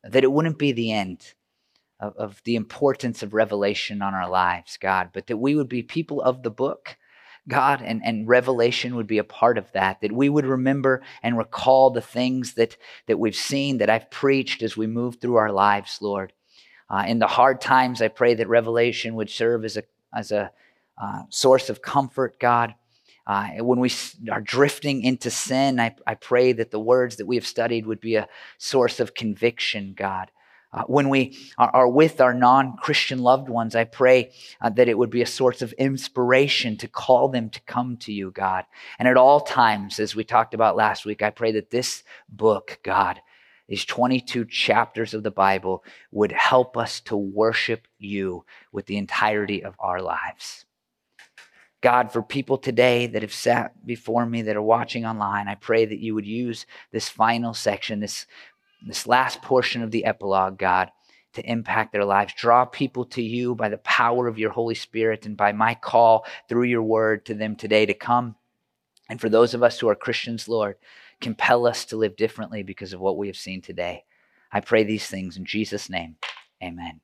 that 0.03 0.23
it 0.23 0.31
wouldn't 0.31 0.57
be 0.57 0.71
the 0.71 0.91
end 0.91 1.33
of, 1.99 2.15
of 2.17 2.41
the 2.43 2.55
importance 2.55 3.23
of 3.23 3.33
revelation 3.33 4.01
on 4.01 4.13
our 4.13 4.29
lives, 4.29 4.77
God, 4.77 5.09
but 5.13 5.27
that 5.27 5.37
we 5.37 5.55
would 5.55 5.69
be 5.69 5.83
people 5.83 6.21
of 6.21 6.43
the 6.43 6.51
book. 6.51 6.97
God, 7.47 7.81
and, 7.81 8.01
and 8.05 8.27
revelation 8.27 8.95
would 8.95 9.07
be 9.07 9.17
a 9.17 9.23
part 9.23 9.57
of 9.57 9.71
that, 9.71 10.01
that 10.01 10.11
we 10.11 10.29
would 10.29 10.45
remember 10.45 11.01
and 11.23 11.37
recall 11.37 11.89
the 11.89 12.01
things 12.01 12.53
that, 12.53 12.77
that 13.07 13.17
we've 13.17 13.35
seen, 13.35 13.79
that 13.79 13.89
I've 13.89 14.11
preached 14.11 14.61
as 14.61 14.77
we 14.77 14.85
move 14.85 15.15
through 15.19 15.37
our 15.37 15.51
lives, 15.51 15.99
Lord. 16.01 16.33
Uh, 16.87 17.05
in 17.07 17.19
the 17.19 17.27
hard 17.27 17.59
times, 17.59 18.01
I 18.01 18.09
pray 18.09 18.35
that 18.35 18.47
revelation 18.47 19.15
would 19.15 19.29
serve 19.29 19.65
as 19.65 19.77
a, 19.77 19.83
as 20.15 20.31
a 20.31 20.51
uh, 21.01 21.23
source 21.29 21.69
of 21.69 21.81
comfort, 21.81 22.39
God. 22.39 22.75
Uh, 23.27 23.49
when 23.59 23.79
we 23.79 23.91
are 24.31 24.41
drifting 24.41 25.03
into 25.03 25.29
sin, 25.29 25.79
I, 25.79 25.95
I, 26.07 26.15
pray 26.15 26.53
that 26.53 26.71
the 26.71 26.79
words 26.79 27.17
that 27.17 27.27
we 27.27 27.35
have 27.35 27.45
studied 27.45 27.85
would 27.85 28.01
be 28.01 28.15
a 28.15 28.27
source 28.57 28.99
of 28.99 29.13
conviction, 29.13 29.93
God. 29.95 30.31
Uh, 30.73 30.83
when 30.83 31.09
we 31.09 31.37
are, 31.57 31.69
are, 31.69 31.87
with 31.87 32.21
our 32.21 32.33
non 32.33 32.77
Christian 32.77 33.19
loved 33.19 33.49
ones, 33.49 33.75
I 33.75 33.83
pray 33.83 34.31
uh, 34.61 34.69
that 34.69 34.87
it 34.87 34.97
would 34.97 35.09
be 35.09 35.21
a 35.21 35.27
source 35.27 35.61
of 35.61 35.73
inspiration 35.73 36.77
to 36.77 36.87
call 36.87 37.27
them 37.27 37.49
to 37.49 37.61
come 37.61 37.97
to 37.97 38.13
you, 38.13 38.31
God. 38.31 38.65
And 38.97 39.07
at 39.07 39.17
all 39.17 39.41
times, 39.41 39.99
as 39.99 40.15
we 40.15 40.23
talked 40.23 40.53
about 40.53 40.77
last 40.77 41.05
week, 41.05 41.21
I 41.21 41.29
pray 41.29 41.51
that 41.53 41.71
this 41.71 42.03
book, 42.29 42.79
God, 42.83 43.21
these 43.67 43.83
22 43.83 44.45
chapters 44.45 45.13
of 45.13 45.23
the 45.23 45.31
Bible, 45.31 45.83
would 46.11 46.31
help 46.31 46.77
us 46.77 47.01
to 47.01 47.17
worship 47.17 47.85
you 47.99 48.45
with 48.71 48.85
the 48.85 48.97
entirety 48.97 49.63
of 49.63 49.75
our 49.77 50.01
lives. 50.01 50.65
God, 51.81 52.11
for 52.11 52.21
people 52.21 52.57
today 52.57 53.07
that 53.07 53.23
have 53.23 53.33
sat 53.33 53.85
before 53.85 54.25
me 54.25 54.43
that 54.43 54.55
are 54.55 54.61
watching 54.61 55.05
online, 55.05 55.47
I 55.47 55.55
pray 55.55 55.85
that 55.85 55.99
you 55.99 56.13
would 56.13 56.27
use 56.27 56.67
this 56.91 57.09
final 57.09 57.53
section, 57.53 57.99
this, 57.99 58.27
this 58.85 59.07
last 59.07 59.41
portion 59.41 59.81
of 59.81 59.89
the 59.89 60.05
epilogue, 60.05 60.59
God, 60.59 60.91
to 61.33 61.49
impact 61.49 61.91
their 61.91 62.05
lives. 62.05 62.33
Draw 62.35 62.65
people 62.65 63.05
to 63.05 63.21
you 63.21 63.55
by 63.55 63.69
the 63.69 63.79
power 63.79 64.27
of 64.27 64.37
your 64.37 64.51
Holy 64.51 64.75
Spirit 64.75 65.25
and 65.25 65.35
by 65.35 65.53
my 65.53 65.73
call 65.73 66.25
through 66.47 66.63
your 66.63 66.83
word 66.83 67.25
to 67.25 67.33
them 67.33 67.55
today 67.55 67.87
to 67.87 67.93
come. 67.95 68.35
And 69.09 69.19
for 69.19 69.29
those 69.29 69.53
of 69.53 69.63
us 69.63 69.79
who 69.79 69.89
are 69.89 69.95
Christians, 69.95 70.47
Lord, 70.47 70.75
compel 71.19 71.65
us 71.65 71.85
to 71.85 71.97
live 71.97 72.15
differently 72.15 72.61
because 72.61 72.93
of 72.93 72.99
what 72.99 73.17
we 73.17 73.27
have 73.27 73.37
seen 73.37 73.61
today. 73.61 74.05
I 74.51 74.59
pray 74.59 74.83
these 74.83 75.07
things 75.07 75.35
in 75.35 75.45
Jesus' 75.45 75.89
name. 75.89 76.17
Amen. 76.61 76.99